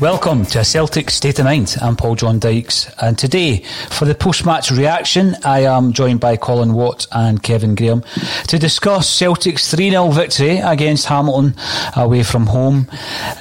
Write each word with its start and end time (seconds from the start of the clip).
Welcome 0.00 0.46
to 0.46 0.60
a 0.60 0.64
Celtic 0.64 1.10
State 1.10 1.40
of 1.40 1.44
Mind. 1.44 1.76
I'm 1.78 1.94
Paul 1.94 2.14
John 2.14 2.38
Dykes, 2.38 2.90
and 3.02 3.18
today, 3.18 3.58
for 3.90 4.06
the 4.06 4.14
post 4.14 4.46
match 4.46 4.70
reaction, 4.70 5.36
I 5.44 5.64
am 5.64 5.92
joined 5.92 6.20
by 6.20 6.38
Colin 6.38 6.72
Watt 6.72 7.06
and 7.12 7.42
Kevin 7.42 7.74
Graham 7.74 8.02
to 8.48 8.58
discuss 8.58 9.06
Celtic's 9.06 9.70
3 9.70 9.90
0 9.90 10.08
victory 10.08 10.56
against 10.56 11.04
Hamilton 11.04 11.54
away 11.94 12.22
from 12.22 12.46
home. 12.46 12.88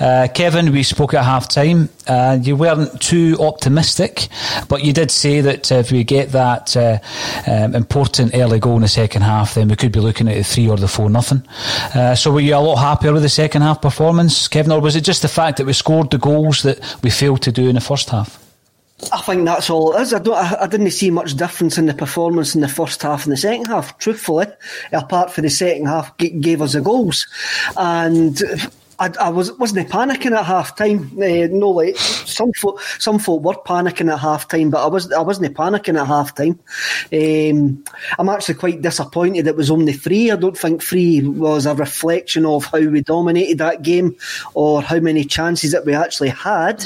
Uh, 0.01 0.27
Kevin, 0.33 0.73
we 0.73 0.83
spoke 0.83 1.13
at 1.13 1.23
half 1.23 1.47
time. 1.47 1.87
Uh, 2.09 2.39
you 2.41 2.55
weren't 2.55 2.99
too 2.99 3.37
optimistic, 3.39 4.27
but 4.67 4.83
you 4.83 4.91
did 4.91 5.11
say 5.11 5.41
that 5.41 5.71
if 5.71 5.91
we 5.91 6.03
get 6.03 6.31
that 6.31 6.75
uh, 6.75 6.97
um, 7.47 7.75
important 7.75 8.33
early 8.33 8.59
goal 8.59 8.75
in 8.75 8.81
the 8.81 8.87
second 8.87 9.21
half, 9.21 9.53
then 9.53 9.67
we 9.67 9.75
could 9.75 9.91
be 9.91 9.99
looking 9.99 10.27
at 10.27 10.35
the 10.35 10.43
3 10.43 10.69
or 10.69 10.77
the 10.77 10.87
4 10.87 11.09
nothing. 11.09 11.43
Uh, 11.93 12.15
so 12.15 12.31
were 12.31 12.39
you 12.39 12.55
a 12.55 12.57
lot 12.57 12.77
happier 12.77 13.13
with 13.13 13.21
the 13.21 13.29
second 13.29 13.61
half 13.61 13.81
performance, 13.81 14.47
Kevin, 14.47 14.71
or 14.71 14.81
was 14.81 14.95
it 14.95 15.01
just 15.01 15.21
the 15.21 15.27
fact 15.27 15.57
that 15.57 15.65
we 15.65 15.73
scored 15.73 16.09
the 16.09 16.17
goals 16.17 16.63
that 16.63 16.79
we 17.03 17.11
failed 17.11 17.43
to 17.43 17.51
do 17.51 17.69
in 17.69 17.75
the 17.75 17.81
first 17.81 18.09
half? 18.09 18.43
I 19.13 19.21
think 19.21 19.45
that's 19.45 19.69
all 19.69 19.95
it 19.95 20.01
is. 20.01 20.13
I 20.13 20.19
don't. 20.19 20.35
I, 20.35 20.63
I, 20.63 20.67
didn't 20.67 20.91
see 20.91 21.09
much 21.09 21.35
difference 21.35 21.77
in 21.77 21.85
the 21.85 21.93
performance 21.93 22.53
in 22.53 22.59
the 22.59 22.67
first 22.67 23.01
half 23.01 23.23
and 23.23 23.31
the 23.31 23.37
second 23.37 23.67
half. 23.67 23.97
Truthfully, 23.97 24.47
apart 24.91 25.31
from 25.31 25.43
the 25.43 25.49
second 25.49 25.85
half, 25.85 26.17
g- 26.17 26.29
gave 26.29 26.61
us 26.61 26.73
the 26.73 26.81
goals, 26.81 27.25
and 27.77 28.41
I, 28.99 29.11
I 29.19 29.29
was 29.29 29.51
wasn't 29.53 29.89
panicking 29.89 30.37
at 30.37 30.45
half 30.45 30.75
time. 30.75 31.11
Uh, 31.17 31.47
no, 31.51 31.69
like 31.71 31.97
some 31.97 32.51
folk, 32.53 32.81
some 32.99 33.19
folk 33.19 33.43
were 33.43 33.53
panicking 33.65 34.11
at 34.11 34.19
half 34.19 34.47
time, 34.47 34.69
but 34.69 34.83
I 34.83 34.87
was 34.87 35.11
I 35.11 35.21
wasn't 35.21 35.55
panicking 35.55 35.99
at 35.99 36.07
half 36.07 36.35
time. 36.35 36.59
Um, 37.11 37.83
I'm 38.17 38.29
actually 38.29 38.55
quite 38.55 38.81
disappointed 38.81 39.47
it 39.47 39.55
was 39.55 39.71
only 39.71 39.93
three. 39.93 40.31
I 40.31 40.35
don't 40.35 40.57
think 40.57 40.81
three 40.81 41.21
was 41.21 41.65
a 41.65 41.75
reflection 41.75 42.45
of 42.45 42.65
how 42.65 42.79
we 42.79 43.01
dominated 43.01 43.57
that 43.57 43.81
game 43.81 44.15
or 44.53 44.81
how 44.81 44.99
many 44.99 45.25
chances 45.25 45.71
that 45.71 45.85
we 45.85 45.93
actually 45.93 46.29
had. 46.29 46.83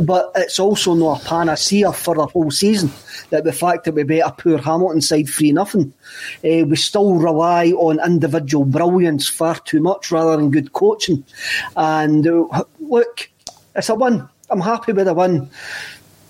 But 0.00 0.32
it's 0.36 0.58
also 0.58 0.94
not 0.94 1.22
a 1.22 1.24
panacea 1.24 1.92
for 1.92 2.14
the 2.14 2.26
whole 2.26 2.50
season. 2.50 2.90
That 3.30 3.44
the 3.44 3.52
fact 3.52 3.84
that 3.84 3.94
we 3.94 4.02
beat 4.02 4.20
a 4.20 4.32
poor 4.32 4.58
Hamilton 4.58 5.00
side 5.00 5.28
three 5.28 5.52
nothing, 5.52 5.92
uh, 6.44 6.64
we 6.66 6.76
still 6.76 7.14
rely 7.14 7.68
on 7.70 8.04
individual 8.04 8.64
brilliance 8.64 9.28
far 9.28 9.58
too 9.60 9.80
much 9.80 10.10
rather 10.10 10.36
than 10.36 10.50
good 10.50 10.72
coaching. 10.72 11.24
And 11.76 12.26
uh, 12.26 12.64
look, 12.80 13.28
it's 13.74 13.88
a 13.88 13.94
win. 13.94 14.28
I'm 14.50 14.60
happy 14.60 14.92
with 14.92 15.08
a 15.08 15.14
win. 15.14 15.50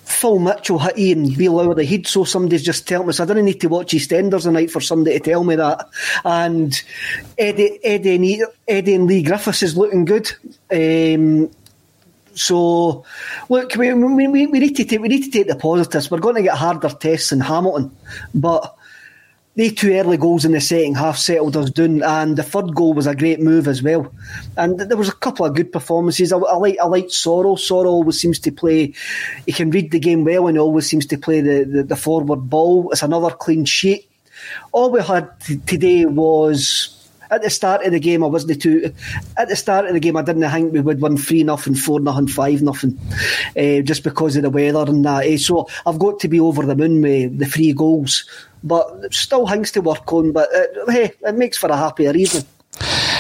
Phil 0.07 0.39
Mitchell 0.39 0.79
hit 0.79 0.99
Ian 0.99 1.35
Beale 1.35 1.59
over 1.59 1.75
the 1.75 1.85
head, 1.85 2.07
so 2.07 2.23
somebody's 2.23 2.63
just 2.63 2.87
telling 2.87 3.09
me. 3.09 3.13
So 3.13 3.25
I 3.25 3.27
didn't 3.27 3.45
need 3.45 3.61
to 3.61 3.69
watch 3.69 3.93
EastEnders 3.93 4.45
tonight 4.45 4.71
for 4.71 4.81
somebody 4.81 5.19
to 5.19 5.25
tell 5.25 5.43
me 5.43 5.57
that. 5.57 5.89
And 6.25 6.81
Eddie, 7.37 7.81
Eddie, 7.83 8.15
and, 8.15 8.47
Eddie 8.69 8.95
and 8.95 9.07
Leigh 9.09 9.25
Griffiths 9.25 9.65
is 9.65 9.77
looking 9.77 10.05
good. 10.05 10.31
Um, 10.71 11.51
so, 12.37 13.05
look, 13.49 13.75
we, 13.77 13.93
we, 13.93 14.27
we, 14.29 14.47
need 14.47 14.77
to 14.77 14.85
take, 14.85 15.01
we 15.01 15.09
need 15.09 15.25
to 15.25 15.31
take 15.31 15.49
the 15.49 15.57
positives. 15.57 16.11
We're 16.11 16.19
going 16.19 16.37
to 16.37 16.43
get 16.43 16.57
harder 16.57 16.91
tests 16.91 17.33
in 17.33 17.41
Hamilton, 17.41 17.97
but 18.35 18.77
the 19.55 19.71
two 19.71 19.95
early 19.95 20.19
goals 20.19 20.45
in 20.45 20.53
the 20.53 20.61
second 20.61 20.97
half 20.97 21.17
settled 21.17 21.57
us 21.57 21.71
down, 21.71 22.03
and 22.03 22.37
the 22.37 22.43
third 22.43 22.75
goal 22.75 22.93
was 22.93 23.07
a 23.07 23.15
great 23.15 23.41
move 23.41 23.67
as 23.67 23.83
well. 23.83 24.13
And 24.59 24.79
there 24.79 24.99
was 24.99 25.09
a 25.09 25.15
couple 25.15 25.47
of 25.47 25.55
good 25.55 25.73
performances. 25.73 26.31
I, 26.31 26.37
I 26.37 26.57
like 26.57 26.77
I 26.79 26.87
like 26.87 27.07
Soro. 27.07 27.57
Soro 27.57 27.87
always 27.87 28.21
seems 28.21 28.39
to 28.41 28.53
play. 28.53 28.93
He 29.47 29.53
can 29.53 29.71
read 29.71 29.93
the 29.93 29.99
game 29.99 30.25
well, 30.25 30.47
and 30.47 30.59
always 30.59 30.87
seems 30.87 31.07
to 31.07 31.17
play 31.17 31.41
the, 31.41 31.65
the, 31.65 31.83
the 31.85 31.97
forward 31.97 32.51
ball. 32.51 32.91
It's 32.93 33.03
another 33.03 33.31
clean 33.31 33.65
sheet. 33.65 34.11
All 34.73 34.91
we 34.91 35.01
had 35.01 35.41
t- 35.41 35.57
today 35.67 36.05
was 36.05 36.96
at 37.31 37.43
the 37.43 37.51
start 37.51 37.85
of 37.85 37.93
the 37.93 38.01
game, 38.01 38.23
I 38.23 38.27
wasn't 38.27 38.61
too. 38.61 38.93
At 39.37 39.49
the 39.49 39.57
start 39.57 39.87
of 39.87 39.95
the 39.95 40.01
game, 40.01 40.17
I 40.17 40.23
didn't 40.23 40.49
think 40.51 40.73
we 40.73 40.81
would 40.81 41.01
win 41.01 41.17
three 41.17 41.43
nothing, 41.43 41.75
four 41.75 42.01
nothing, 42.01 42.29
five 42.29 42.63
nothing, 42.63 42.99
uh, 43.57 43.81
just 43.83 44.05
because 44.05 44.37
of 44.37 44.43
the 44.43 44.51
weather 44.51 44.91
and 44.91 45.05
that. 45.05 45.27
Uh, 45.27 45.39
so 45.39 45.69
I've 45.87 45.99
got 45.99 46.21
to 46.21 46.29
be 46.29 46.41
over 46.41 46.65
the 46.65 46.77
moon 46.77 47.03
with 47.03 47.39
the 47.39 47.47
three 47.47 47.73
goals, 47.73 48.29
but 48.63 49.13
still 49.13 49.47
things 49.47 49.73
to 49.73 49.81
work 49.81 50.13
on. 50.13 50.33
But 50.33 50.49
uh, 50.55 50.91
hey, 50.91 51.13
it 51.23 51.35
makes 51.35 51.59
for 51.59 51.69
a 51.69 51.77
happier 51.77 52.15
evening. 52.15 52.45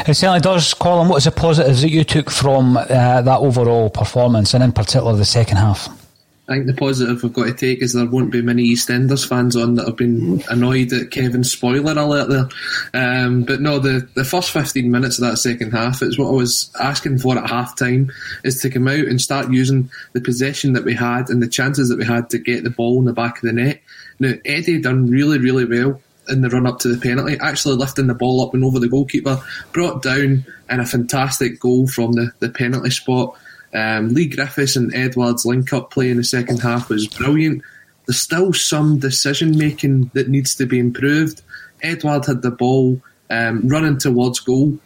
It 0.06 0.14
certainly 0.14 0.40
does, 0.40 0.74
Colin. 0.74 1.08
What 1.08 1.16
is 1.16 1.24
the 1.24 1.32
positives 1.32 1.82
that 1.82 1.90
you 1.90 2.04
took 2.04 2.30
from 2.30 2.74
that 2.74 3.26
overall 3.26 3.90
performance, 3.90 4.54
and 4.54 4.62
in 4.62 4.72
particular 4.72 5.16
the 5.16 5.24
second 5.24 5.56
half? 5.56 6.05
I 6.48 6.54
think 6.54 6.66
the 6.66 6.74
positive 6.74 7.22
we've 7.22 7.32
got 7.32 7.46
to 7.46 7.54
take 7.54 7.82
is 7.82 7.92
there 7.92 8.06
won't 8.06 8.30
be 8.30 8.40
many 8.40 8.72
EastEnders 8.72 9.26
fans 9.26 9.56
on 9.56 9.74
that 9.74 9.86
have 9.86 9.96
been 9.96 10.44
annoyed 10.48 10.92
at 10.92 11.10
Kevin's 11.10 11.50
spoiler 11.50 11.92
alert 11.92 12.28
there. 12.28 12.48
Um, 12.94 13.42
but 13.42 13.60
no, 13.60 13.80
the, 13.80 14.08
the 14.14 14.24
first 14.24 14.52
15 14.52 14.88
minutes 14.88 15.18
of 15.18 15.28
that 15.28 15.38
second 15.38 15.72
half, 15.72 16.02
it's 16.02 16.16
what 16.16 16.28
I 16.28 16.32
was 16.32 16.70
asking 16.78 17.18
for 17.18 17.36
at 17.36 17.50
half 17.50 17.76
time, 17.76 18.12
is 18.44 18.60
to 18.60 18.70
come 18.70 18.86
out 18.86 18.94
and 18.94 19.20
start 19.20 19.50
using 19.50 19.90
the 20.12 20.20
possession 20.20 20.74
that 20.74 20.84
we 20.84 20.94
had 20.94 21.30
and 21.30 21.42
the 21.42 21.48
chances 21.48 21.88
that 21.88 21.98
we 21.98 22.04
had 22.04 22.30
to 22.30 22.38
get 22.38 22.62
the 22.62 22.70
ball 22.70 23.00
in 23.00 23.06
the 23.06 23.12
back 23.12 23.36
of 23.36 23.42
the 23.42 23.52
net. 23.52 23.80
Now, 24.20 24.34
Eddie 24.44 24.80
done 24.80 25.10
really, 25.10 25.38
really 25.38 25.64
well 25.64 26.00
in 26.28 26.42
the 26.42 26.48
run 26.48 26.66
up 26.66 26.78
to 26.80 26.88
the 26.88 27.00
penalty, 27.00 27.36
actually 27.40 27.76
lifting 27.76 28.06
the 28.06 28.14
ball 28.14 28.40
up 28.42 28.54
and 28.54 28.64
over 28.64 28.78
the 28.78 28.88
goalkeeper, 28.88 29.42
brought 29.72 30.02
down 30.02 30.44
in 30.70 30.80
a 30.80 30.86
fantastic 30.86 31.58
goal 31.58 31.88
from 31.88 32.12
the, 32.12 32.32
the 32.38 32.48
penalty 32.48 32.90
spot. 32.90 33.36
Um, 33.76 34.14
Leigh 34.14 34.28
Griffiths 34.28 34.74
and 34.74 34.94
Edouard's 34.94 35.44
link 35.44 35.70
up 35.74 35.90
play 35.90 36.10
in 36.10 36.16
the 36.16 36.24
second 36.24 36.62
half 36.62 36.88
was 36.88 37.06
brilliant. 37.06 37.62
There's 38.06 38.20
still 38.20 38.54
some 38.54 38.98
decision 38.98 39.58
making 39.58 40.10
that 40.14 40.28
needs 40.28 40.54
to 40.54 40.66
be 40.66 40.78
improved. 40.78 41.42
Edouard 41.82 42.24
had 42.24 42.40
the 42.40 42.50
ball 42.50 43.02
um, 43.28 43.68
running 43.68 43.98
towards 43.98 44.40
goal, 44.40 44.78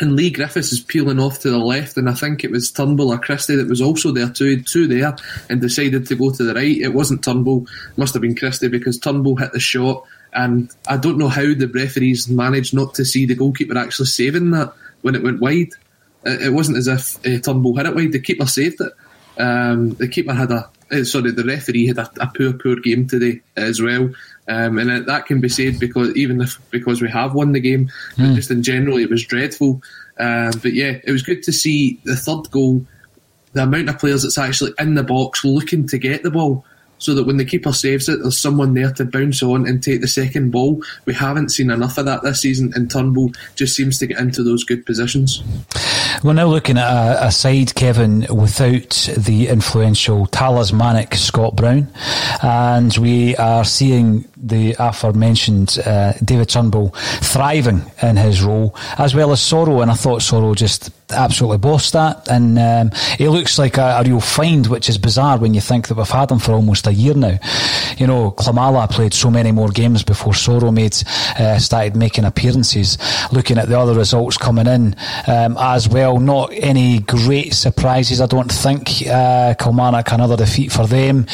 and 0.00 0.16
Leigh 0.16 0.30
Griffiths 0.30 0.72
is 0.72 0.80
peeling 0.80 1.20
off 1.20 1.38
to 1.40 1.50
the 1.50 1.58
left, 1.58 1.96
and 1.96 2.08
I 2.08 2.14
think 2.14 2.42
it 2.42 2.50
was 2.50 2.72
Turnbull 2.72 3.12
or 3.12 3.18
Christie 3.18 3.54
that 3.54 3.68
was 3.68 3.80
also 3.80 4.10
there 4.10 4.30
too, 4.30 4.62
two 4.62 4.88
there, 4.88 5.14
and 5.48 5.60
decided 5.60 6.06
to 6.06 6.16
go 6.16 6.32
to 6.32 6.42
the 6.42 6.54
right. 6.54 6.76
It 6.76 6.94
wasn't 6.94 7.22
Turnbull, 7.22 7.66
must 7.96 8.14
have 8.14 8.22
been 8.22 8.34
Christie 8.34 8.68
because 8.68 8.98
Turnbull 8.98 9.36
hit 9.36 9.52
the 9.52 9.60
shot, 9.60 10.04
and 10.32 10.74
I 10.88 10.96
don't 10.96 11.18
know 11.18 11.28
how 11.28 11.54
the 11.54 11.70
referees 11.72 12.28
managed 12.28 12.74
not 12.74 12.94
to 12.94 13.04
see 13.04 13.26
the 13.26 13.36
goalkeeper 13.36 13.78
actually 13.78 14.06
saving 14.06 14.50
that 14.50 14.72
when 15.02 15.14
it 15.14 15.22
went 15.22 15.40
wide. 15.40 15.70
It 16.28 16.52
wasn't 16.52 16.78
as 16.78 16.88
if 16.88 17.16
uh, 17.26 17.40
Turnbull 17.40 17.76
hit 17.76 17.86
it 17.86 17.94
wide; 17.94 18.12
the 18.12 18.20
keeper 18.20 18.46
saved 18.46 18.80
it. 18.80 18.92
Um, 19.40 19.90
the 19.94 20.08
keeper 20.08 20.34
had 20.34 20.50
a 20.50 20.68
uh, 20.90 21.04
sorry, 21.04 21.30
the 21.30 21.44
referee 21.44 21.86
had 21.86 21.98
a, 21.98 22.10
a, 22.20 22.26
poor, 22.34 22.52
poor 22.52 22.76
game 22.76 23.06
today 23.06 23.40
as 23.56 23.80
well. 23.80 24.10
Um, 24.48 24.78
and 24.78 25.06
that 25.06 25.26
can 25.26 25.40
be 25.40 25.48
said 25.48 25.78
because 25.78 26.14
even 26.16 26.40
if 26.40 26.58
because 26.70 27.02
we 27.02 27.10
have 27.10 27.34
won 27.34 27.52
the 27.52 27.60
game, 27.60 27.90
mm. 28.16 28.34
just 28.34 28.50
in 28.50 28.62
general, 28.62 28.96
it 28.96 29.10
was 29.10 29.24
dreadful. 29.24 29.82
Um, 30.18 30.52
but 30.62 30.72
yeah, 30.72 30.98
it 31.04 31.12
was 31.12 31.22
good 31.22 31.42
to 31.44 31.52
see 31.52 32.00
the 32.04 32.16
third 32.16 32.50
goal. 32.50 32.84
The 33.52 33.64
amount 33.64 33.88
of 33.88 33.98
players 33.98 34.22
that's 34.22 34.38
actually 34.38 34.72
in 34.78 34.94
the 34.94 35.02
box 35.02 35.44
looking 35.44 35.86
to 35.88 35.98
get 35.98 36.22
the 36.22 36.30
ball 36.30 36.64
so 36.98 37.14
that 37.14 37.24
when 37.24 37.36
the 37.36 37.44
keeper 37.44 37.72
saves 37.72 38.08
it, 38.08 38.20
there's 38.20 38.38
someone 38.38 38.74
there 38.74 38.92
to 38.92 39.04
bounce 39.04 39.42
on 39.42 39.66
and 39.66 39.82
take 39.82 40.00
the 40.00 40.08
second 40.08 40.50
ball. 40.50 40.82
We 41.04 41.14
haven't 41.14 41.50
seen 41.50 41.70
enough 41.70 41.98
of 41.98 42.06
that 42.06 42.22
this 42.22 42.40
season, 42.40 42.72
and 42.74 42.90
Turnbull 42.90 43.32
just 43.54 43.76
seems 43.76 43.98
to 43.98 44.06
get 44.06 44.18
into 44.18 44.42
those 44.42 44.64
good 44.64 44.84
positions. 44.84 45.42
We're 46.24 46.32
now 46.32 46.46
looking 46.46 46.78
at 46.78 46.88
a, 46.88 47.26
a 47.28 47.30
side, 47.30 47.76
Kevin, 47.76 48.26
without 48.28 49.08
the 49.16 49.46
influential 49.46 50.26
talismanic 50.26 51.14
Scott 51.14 51.54
Brown, 51.54 51.88
and 52.42 52.96
we 52.96 53.36
are 53.36 53.64
seeing 53.64 54.24
the 54.40 54.74
aforementioned 54.78 55.78
uh, 55.84 56.12
David 56.24 56.48
Turnbull 56.48 56.90
thriving 57.22 57.82
in 58.02 58.16
his 58.16 58.42
role, 58.42 58.74
as 58.96 59.14
well 59.14 59.32
as 59.32 59.40
Soro, 59.40 59.82
and 59.82 59.90
I 59.90 59.94
thought 59.94 60.20
Soro 60.20 60.54
just 60.54 60.90
absolutely 61.10 61.58
bossed 61.58 61.92
that, 61.94 62.28
and 62.28 62.58
um, 62.58 62.90
he 63.16 63.28
looks 63.28 63.58
like 63.58 63.78
a, 63.78 63.98
a, 63.98 64.04
real 64.04 64.20
find, 64.20 64.66
which 64.66 64.88
is 64.88 64.98
bizarre 64.98 65.38
when 65.38 65.54
you 65.54 65.60
think 65.60 65.88
that 65.88 65.96
we've 65.96 66.08
had 66.08 66.30
him 66.30 66.38
for 66.38 66.52
almost 66.52 66.86
a 66.86 66.92
year 66.92 67.14
now. 67.14 67.38
You 67.96 68.06
know, 68.06 68.30
Klimala 68.32 68.90
played 68.90 69.14
so 69.14 69.30
many 69.30 69.52
more 69.52 69.70
games 69.70 70.02
before 70.02 70.32
Soro 70.32 70.72
made 70.72 70.96
uh, 71.40 71.58
started 71.58 71.96
making 71.96 72.24
appearances. 72.24 72.98
Looking 73.32 73.58
at 73.58 73.68
the 73.68 73.78
other 73.78 73.94
results 73.94 74.36
coming 74.36 74.66
in 74.66 74.94
um, 75.26 75.56
as 75.58 75.88
well, 75.88 76.18
not 76.18 76.52
any 76.52 77.00
great 77.00 77.54
surprises, 77.54 78.20
I 78.20 78.26
don't 78.26 78.52
think. 78.52 79.06
Uh, 79.06 79.54
Kilmarnock 79.54 80.12
another 80.12 80.36
defeat 80.36 80.72
for 80.72 80.86
them, 80.86 81.26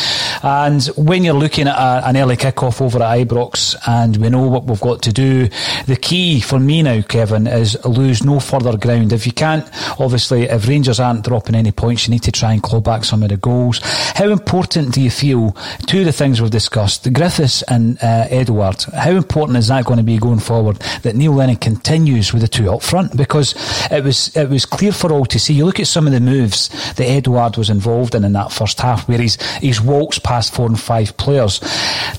and 0.42 0.84
when 0.96 1.24
you're 1.24 1.34
looking 1.34 1.68
at 1.68 1.76
a, 1.76 2.08
an 2.08 2.16
early 2.16 2.36
kick-off 2.36 2.80
over 2.80 2.93
at 3.02 3.26
Ibrox, 3.26 3.76
and 3.86 4.16
we 4.16 4.28
know 4.28 4.46
what 4.48 4.64
we've 4.64 4.80
got 4.80 5.02
to 5.02 5.12
do, 5.12 5.48
the 5.86 5.96
key 5.96 6.40
for 6.40 6.58
me 6.58 6.82
now, 6.82 7.02
Kevin, 7.02 7.46
is 7.46 7.82
lose 7.84 8.24
no 8.24 8.40
further 8.40 8.76
ground. 8.76 9.12
If 9.12 9.26
you 9.26 9.32
can't 9.32 9.64
Obviously, 9.98 10.42
if 10.44 10.68
Rangers 10.68 11.00
aren't 11.00 11.24
dropping 11.24 11.54
any 11.54 11.72
points, 11.72 12.06
you 12.06 12.12
need 12.12 12.22
to 12.24 12.32
try 12.32 12.52
and 12.52 12.62
claw 12.62 12.80
back 12.80 13.04
some 13.04 13.22
of 13.22 13.28
the 13.28 13.36
goals. 13.36 13.80
How 13.82 14.28
important 14.28 14.94
do 14.94 15.00
you 15.00 15.10
feel, 15.10 15.52
two 15.86 16.00
of 16.00 16.04
the 16.04 16.12
things 16.12 16.40
we've 16.40 16.50
discussed, 16.50 17.10
Griffiths 17.12 17.62
and 17.62 17.98
uh, 18.02 18.26
Edouard, 18.30 18.82
how 18.94 19.12
important 19.12 19.58
is 19.58 19.68
that 19.68 19.84
going 19.84 19.98
to 19.98 20.04
be 20.04 20.18
going 20.18 20.40
forward 20.40 20.76
that 21.02 21.16
Neil 21.16 21.32
Lennon 21.32 21.56
continues 21.56 22.32
with 22.32 22.42
the 22.42 22.48
two 22.48 22.72
up 22.72 22.82
front? 22.82 23.16
Because 23.16 23.54
it 23.90 24.02
was, 24.02 24.34
it 24.36 24.48
was 24.48 24.66
clear 24.66 24.92
for 24.92 25.12
all 25.12 25.26
to 25.26 25.38
see. 25.38 25.54
You 25.54 25.64
look 25.64 25.80
at 25.80 25.86
some 25.86 26.06
of 26.06 26.12
the 26.12 26.20
moves 26.20 26.68
that 26.94 27.06
Edouard 27.06 27.56
was 27.56 27.70
involved 27.70 28.14
in 28.14 28.24
in 28.24 28.32
that 28.32 28.52
first 28.52 28.80
half, 28.80 29.08
where 29.08 29.18
he's, 29.18 29.40
he's 29.58 29.80
walks 29.80 30.18
past 30.18 30.54
four 30.54 30.66
and 30.66 30.78
five 30.78 31.16
players. 31.16 31.60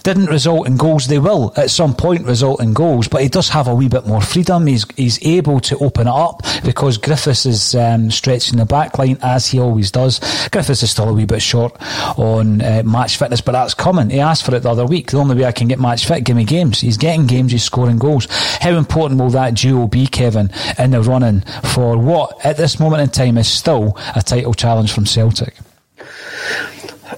Didn't 0.04 0.28
result 0.28 0.65
in 0.66 0.78
goals. 0.78 1.08
They 1.08 1.20
will 1.20 1.54
at 1.56 1.70
some 1.70 1.96
point 1.96 2.26
result 2.26 2.62
in 2.62 2.74
goals, 2.74 3.08
but 3.08 3.22
he 3.22 3.30
does 3.30 3.50
have 3.50 3.68
a 3.68 3.76
wee 3.76 3.88
bit 3.88 4.06
more 4.06 4.22
freedom. 4.22 4.68
He's, 4.68 4.86
he's 4.96 5.26
able 5.26 5.60
to 5.62 5.78
open 5.78 6.08
it 6.08 6.14
up 6.14 6.42
because 6.64 6.98
Griffiths 6.98 7.46
is 7.46 7.76
um, 7.76 8.12
stretching 8.12 8.58
the 8.58 8.66
back 8.66 8.98
line 8.98 9.18
as 9.22 9.48
he 9.48 9.60
always 9.60 9.92
does. 9.92 10.20
Griffiths 10.52 10.84
is 10.84 10.92
still 10.92 11.10
a 11.10 11.14
wee 11.14 11.26
bit 11.26 11.42
short 11.42 11.76
on 12.18 12.62
uh, 12.62 12.84
match 12.86 13.18
fitness, 13.18 13.42
but 13.42 13.54
that's 13.54 13.74
coming. 13.74 14.10
He 14.10 14.20
asked 14.20 14.46
for 14.46 14.56
it 14.56 14.64
the 14.64 14.70
other 14.70 14.86
week. 14.86 15.12
The 15.12 15.18
only 15.18 15.36
way 15.36 15.46
I 15.46 15.52
can 15.52 15.68
get 15.68 15.80
match 15.80 16.06
fit, 16.06 16.24
give 16.24 16.36
me 16.36 16.46
games. 16.46 16.82
He's 16.82 16.98
getting 16.98 17.28
games, 17.28 17.52
he's 17.52 17.64
scoring 17.64 17.98
goals. 17.98 18.28
How 18.62 18.72
important 18.72 19.20
will 19.20 19.30
that 19.32 19.56
duo 19.56 19.88
be, 19.88 20.08
Kevin, 20.08 20.50
in 20.78 20.92
the 20.92 21.02
running 21.02 21.42
for 21.74 21.98
what 21.98 22.46
at 22.46 22.58
this 22.58 22.80
moment 22.80 23.02
in 23.02 23.10
time 23.10 23.38
is 23.38 23.48
still 23.48 23.98
a 24.16 24.22
title 24.22 24.54
challenge 24.54 24.92
from 24.92 25.06
Celtic? 25.06 25.54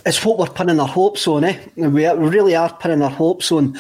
It's 0.07 0.23
what 0.23 0.37
we're 0.37 0.47
pinning 0.47 0.79
our 0.79 0.87
hopes 0.87 1.27
on, 1.27 1.43
eh? 1.43 1.59
We 1.75 2.07
really 2.07 2.55
are 2.55 2.73
pinning 2.73 3.01
our 3.01 3.09
hopes 3.09 3.51
on. 3.51 3.77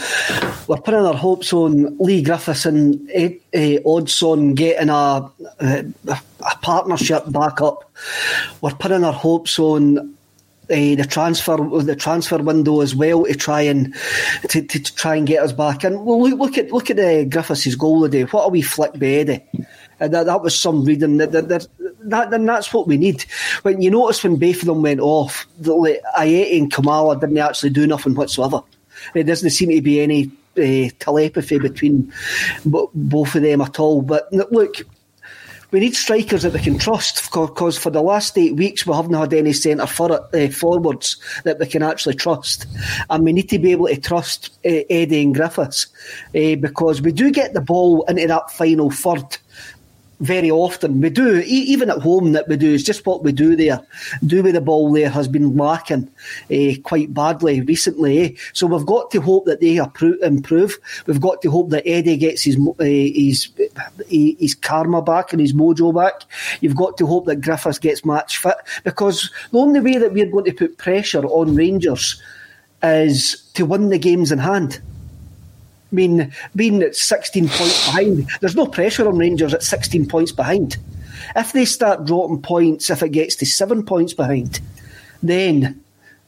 We're 0.67 0.81
pinning 0.81 1.05
our 1.05 1.13
hopes 1.13 1.53
on 1.53 1.97
Leigh 1.99 2.21
Griffiths 2.21 2.65
and 2.65 3.09
uh, 3.09 3.79
Odsonne 3.85 4.53
getting 4.53 4.89
a, 4.89 5.31
a, 5.61 5.85
a 6.09 6.57
partnership 6.61 7.31
back 7.31 7.61
up. 7.61 7.89
We're 8.59 8.75
pinning 8.75 9.05
our 9.05 9.13
hopes 9.13 9.57
on 9.57 9.99
uh, 9.99 10.75
the 10.75 11.07
transfer 11.09 11.55
the 11.55 11.95
transfer 11.95 12.39
window 12.39 12.81
as 12.81 12.93
well 12.93 13.23
to 13.23 13.33
try 13.33 13.61
and 13.61 13.95
to, 14.49 14.61
to, 14.61 14.79
to 14.79 14.95
try 14.95 15.15
and 15.15 15.25
get 15.25 15.41
us 15.41 15.53
back. 15.53 15.85
And 15.85 16.03
well, 16.03 16.21
look, 16.21 16.37
look 16.37 16.57
at 16.57 16.73
look 16.73 16.89
at 16.89 16.99
uh, 16.99 17.23
Griffiths' 17.23 17.75
goal 17.75 18.01
today. 18.01 18.23
What 18.23 18.47
a 18.47 18.49
wee 18.49 18.61
flick 18.61 18.99
by 18.99 19.05
Eddie. 19.05 19.45
Uh, 19.99 20.07
that, 20.07 20.25
that 20.25 20.41
was 20.41 20.57
some 20.57 20.83
reading. 20.83 21.17
That, 21.17 21.31
that, 21.31 21.47
that, 21.49 21.67
that, 22.01 22.29
then 22.29 22.45
that's 22.45 22.73
what 22.73 22.87
we 22.87 22.97
need. 22.97 23.25
When 23.63 23.81
you 23.81 23.91
notice 23.91 24.23
when 24.23 24.37
both 24.37 24.61
of 24.61 24.65
them 24.65 24.81
went 24.81 24.99
off, 24.99 25.45
that 25.59 25.73
like, 25.73 26.01
Ajeti 26.17 26.59
and 26.59 26.71
Klimala 26.71 27.19
didn't 27.19 27.37
actually 27.37 27.71
do 27.71 27.87
nothing 27.87 28.15
whatsoever. 28.15 28.61
There 29.13 29.23
doesn't 29.23 29.49
seem 29.51 29.69
to 29.69 29.81
be 29.81 30.01
any 30.01 30.31
uh, 30.57 30.89
telepathy 30.99 31.59
between 31.59 32.11
b- 32.69 32.87
both 32.93 33.35
of 33.35 33.41
them 33.41 33.61
at 33.61 33.79
all. 33.79 34.01
But 34.01 34.31
look, 34.31 34.81
we 35.71 35.81
need 35.81 35.95
strikers 35.95 36.43
that 36.43 36.53
we 36.53 36.59
can 36.59 36.77
trust 36.77 37.23
because 37.23 37.77
for 37.77 37.89
the 37.89 38.01
last 38.01 38.37
eight 38.37 38.55
weeks 38.55 38.87
we 38.87 38.93
haven't 38.93 39.13
had 39.13 39.33
any 39.33 39.53
centre 39.53 39.85
for, 39.85 40.27
uh, 40.33 40.47
forwards 40.47 41.17
that 41.43 41.59
we 41.59 41.65
can 41.65 41.83
actually 41.83 42.15
trust, 42.15 42.65
and 43.09 43.23
we 43.25 43.33
need 43.33 43.49
to 43.49 43.59
be 43.59 43.73
able 43.73 43.87
to 43.87 43.97
trust 43.97 44.57
uh, 44.65 44.87
Eddie 44.89 45.23
and 45.23 45.35
Griffiths 45.35 45.87
uh, 46.33 46.55
because 46.55 47.01
we 47.01 47.11
do 47.11 47.31
get 47.31 47.53
the 47.53 47.61
ball 47.61 48.03
into 48.05 48.27
that 48.27 48.49
final 48.51 48.89
third 48.89 49.37
very 50.19 50.49
often. 50.49 50.99
We 50.99 51.09
do, 51.09 51.43
even 51.45 51.89
at 51.89 51.99
home, 51.99 52.31
that 52.31 52.47
we 52.47 52.57
do. 52.57 52.73
It's 52.73 52.83
just 52.83 53.05
what 53.05 53.23
we 53.23 53.31
do 53.31 53.55
there. 53.55 53.85
Do 54.25 54.41
with 54.41 54.55
the 54.55 54.61
ball 54.61 54.91
there 54.91 55.09
has 55.09 55.27
been 55.27 55.55
lacking 55.55 56.09
uh, 56.51 56.81
quite 56.83 57.13
badly 57.13 57.61
recently. 57.61 58.19
Eh? 58.19 58.31
So 58.53 58.67
we've 58.67 58.85
got 58.85 59.11
to 59.11 59.21
hope 59.21 59.45
that 59.45 59.59
they 59.59 59.77
improve. 60.25 60.77
We've 61.05 61.21
got 61.21 61.41
to 61.43 61.51
hope 61.51 61.69
that 61.69 61.87
Eddie 61.87 62.17
gets 62.17 62.43
his 62.43 62.57
uh, 62.57 62.83
his 62.83 63.49
his 64.09 64.55
karma 64.55 65.01
back 65.01 65.33
and 65.33 65.41
his 65.41 65.53
mojo 65.53 65.93
back. 65.93 66.23
You've 66.61 66.75
got 66.75 66.97
to 66.97 67.05
hope 67.05 67.25
that 67.25 67.41
Griffiths 67.41 67.79
gets 67.79 68.05
match 68.05 68.37
fit 68.37 68.57
because 68.83 69.31
the 69.51 69.59
only 69.59 69.79
way 69.79 69.97
that 69.97 70.13
we're 70.13 70.31
going 70.31 70.45
to 70.45 70.53
put 70.53 70.77
pressure 70.77 71.25
on 71.25 71.55
Rangers 71.55 72.21
is 72.83 73.41
to 73.53 73.65
win 73.65 73.89
the 73.89 73.99
games 73.99 74.31
in 74.31 74.39
hand. 74.39 74.81
I 75.91 75.95
mean, 75.95 76.33
being 76.55 76.81
at 76.83 76.95
16 76.95 77.47
points 77.47 77.85
behind, 77.85 78.29
there's 78.41 78.55
no 78.55 78.67
pressure 78.67 79.07
on 79.07 79.17
Rangers 79.17 79.53
at 79.53 79.63
16 79.63 80.07
points 80.07 80.31
behind. 80.31 80.77
If 81.35 81.53
they 81.53 81.65
start 81.65 82.05
dropping 82.05 82.41
points, 82.41 82.89
if 82.89 83.01
it 83.01 83.09
gets 83.09 83.35
to 83.37 83.45
seven 83.45 83.85
points 83.85 84.13
behind, 84.13 84.59
then 85.23 85.81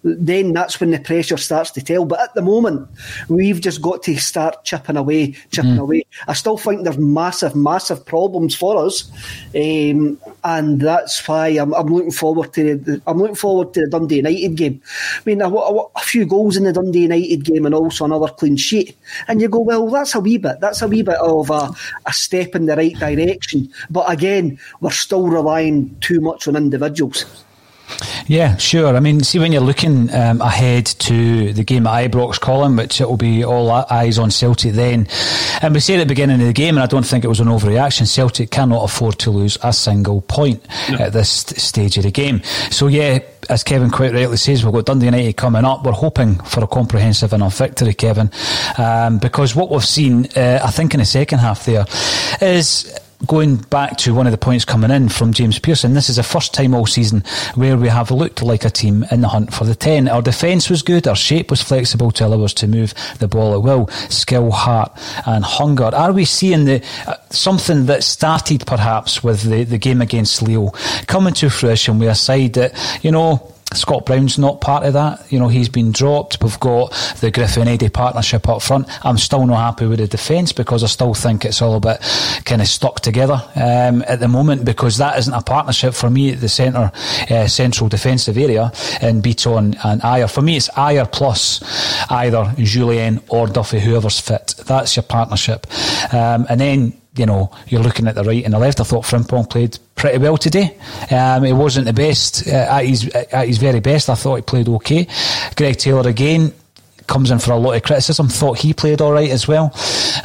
then 0.04 0.54
that's 0.54 0.80
when 0.80 0.92
the 0.92 1.00
pressure 1.00 1.38
starts 1.38 1.72
to 1.72 1.82
tell. 1.82 2.06
But 2.06 2.22
at 2.22 2.34
the 2.34 2.42
moment, 2.42 2.88
we've 3.28 3.60
just 3.60 3.82
got 3.82 4.04
to 4.04 4.18
start 4.18 4.64
chipping 4.64 4.98
away, 4.98 5.36
chipping 5.52 5.76
mm. 5.76 5.80
away. 5.80 6.06
I 6.28 6.34
still 6.34 6.58
think 6.58 6.84
there's 6.84 6.98
massive, 6.98 7.56
massive 7.56 8.06
problems 8.06 8.56
for 8.56 8.86
us, 8.86 9.10
um, 9.56 10.20
and 10.44 10.82
that's 10.82 11.28
why 11.28 11.50
I'm, 11.50 11.74
I'm, 11.74 11.88
looking 11.88 12.12
forward 12.12 12.54
to 12.54 12.78
the, 12.78 13.02
I'm 13.08 13.18
looking 13.18 13.36
forward 13.36 13.74
to 13.74 13.82
the 13.82 13.88
Dundee 13.88 14.18
United 14.18 14.56
game. 14.56 14.82
I 15.16 15.22
mean, 15.26 15.42
a, 15.42 15.50
a, 15.50 15.84
a, 15.96 16.00
few 16.00 16.26
goals 16.26 16.56
in 16.56 16.64
the 16.64 16.74
Dundee 16.74 17.04
United 17.04 17.44
game 17.44 17.66
and 17.66 17.76
also 17.76 18.06
another 18.06 18.28
clean 18.28 18.56
sheet, 18.56 18.98
and 19.28 19.42
you 19.42 19.50
go, 19.50 19.60
well, 19.60 19.88
that's 19.90 20.16
a 20.16 20.20
wee 20.20 20.38
bit, 20.38 20.60
that's 20.62 20.82
a 20.82 20.88
wee 20.88 21.02
bit 21.02 21.18
of 21.18 21.50
a, 21.50 21.72
a 22.06 22.14
step 22.14 22.56
in 22.56 22.66
the 22.66 22.76
right 22.76 22.96
direction. 22.96 23.70
But 23.90 24.12
again, 24.12 24.60
we're 24.80 24.92
still 24.92 25.28
relying 25.28 25.98
too 26.00 26.22
much 26.22 26.48
on 26.48 26.56
individuals. 26.56 27.44
Yeah, 28.28 28.58
sure. 28.58 28.96
I 28.96 29.00
mean, 29.00 29.24
see, 29.24 29.40
when 29.40 29.52
you're 29.52 29.62
looking 29.62 30.14
um, 30.14 30.42
ahead 30.42 30.86
to 30.86 31.54
the 31.54 31.64
game 31.64 31.88
at 31.88 32.12
Ibrox, 32.12 32.40
Colin, 32.40 32.76
which 32.76 33.02
it 33.02 33.10
will 33.10 33.18
be 33.18 33.44
all 33.44 33.72
eyes 33.72 34.20
on 34.20 34.32
Celtic 34.32 34.74
then, 34.74 35.08
and 35.62 35.74
we 35.74 35.80
say 35.80 35.96
at 35.96 36.00
the 36.00 36.06
beginning 36.06 36.40
of 36.42 36.48
the 36.48 36.54
game, 36.54 36.78
and 36.78 36.84
I 36.84 36.86
don't 36.86 37.06
think 37.06 37.24
it 37.24 37.28
was 37.28 37.40
an 37.40 37.48
overreaction, 37.48 38.08
Celtic 38.08 38.52
cannot 38.52 38.84
afford 38.84 39.20
to 39.20 39.32
lose 39.32 39.58
a 39.64 39.74
single 39.74 40.22
point 40.22 40.66
no. 40.90 40.98
at 40.98 41.14
this 41.14 41.30
stage 41.30 41.98
of 41.98 42.04
the 42.04 42.12
game. 42.12 42.42
So, 42.70 42.88
yeah, 42.88 43.20
as 43.50 43.64
Kevin 43.64 43.90
quite 43.90 44.14
rightly 44.14 44.38
says, 44.38 44.64
we've 44.64 44.74
got 44.74 44.86
Dundee 44.86 45.06
United 45.06 45.38
coming 45.38 45.66
up. 45.66 45.84
We're 45.84 45.92
hoping 45.92 46.36
for 46.36 46.64
a 46.64 46.68
comprehensive 46.68 47.34
enough 47.34 47.58
victory, 47.58 47.94
Kevin, 47.94 48.32
um, 48.78 49.18
because 49.18 49.56
what 49.56 49.72
we've 49.72 49.84
seen, 49.84 50.28
uh, 50.36 50.60
I 50.64 50.72
think, 50.72 50.94
in 50.94 51.00
the 51.00 51.06
second 51.06 51.40
half 51.40 51.66
there 51.66 51.86
is 52.42 52.96
going 53.26 53.58
back 53.58 53.98
to 53.98 54.14
one 54.14 54.26
of 54.26 54.32
the 54.32 54.38
points 54.38 54.66
coming 54.66 54.92
in 54.92 55.10
from 55.10 55.34
James 55.34 55.60
Pearson, 55.60 55.94
this 55.94 56.10
is 56.10 56.16
the 56.16 56.24
first 56.24 56.54
time 56.54 56.74
all 56.74 56.86
season 56.86 57.24
where 57.56 57.78
we 57.78 57.88
have 57.88 58.12
looked 58.12 58.42
like 58.42 58.64
a 58.64 58.70
team 58.70 59.06
in 59.12 59.22
the 59.22 59.28
hunt 59.28 59.54
for 59.54 59.66
the 59.66 59.76
10. 59.76 60.08
Our 60.08 60.22
defence 60.22 60.70
was 60.70 60.82
good, 60.82 61.08
our 61.08 61.16
shape 61.16 61.50
was 61.50 61.62
flexible 61.62 62.12
to 62.12 62.26
allow 62.26 62.44
us 62.44 62.54
to 62.56 62.68
move 62.68 62.94
the 63.20 63.28
ball 63.28 63.54
at 63.54 63.62
will, 63.62 63.88
skill, 64.10 64.52
heart, 64.52 64.92
and 65.26 65.44
hunger. 65.44 65.86
Are 65.86 66.14
we 66.14 66.26
seeing 66.26 66.66
the 66.66 66.84
uh, 67.08 67.16
something 67.30 67.88
that 67.88 68.04
started 68.04 68.66
perhaps 68.66 69.24
with 69.24 69.44
the, 69.44 69.64
the 69.64 69.78
game 69.78 70.02
against 70.02 70.42
Lille 70.42 70.72
coming 71.08 71.34
to 71.36 71.50
fruition 71.50 72.00
with 72.00 72.10
a 72.10 72.16
side 72.16 72.54
that, 72.54 72.74
you 73.04 73.12
know, 73.12 73.54
Scott 73.74 74.06
Brown's 74.06 74.40
not 74.40 74.62
part 74.62 74.84
of 74.84 74.94
that. 74.94 75.32
You 75.32 75.40
know, 75.40 75.48
he's 75.48 75.70
been 75.70 75.92
dropped. 75.92 76.42
We've 76.44 76.60
got 76.60 76.92
the 77.22 77.30
Griffin 77.30 77.68
Eddie 77.68 77.90
partnership 77.90 78.50
up 78.50 78.62
front. 78.62 78.88
I'm 79.06 79.18
still 79.18 79.46
not 79.46 79.58
happy 79.58 79.86
with 79.86 80.00
the 80.00 80.08
defence 80.08 80.52
because 80.52 80.84
I 80.84 80.88
still 80.88 81.14
think 81.14 81.46
it's 81.46 81.62
all 81.62 81.76
a 81.76 81.80
bit 81.80 82.00
kind 82.46 82.62
of 82.62 82.68
stuck 82.68 83.02
together 83.02 83.42
um, 83.56 84.04
at 84.08 84.20
the 84.20 84.28
moment 84.28 84.66
because 84.66 84.98
that 84.98 85.20
isn't 85.20 85.34
a 85.34 85.42
partnership 85.42 85.94
for 85.94 86.10
me 86.10 86.32
at 86.32 86.42
the 86.42 86.50
centre, 86.50 86.92
uh, 87.30 87.48
central 87.48 87.90
defensive 87.90 88.38
area 88.38 88.72
in 89.02 89.22
Bitton 89.22 89.78
and 89.84 90.02
Ajer. 90.02 90.32
For 90.32 90.42
me, 90.42 90.58
it's 90.58 90.70
Ajer 90.70 91.12
plus 91.12 91.62
either 92.10 92.46
Jullien 92.58 93.22
or 93.30 93.48
Duffy, 93.48 93.80
whoever's 93.80 94.20
fit. 94.20 94.56
That's 94.66 94.96
your 94.96 95.04
partnership. 95.04 95.68
Um, 96.12 96.48
and 96.50 96.60
then 96.60 97.00
you 97.20 97.26
know, 97.26 97.52
you're 97.68 97.84
looking 97.84 98.08
at 98.08 98.16
the 98.16 98.24
right 98.24 98.44
and 98.44 98.54
the 98.54 98.60
left. 98.60 98.80
I 98.80 98.84
thought 98.84 99.04
Frimpong 99.04 99.50
played 99.50 99.78
pretty 99.96 100.18
well 100.18 100.38
today. 100.38 100.78
Um, 101.12 101.44
he 101.44 101.54
wasn't 101.54 101.86
the 101.86 101.94
best 101.94 102.48
uh, 102.48 102.52
at 102.52 102.86
his 102.86 103.08
at 103.10 103.48
his 103.48 103.58
very 103.58 103.82
best. 103.82 104.10
I 104.10 104.16
thought 104.16 104.38
he 104.38 104.42
played 104.42 104.70
okay. 104.70 105.08
Greg 105.56 105.78
Taylor 105.78 106.10
again 106.10 106.54
comes 107.10 107.32
in 107.32 107.40
for 107.40 107.52
a 107.52 107.58
lot 107.58 107.74
of 107.74 107.84
criticism. 107.84 108.30
Thought 108.30 108.60
he 108.60 108.74
played 108.74 109.02
all 109.02 109.12
right 109.12 109.30
as 109.30 109.48
well. 109.48 109.74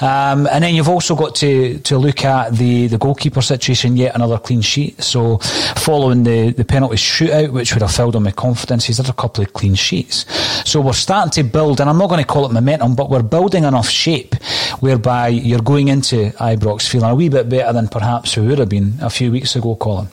Um, 0.01 0.47
and 0.47 0.63
then 0.63 0.75
you've 0.75 0.89
also 0.89 1.17
got 1.17 1.35
to, 1.37 1.79
to 1.81 1.99
look 1.99 2.25
at 2.25 2.53
the, 2.53 2.87
the 2.87 2.99
goalkeeper 2.99 3.43
situation, 3.43 3.97
yet 3.97 4.15
another 4.15 4.39
clean 4.39 4.61
sheet. 4.61 5.03
So 5.03 5.39
following 5.77 6.23
the, 6.23 6.51
the 6.53 6.65
penalty 6.65 6.97
shootout, 6.97 7.51
which 7.51 7.75
would 7.75 7.83
have 7.83 7.95
filled 7.95 8.15
him 8.15 8.25
with 8.25 8.37
confidence, 8.37 8.85
he's 8.85 8.99
had 8.99 9.09
a 9.09 9.13
couple 9.13 9.43
of 9.43 9.53
clean 9.53 9.75
sheets. 9.75 10.27
So 10.69 10.81
we're 10.81 10.93
starting 10.93 11.33
to 11.33 11.43
build, 11.51 11.81
and 11.81 11.91
I'm 11.91 11.99
not 11.99 12.09
going 12.09 12.23
to 12.23 12.27
call 12.27 12.47
it 12.47 12.53
momentum, 12.53 12.95
but 12.95 13.11
we're 13.11 13.23
building 13.23 13.65
enough 13.65 13.89
shape 13.89 14.35
whereby 14.81 15.29
you're 15.29 15.61
going 15.61 15.89
into 15.89 16.31
Ibrox 16.39 16.89
feeling 16.89 17.11
a 17.11 17.15
wee 17.15 17.29
bit 17.29 17.49
better 17.49 17.73
than 17.73 17.89
perhaps 17.89 18.37
we 18.37 18.47
would 18.47 18.59
have 18.59 18.69
been 18.69 18.95
a 19.01 19.11
few 19.11 19.33
weeks 19.33 19.57
ago, 19.57 19.75
Colin. 19.77 20.09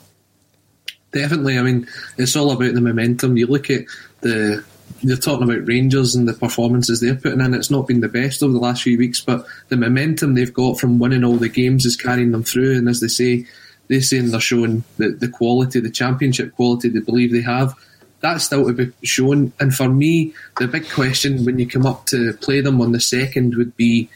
Definitely. 1.12 1.58
I 1.58 1.62
mean, 1.62 1.86
it's 2.16 2.34
all 2.36 2.50
about 2.50 2.72
the 2.72 2.80
momentum. 2.80 3.36
You 3.36 3.46
look 3.46 3.70
at 3.70 3.84
the 4.22 4.64
you're 5.02 5.16
talking 5.16 5.44
about 5.44 5.66
Rangers 5.66 6.14
and 6.14 6.28
the 6.28 6.32
performances 6.32 7.00
they're 7.00 7.16
putting 7.16 7.40
in. 7.40 7.54
It's 7.54 7.70
not 7.70 7.86
been 7.86 8.00
the 8.00 8.08
best 8.08 8.42
over 8.42 8.52
the 8.52 8.58
last 8.58 8.82
few 8.82 8.96
weeks, 8.96 9.20
but 9.20 9.44
the 9.68 9.76
momentum 9.76 10.34
they've 10.34 10.52
got 10.52 10.78
from 10.78 10.98
winning 10.98 11.24
all 11.24 11.36
the 11.36 11.48
games 11.48 11.84
is 11.84 11.96
carrying 11.96 12.30
them 12.30 12.44
through. 12.44 12.78
And 12.78 12.88
as 12.88 13.00
they 13.00 13.08
say, 13.08 13.46
they're 13.88 14.00
saying 14.00 14.30
they're 14.30 14.40
showing 14.40 14.84
the, 14.98 15.10
the 15.10 15.28
quality, 15.28 15.80
the 15.80 15.90
championship 15.90 16.54
quality 16.54 16.88
they 16.88 17.00
believe 17.00 17.32
they 17.32 17.42
have. 17.42 17.74
That's 18.20 18.44
still 18.44 18.66
to 18.66 18.72
be 18.72 18.92
shown. 19.02 19.52
And 19.58 19.74
for 19.74 19.88
me, 19.88 20.34
the 20.58 20.68
big 20.68 20.88
question 20.88 21.44
when 21.44 21.58
you 21.58 21.66
come 21.66 21.84
up 21.84 22.06
to 22.06 22.32
play 22.34 22.60
them 22.60 22.80
on 22.80 22.92
the 22.92 23.00
second 23.00 23.56
would 23.56 23.76
be 23.76 24.08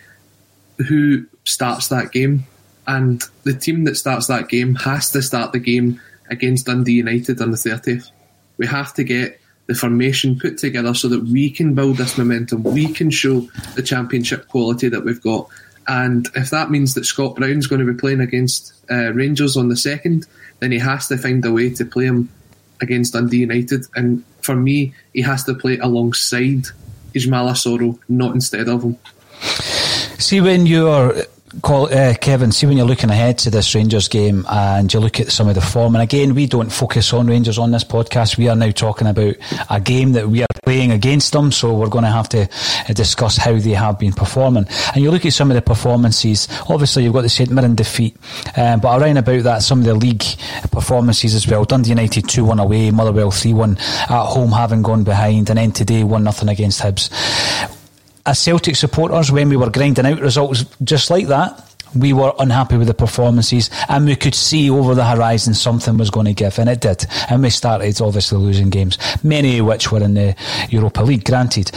who 0.88 1.26
starts 1.44 1.88
that 1.88 2.12
game. 2.12 2.46
And 2.86 3.22
the 3.42 3.54
team 3.54 3.84
that 3.84 3.96
starts 3.96 4.28
that 4.28 4.48
game 4.48 4.76
has 4.76 5.10
to 5.10 5.22
start 5.22 5.52
the 5.52 5.58
game 5.58 6.00
against 6.30 6.66
Dundee 6.66 6.92
United 6.92 7.40
on 7.40 7.50
the 7.50 7.56
30th. 7.56 8.10
We 8.58 8.66
have 8.66 8.94
to 8.94 9.04
get 9.04 9.40
the 9.66 9.74
formation 9.74 10.38
put 10.38 10.58
together 10.58 10.94
so 10.94 11.08
that 11.08 11.24
we 11.24 11.50
can 11.50 11.74
build 11.74 11.96
this 11.96 12.16
momentum. 12.16 12.62
We 12.62 12.92
can 12.92 13.10
show 13.10 13.40
the 13.74 13.82
championship 13.82 14.48
quality 14.48 14.88
that 14.88 15.04
we've 15.04 15.20
got. 15.20 15.48
And 15.88 16.28
if 16.34 16.50
that 16.50 16.70
means 16.70 16.94
that 16.94 17.04
Scott 17.04 17.36
Brown's 17.36 17.66
going 17.66 17.84
to 17.84 17.92
be 17.92 17.98
playing 17.98 18.20
against 18.20 18.72
uh, 18.90 19.12
Rangers 19.12 19.56
on 19.56 19.68
the 19.68 19.76
second, 19.76 20.26
then 20.60 20.72
he 20.72 20.78
has 20.78 21.08
to 21.08 21.18
find 21.18 21.44
a 21.44 21.52
way 21.52 21.70
to 21.70 21.84
play 21.84 22.06
him 22.06 22.28
against 22.80 23.12
Dundee 23.12 23.38
United. 23.38 23.84
And 23.94 24.24
for 24.40 24.56
me, 24.56 24.94
he 25.12 25.22
has 25.22 25.44
to 25.44 25.54
play 25.54 25.78
alongside 25.78 26.66
Ismaila 27.14 27.54
Soro, 27.54 27.98
not 28.08 28.34
instead 28.34 28.68
of 28.68 28.82
him. 28.82 28.98
See, 30.18 30.40
when 30.40 30.66
you're 30.66 31.14
Call, 31.62 31.86
uh, 31.92 32.14
Kevin, 32.20 32.52
see 32.52 32.66
when 32.66 32.76
you're 32.76 32.86
looking 32.86 33.10
ahead 33.10 33.38
to 33.38 33.50
this 33.50 33.74
Rangers 33.74 34.08
game 34.08 34.44
and 34.48 34.92
you 34.92 35.00
look 35.00 35.18
at 35.20 35.32
some 35.32 35.48
of 35.48 35.54
the 35.54 35.60
form, 35.60 35.96
and 35.96 36.02
again, 36.02 36.34
we 36.34 36.46
don't 36.46 36.70
focus 36.70 37.12
on 37.12 37.26
Rangers 37.26 37.58
on 37.58 37.70
this 37.70 37.82
podcast. 37.82 38.36
We 38.36 38.48
are 38.48 38.54
now 38.54 38.70
talking 38.70 39.06
about 39.06 39.34
a 39.70 39.80
game 39.80 40.12
that 40.12 40.28
we 40.28 40.42
are 40.42 40.46
playing 40.64 40.92
against 40.92 41.32
them, 41.32 41.50
so 41.50 41.74
we're 41.74 41.88
going 41.88 42.04
to 42.04 42.10
have 42.10 42.28
to 42.30 42.42
uh, 42.88 42.92
discuss 42.92 43.36
how 43.36 43.58
they 43.58 43.70
have 43.70 43.98
been 43.98 44.12
performing. 44.12 44.66
And 44.94 45.02
you 45.02 45.10
look 45.10 45.24
at 45.24 45.32
some 45.32 45.50
of 45.50 45.54
the 45.54 45.62
performances. 45.62 46.46
Obviously, 46.68 47.04
you've 47.04 47.14
got 47.14 47.22
the 47.22 47.28
St 47.28 47.50
Mirren 47.50 47.74
defeat, 47.74 48.16
um, 48.56 48.80
but 48.80 49.00
around 49.00 49.16
about 49.16 49.42
that, 49.44 49.62
some 49.62 49.80
of 49.80 49.86
the 49.86 49.94
league 49.94 50.24
performances 50.70 51.34
as 51.34 51.48
well. 51.48 51.64
Dundee 51.64 51.90
United 51.90 52.28
two 52.28 52.44
one 52.44 52.58
away, 52.60 52.90
Motherwell 52.90 53.30
three 53.30 53.54
one 53.54 53.78
at 53.78 54.26
home, 54.26 54.52
having 54.52 54.82
gone 54.82 55.04
behind, 55.04 55.48
and 55.48 55.58
then 55.58 55.72
today 55.72 56.04
one 56.04 56.24
nothing 56.24 56.48
against 56.48 56.82
Hibs 56.82 57.10
as 58.26 58.38
Celtic 58.38 58.76
supporters, 58.76 59.30
when 59.30 59.48
we 59.48 59.56
were 59.56 59.70
grinding 59.70 60.06
out 60.06 60.20
results 60.20 60.64
just 60.82 61.10
like 61.10 61.28
that, 61.28 61.62
we 61.94 62.12
were 62.12 62.32
unhappy 62.38 62.76
with 62.76 62.88
the 62.88 62.94
performances 62.94 63.70
and 63.88 64.06
we 64.06 64.16
could 64.16 64.34
see 64.34 64.68
over 64.70 64.94
the 64.94 65.04
horizon 65.04 65.54
something 65.54 65.96
was 65.96 66.10
going 66.10 66.26
to 66.26 66.34
give 66.34 66.58
and 66.58 66.68
it 66.68 66.80
did. 66.80 67.06
And 67.30 67.42
we 67.42 67.50
started 67.50 68.00
obviously 68.00 68.38
losing 68.38 68.70
games 68.70 68.98
many 69.22 69.58
of 69.58 69.66
which 69.66 69.90
were 69.92 70.02
in 70.02 70.14
the 70.14 70.34
Europa 70.68 71.02
League 71.02 71.24
granted. 71.24 71.70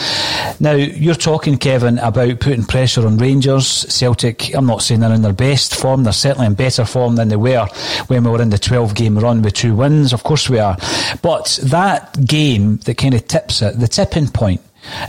Now 0.59 0.73
you're 0.73 1.15
talking 1.15 1.57
Kevin 1.57 1.99
about 1.99 2.39
putting 2.39 2.65
pressure 2.65 3.05
on 3.05 3.17
Rangers. 3.17 3.67
Celtic 3.67 4.53
I'm 4.55 4.65
not 4.65 4.81
saying 4.81 5.01
they're 5.01 5.13
in 5.13 5.21
their 5.21 5.33
best 5.33 5.75
form 5.75 6.03
they're 6.03 6.13
certainly 6.13 6.47
in 6.47 6.55
better 6.55 6.85
form 6.85 7.15
than 7.15 7.29
they 7.29 7.35
were 7.35 7.67
when 8.07 8.23
we 8.23 8.31
were 8.31 8.41
in 8.41 8.49
the 8.49 8.57
12 8.57 8.95
game 8.95 9.17
run 9.17 9.41
with 9.41 9.53
two 9.53 9.75
wins. 9.75 10.13
Of 10.13 10.23
course 10.23 10.49
we 10.49 10.59
are. 10.59 10.77
But 11.21 11.59
that 11.63 12.25
game 12.25 12.77
that 12.77 12.97
kind 12.97 13.13
of 13.13 13.27
tips 13.27 13.61
it 13.61 13.79
the 13.79 13.87
tipping 13.87 14.27
point 14.27 14.61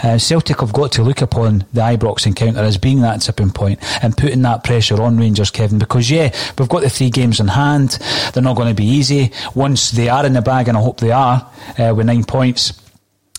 uh, 0.03 0.19
Celtic 0.19 0.61
have 0.61 0.73
got 0.73 0.93
to 0.93 1.03
look 1.03 1.23
upon 1.23 1.65
the 1.73 1.81
Ibrox 1.81 2.27
encounter 2.27 2.61
as 2.61 2.79
being 2.79 3.01
that 3.01 3.21
tipping 3.21 3.51
point 3.51 3.79
and 4.03 4.17
putting 4.17 4.43
that 4.43 4.65
pressure 4.65 5.01
on 5.01 5.19
Rangers, 5.19 5.51
Kevin, 5.51 5.79
because 5.79 6.11
yeah, 6.11 6.35
we've 6.59 6.69
got 6.69 6.83
the 6.83 6.91
three 6.91 7.11
games 7.11 7.41
in 7.41 7.49
hand. 7.49 7.99
They're 8.33 8.43
not 8.43 8.57
going 8.57 8.69
to 8.69 8.75
be 8.75 8.87
easy. 8.87 9.33
Once 9.55 9.91
they 9.91 10.09
are 10.09 10.25
in 10.27 10.33
the 10.33 10.43
bag, 10.43 10.69
and 10.69 10.77
I 10.77 10.81
hope 10.81 11.01
they 11.01 11.11
are, 11.11 11.51
uh, 11.79 11.95
with 11.97 12.07
nine 12.07 12.25
points, 12.25 12.81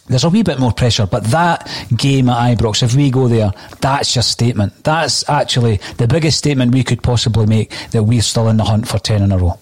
there's 0.07 0.24
a 0.24 0.29
wee 0.29 0.43
bit 0.43 0.60
more 0.60 0.74
pressure, 0.74 1.07
but 1.07 1.24
that 1.25 1.69
game 1.95 2.29
at 2.29 2.57
Ibrox, 2.57 2.83
if 2.83 2.95
we 2.95 3.10
go 3.12 3.27
there, 3.27 3.51
that's 3.79 4.15
your 4.15 4.24
statement. 4.24 4.83
That's 4.83 5.27
actually 5.29 5.77
the 5.98 6.07
biggest 6.07 6.38
statement 6.38 6.74
we 6.74 6.83
could 6.83 7.01
possibly 7.01 7.45
make 7.45 7.71
that 7.91 8.03
we're 8.03 8.21
still 8.21 8.50
in 8.50 8.57
the 8.57 8.65
hunt 8.65 8.88
for 8.88 9.00
10 9.00 9.24
in 9.24 9.31
a 9.31 9.38
row. 9.38 9.57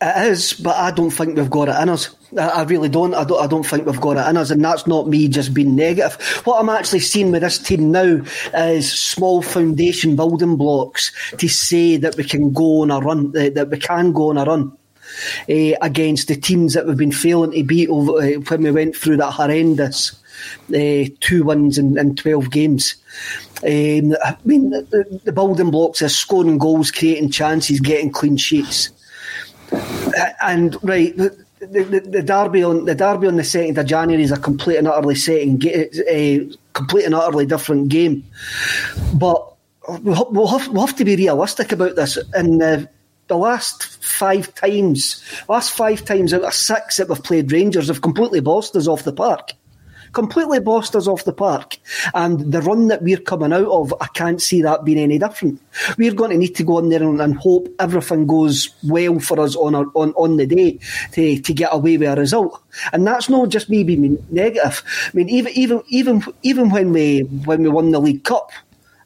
It 0.00 0.30
is, 0.30 0.52
but 0.52 0.76
I 0.76 0.90
don't 0.90 1.10
think 1.10 1.36
we've 1.36 1.50
got 1.50 1.68
it 1.68 1.82
in 1.82 1.88
us. 1.88 2.14
I 2.38 2.62
really 2.64 2.88
don't. 2.88 3.14
I 3.14 3.24
don't. 3.24 3.42
I 3.42 3.46
don't 3.46 3.64
think 3.64 3.86
we've 3.86 4.00
got 4.00 4.16
it 4.16 4.28
in 4.28 4.36
us, 4.36 4.50
and 4.50 4.64
that's 4.64 4.86
not 4.86 5.08
me 5.08 5.28
just 5.28 5.54
being 5.54 5.76
negative. 5.76 6.20
What 6.44 6.60
I'm 6.60 6.68
actually 6.68 7.00
seeing 7.00 7.30
with 7.30 7.42
this 7.42 7.58
team 7.58 7.92
now 7.92 8.22
is 8.54 8.92
small 8.92 9.42
foundation 9.42 10.16
building 10.16 10.56
blocks 10.56 11.12
to 11.38 11.48
say 11.48 11.96
that 11.98 12.16
we 12.16 12.24
can 12.24 12.52
go 12.52 12.82
on 12.82 12.90
a 12.90 12.98
run. 12.98 13.32
That 13.32 13.68
we 13.70 13.78
can 13.78 14.12
go 14.12 14.30
on 14.30 14.38
a 14.38 14.44
run. 14.44 14.76
Uh, 15.48 15.72
against 15.80 16.28
the 16.28 16.36
teams 16.36 16.74
that 16.74 16.84
we've 16.84 16.96
been 16.96 17.12
failing 17.12 17.52
to 17.52 17.62
beat 17.62 17.88
over, 17.88 18.18
uh, 18.20 18.40
when 18.48 18.62
we 18.62 18.72
went 18.72 18.94
through 18.94 19.16
that 19.16 19.30
horrendous 19.30 20.20
uh, 20.74 21.04
two 21.20 21.44
wins 21.44 21.78
in, 21.78 21.96
in 21.96 22.16
12 22.16 22.50
games. 22.50 22.96
Um, 23.62 24.14
I 24.22 24.36
mean, 24.44 24.70
the, 24.70 25.20
the 25.24 25.32
building 25.32 25.70
blocks 25.70 26.02
are 26.02 26.08
scoring 26.08 26.58
goals, 26.58 26.90
creating 26.90 27.30
chances, 27.30 27.80
getting 27.80 28.10
clean 28.10 28.36
sheets 28.36 28.90
and 30.42 30.76
right. 30.82 31.14
The, 31.70 32.00
the, 32.00 32.22
derby 32.22 32.62
on 32.62 32.84
the 32.84 32.94
derby 32.94 33.26
on 33.26 33.36
the 33.36 33.44
second 33.44 33.78
of 33.78 33.86
January 33.86 34.22
is 34.22 34.32
a 34.32 34.38
complete 34.38 34.76
and 34.76 34.88
utterly 34.88 35.14
setting, 35.14 35.60
a 35.64 35.90
eh, 36.06 36.44
complete 36.72 37.04
and 37.04 37.14
utterly 37.14 37.46
different 37.46 37.88
game. 37.88 38.24
But 39.14 39.54
we'll, 39.88 40.28
we'll, 40.30 40.46
have, 40.46 40.68
we'll 40.68 40.86
have 40.86 40.96
to 40.96 41.04
be 41.04 41.16
realistic 41.16 41.72
about 41.72 41.96
this. 41.96 42.18
In 42.34 42.58
the, 42.58 42.88
the 43.28 43.36
last 43.36 44.02
five 44.04 44.54
times, 44.54 45.22
last 45.48 45.72
five 45.72 46.04
times 46.04 46.32
out 46.32 46.44
of 46.44 46.54
six 46.54 46.96
that 46.98 47.08
we've 47.08 47.22
played 47.22 47.52
Rangers 47.52 47.88
have 47.88 48.02
completely 48.02 48.40
bossed 48.40 48.76
us 48.76 48.86
off 48.86 49.04
the 49.04 49.12
park 49.12 49.52
completely 50.16 50.58
bossed 50.60 50.96
us 50.96 51.06
off 51.06 51.24
the 51.24 51.32
park. 51.32 51.76
And 52.14 52.50
the 52.50 52.62
run 52.62 52.88
that 52.88 53.02
we're 53.02 53.18
coming 53.18 53.52
out 53.52 53.68
of, 53.68 53.92
I 54.00 54.06
can't 54.06 54.40
see 54.40 54.62
that 54.62 54.82
being 54.82 54.98
any 54.98 55.18
different. 55.18 55.60
We're 55.98 56.14
going 56.14 56.30
to 56.30 56.38
need 56.38 56.56
to 56.56 56.64
go 56.64 56.78
in 56.78 56.88
there 56.88 57.02
and, 57.02 57.20
and 57.20 57.36
hope 57.36 57.68
everything 57.78 58.26
goes 58.26 58.70
well 58.82 59.20
for 59.20 59.38
us 59.38 59.54
on, 59.56 59.74
our, 59.74 59.84
on 59.92 60.14
on 60.14 60.38
the 60.38 60.46
day 60.46 60.78
to, 61.12 61.38
to 61.38 61.52
get 61.52 61.68
away 61.70 61.98
with 61.98 62.08
a 62.08 62.16
result. 62.16 62.62
And 62.94 63.06
that's 63.06 63.28
not 63.28 63.50
just 63.50 63.68
me 63.68 63.84
being 63.84 64.16
negative. 64.30 64.82
I 65.08 65.10
mean, 65.12 65.28
even 65.28 65.52
even 65.52 65.82
even 65.88 66.24
even 66.42 66.70
when 66.70 66.94
we 66.94 67.20
when 67.44 67.62
we 67.62 67.68
won 67.68 67.90
the 67.90 68.00
League 68.00 68.24
Cup, 68.24 68.50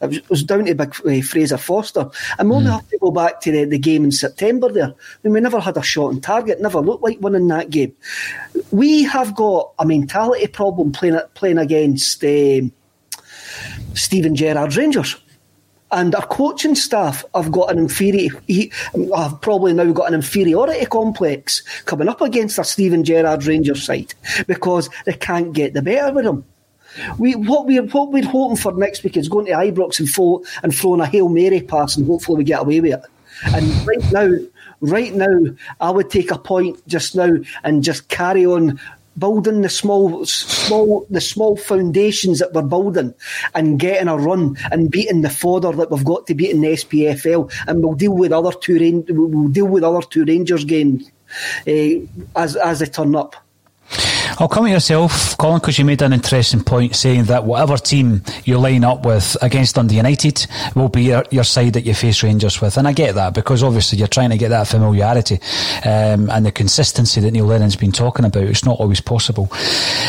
it 0.00 0.28
was 0.30 0.42
down 0.42 0.64
to 0.64 0.74
big 0.74 0.94
uh, 1.06 1.22
Fraser 1.22 1.58
Forster. 1.58 2.10
And 2.38 2.48
we 2.48 2.56
only 2.56 2.70
mm. 2.70 2.74
have 2.74 2.88
to 2.88 2.98
go 2.98 3.10
back 3.10 3.40
to 3.42 3.52
the, 3.52 3.64
the 3.64 3.78
game 3.78 4.04
in 4.04 4.12
September 4.12 4.72
there. 4.72 4.88
I 4.88 4.94
mean, 5.22 5.34
we 5.34 5.40
never 5.40 5.60
had 5.60 5.76
a 5.76 5.82
shot 5.82 6.06
on 6.08 6.20
target, 6.20 6.60
never 6.60 6.80
looked 6.80 7.02
like 7.02 7.20
winning 7.20 7.48
that 7.48 7.70
game. 7.70 7.94
We 8.70 9.02
have 9.04 9.34
got 9.34 9.72
a 9.78 9.86
mentality 9.86 10.46
problem 10.46 10.92
playing 10.92 11.20
playing 11.34 11.58
against 11.58 12.24
uh, 12.24 12.62
Steven 13.94 14.34
Gerrard's 14.34 14.76
Rangers. 14.76 15.16
And 15.92 16.14
our 16.14 16.26
coaching 16.26 16.76
staff 16.76 17.24
have 17.34 17.50
got 17.50 17.72
an 17.72 17.78
inferiority, 17.78 18.70
have 19.16 19.40
probably 19.40 19.72
now 19.72 19.90
got 19.90 20.06
an 20.06 20.14
inferiority 20.14 20.86
complex 20.86 21.62
coming 21.84 22.08
up 22.08 22.20
against 22.20 22.60
a 22.60 22.64
Steven 22.64 23.02
Gerrard 23.02 23.44
Rangers 23.44 23.84
side 23.84 24.14
because 24.46 24.88
they 25.04 25.14
can't 25.14 25.52
get 25.52 25.74
the 25.74 25.82
better 25.82 26.12
with 26.14 26.26
them. 26.26 26.44
We 27.18 27.34
what 27.34 27.66
we 27.66 27.78
what 27.80 28.10
we're 28.10 28.24
hoping 28.24 28.56
for 28.56 28.72
next 28.72 29.02
week 29.04 29.16
is 29.16 29.28
going 29.28 29.46
to 29.46 29.52
Ibrox 29.52 30.00
and 30.00 30.46
and 30.62 30.74
throwing 30.74 31.00
a 31.00 31.06
hail 31.06 31.28
mary 31.28 31.60
pass 31.60 31.96
and 31.96 32.06
hopefully 32.06 32.38
we 32.38 32.44
get 32.44 32.60
away 32.60 32.80
with 32.80 32.94
it. 32.94 33.04
And 33.54 33.86
right 33.86 34.12
now 34.12 34.30
right 34.80 35.14
now, 35.14 35.38
I 35.80 35.90
would 35.90 36.10
take 36.10 36.30
a 36.30 36.38
point 36.38 36.86
just 36.86 37.14
now 37.14 37.36
and 37.64 37.84
just 37.84 38.08
carry 38.08 38.46
on 38.46 38.80
building 39.18 39.60
the 39.60 39.68
small, 39.68 40.24
small, 40.24 41.06
the 41.10 41.20
small 41.20 41.56
foundations 41.56 42.38
that 42.38 42.52
we're 42.52 42.62
building, 42.62 43.14
and 43.54 43.78
getting 43.78 44.08
a 44.08 44.16
run 44.16 44.56
and 44.70 44.90
beating 44.90 45.20
the 45.20 45.30
fodder 45.30 45.72
that 45.72 45.90
we've 45.90 46.04
got 46.04 46.26
to 46.26 46.34
beat 46.34 46.50
in 46.50 46.62
the 46.62 46.68
SPFL, 46.68 47.52
and 47.66 47.82
we'll 47.82 47.94
deal 47.94 48.12
with 48.12 48.32
other 48.32 48.52
two. 48.52 49.04
We'll 49.08 49.48
deal 49.48 49.66
with 49.66 49.84
other 49.84 50.02
two 50.02 50.24
Rangers 50.24 50.64
games 50.64 51.10
uh, 51.66 52.06
as 52.36 52.56
as 52.56 52.78
they 52.80 52.86
turn 52.86 53.14
up. 53.14 53.36
I'll 54.40 54.48
come 54.48 54.64
to 54.64 54.70
yourself, 54.70 55.36
Colin, 55.36 55.60
because 55.60 55.78
you 55.78 55.84
made 55.84 56.00
an 56.00 56.14
interesting 56.14 56.64
point 56.64 56.96
saying 56.96 57.24
that 57.24 57.44
whatever 57.44 57.76
team 57.76 58.22
you 58.46 58.56
line 58.56 58.84
up 58.84 59.04
with 59.04 59.36
against 59.42 59.74
Dundee 59.74 59.96
United 59.96 60.46
will 60.74 60.88
be 60.88 61.02
your, 61.02 61.26
your 61.30 61.44
side 61.44 61.74
that 61.74 61.84
you 61.84 61.92
face 61.92 62.22
Rangers 62.22 62.58
with. 62.58 62.78
And 62.78 62.88
I 62.88 62.92
get 62.92 63.16
that 63.16 63.34
because 63.34 63.62
obviously 63.62 63.98
you're 63.98 64.08
trying 64.08 64.30
to 64.30 64.38
get 64.38 64.48
that 64.48 64.66
familiarity 64.66 65.40
um, 65.84 66.30
and 66.30 66.46
the 66.46 66.52
consistency 66.52 67.20
that 67.20 67.32
Neil 67.32 67.44
Lennon's 67.44 67.76
been 67.76 67.92
talking 67.92 68.24
about. 68.24 68.44
It's 68.44 68.64
not 68.64 68.80
always 68.80 69.02
possible. 69.02 69.50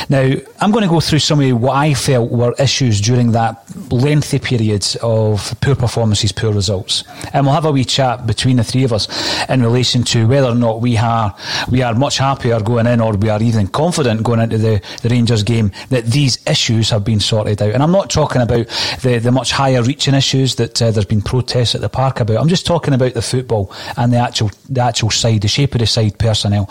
Now, 0.07 0.31
I'm 0.61 0.71
going 0.71 0.85
to 0.85 0.89
go 0.89 1.01
through 1.01 1.19
some 1.19 1.41
of 1.41 1.61
what 1.61 1.75
I 1.75 1.93
felt 1.93 2.31
were 2.31 2.53
issues 2.57 3.01
during 3.01 3.33
that 3.33 3.61
lengthy 3.91 4.39
period 4.39 4.87
of 5.03 5.53
poor 5.59 5.75
performances, 5.75 6.31
poor 6.31 6.53
results. 6.53 7.03
And 7.33 7.45
we'll 7.45 7.55
have 7.55 7.65
a 7.65 7.71
wee 7.73 7.83
chat 7.83 8.25
between 8.25 8.55
the 8.55 8.63
three 8.63 8.85
of 8.85 8.93
us 8.93 9.09
in 9.49 9.61
relation 9.61 10.03
to 10.03 10.25
whether 10.25 10.47
or 10.47 10.55
not 10.55 10.79
we 10.79 10.95
are, 10.95 11.35
we 11.69 11.81
are 11.81 11.93
much 11.93 12.17
happier 12.19 12.61
going 12.61 12.87
in 12.87 13.01
or 13.01 13.17
we 13.17 13.27
are 13.27 13.43
even 13.43 13.67
confident 13.67 14.20
going 14.23 14.39
into 14.39 14.57
the, 14.57 14.81
the 15.01 15.09
Rangers 15.09 15.43
game 15.43 15.71
that 15.89 16.05
these 16.05 16.45
issues 16.47 16.89
have 16.89 17.03
been 17.03 17.19
sorted 17.19 17.61
out. 17.61 17.73
And 17.73 17.83
I'm 17.83 17.91
not 17.91 18.09
talking 18.09 18.41
about 18.41 18.67
the, 19.01 19.19
the 19.19 19.31
much 19.31 19.51
higher 19.51 19.81
reaching 19.81 20.13
issues 20.13 20.55
that 20.55 20.81
uh, 20.81 20.91
there's 20.91 21.05
been 21.05 21.21
protests 21.21 21.75
at 21.75 21.81
the 21.81 21.89
park 21.89 22.19
about. 22.19 22.37
I'm 22.37 22.47
just 22.47 22.65
talking 22.65 22.93
about 22.93 23.13
the 23.13 23.21
football 23.21 23.71
and 23.97 24.11
the 24.11 24.17
actual 24.17 24.51
the 24.69 24.81
actual 24.81 25.11
side, 25.11 25.41
the 25.41 25.47
shape 25.47 25.75
of 25.75 25.79
the 25.79 25.87
side 25.87 26.17
personnel. 26.17 26.65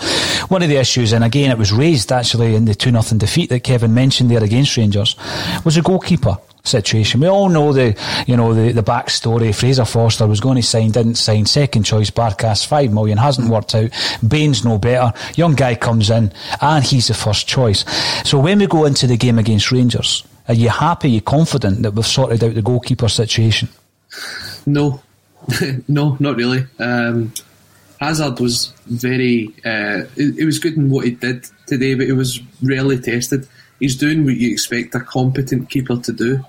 One 0.49 0.63
of 0.63 0.69
the 0.69 0.77
issues, 0.77 1.13
and 1.13 1.25
again 1.25 1.51
it 1.51 1.59
was 1.59 1.73
raised 1.73 2.13
actually 2.13 2.55
in 2.55 2.65
the 2.65 2.75
2 2.75 2.91
0 2.91 3.19
defeat 3.19 3.51
that 3.51 3.65
Kevin 3.65 3.95
mentioned 3.95 4.31
there 4.31 4.43
against 4.43 4.77
Rangers, 4.77 5.17
was 5.65 5.77
a 5.77 5.83
goalkeeper 5.83 6.39
situation. 6.63 7.21
We 7.21 7.29
all 7.29 7.49
know 7.49 7.73
the, 7.73 7.97
you 8.27 8.37
know, 8.37 8.55
the, 8.55 8.73
the 8.73 8.83
backstory. 8.83 9.55
Fraser 9.55 9.85
Forster 9.85 10.27
was 10.27 10.41
going 10.41 10.57
to 10.57 10.63
sign, 10.63 10.91
didn't 10.91 11.17
sign. 11.17 11.47
Second 11.47 11.85
choice, 11.85 12.11
Barkas, 12.11 12.67
five 12.67 12.93
million, 12.93 13.19
hasn't 13.19 13.49
worked 13.49 13.75
out. 13.75 13.91
Bain's 14.27 14.65
no 14.65 14.79
better. 14.79 15.13
Young 15.37 15.55
guy 15.55 15.75
comes 15.75 16.11
in, 16.11 16.33
and 16.61 16.85
he's 16.85 17.09
the 17.09 17.15
first 17.15 17.47
choice. 17.47 17.85
So 18.29 18.39
when 18.39 18.59
we 18.59 18.67
go 18.67 18.85
into 18.85 19.07
the 19.07 19.17
game 19.17 19.39
against 19.39 19.73
Rangers, 19.73 20.25
are 20.49 20.55
you 20.55 20.69
happy, 20.69 21.09
are 21.09 21.13
you 21.13 21.21
confident 21.21 21.83
that 21.83 21.93
we've 21.93 22.07
sorted 22.07 22.43
out 22.43 22.55
the 22.55 22.63
goalkeeper 22.63 23.09
situation? 23.09 23.69
No, 24.67 25.03
no, 25.89 26.17
not 26.21 26.37
really. 26.37 26.67
Um, 26.79 27.33
Hazard 28.01 28.41
was 28.41 28.73
very, 28.87 29.55
uh, 29.65 30.05
it, 30.17 30.39
it 30.39 30.45
was 30.45 30.59
good 30.59 30.77
in 30.77 30.91
what 30.91 31.05
he 31.05 31.13
did 31.13 31.47
today, 31.67 31.95
but 31.95 32.07
it 32.07 32.15
was 32.15 32.41
rarely 32.63 32.99
tested 32.99 33.47
he's 33.81 33.97
doing 33.97 34.25
what 34.25 34.37
you 34.37 34.53
expect 34.53 34.95
a 34.95 35.01
competent 35.01 35.71
keeper 35.71 35.97
to 35.97 36.13
do. 36.13 36.45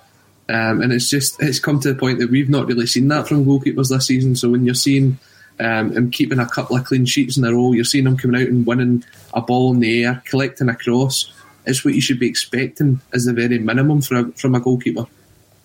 Um, 0.49 0.81
and 0.81 0.91
it's 0.91 1.09
just 1.09 1.41
it's 1.41 1.59
come 1.59 1.79
to 1.79 1.93
the 1.93 1.99
point 1.99 2.19
that 2.19 2.29
we've 2.29 2.49
not 2.49 2.67
really 2.67 2.85
seen 2.85 3.07
that 3.07 3.27
from 3.27 3.45
goalkeepers 3.45 3.89
this 3.89 4.07
season. 4.07 4.35
So 4.35 4.49
when 4.49 4.65
you're 4.65 4.75
seeing 4.75 5.17
um, 5.59 5.93
him 5.93 6.11
keeping 6.11 6.39
a 6.39 6.45
couple 6.45 6.75
of 6.75 6.83
clean 6.83 7.05
sheets 7.05 7.37
in 7.37 7.45
a 7.45 7.53
row, 7.53 7.71
you're 7.71 7.85
seeing 7.85 8.05
him 8.05 8.17
coming 8.17 8.41
out 8.41 8.49
and 8.49 8.65
winning 8.65 9.05
a 9.33 9.41
ball 9.41 9.73
in 9.73 9.79
the 9.79 10.03
air, 10.03 10.21
collecting 10.25 10.69
a 10.69 10.75
cross. 10.75 11.31
It's 11.65 11.85
what 11.85 11.93
you 11.93 12.01
should 12.01 12.19
be 12.19 12.27
expecting 12.27 12.99
as 13.13 13.25
the 13.25 13.33
very 13.33 13.59
minimum 13.59 14.01
from 14.01 14.17
a, 14.17 14.31
from 14.33 14.55
a 14.55 14.59
goalkeeper. 14.59 15.05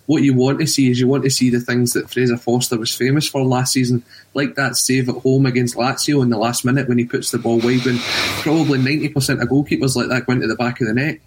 What 0.05 0.23
you 0.23 0.35
want 0.35 0.61
to 0.61 0.69
see 0.69 0.89
is 0.89 1.01
you 1.01 1.09
want 1.09 1.25
to 1.25 1.31
see 1.31 1.51
the 1.51 1.59
things 1.59 1.95
that 1.95 2.09
Fraser 2.11 2.37
Forster 2.37 2.79
was 2.79 2.95
famous 2.95 3.27
for 3.27 3.43
last 3.43 3.73
season, 3.73 4.05
like 4.35 4.55
that 4.55 4.77
save 4.77 5.09
at 5.09 5.17
home 5.17 5.47
against 5.47 5.75
Lazio 5.75 6.23
in 6.23 6.29
the 6.31 6.39
last 6.39 6.65
minute 6.65 6.87
when 6.87 6.99
he 6.99 7.07
puts 7.07 7.33
the 7.33 7.39
ball 7.39 7.59
wide 7.59 7.85
when 7.85 7.99
probably 8.43 8.79
90% 8.79 9.43
of 9.43 9.49
goalkeepers 9.49 9.97
like 9.97 10.09
that 10.11 10.27
go 10.27 10.35
into 10.35 10.47
the 10.47 10.55
back 10.55 10.81
of 10.81 10.87
the 10.87 10.95
net 10.95 11.19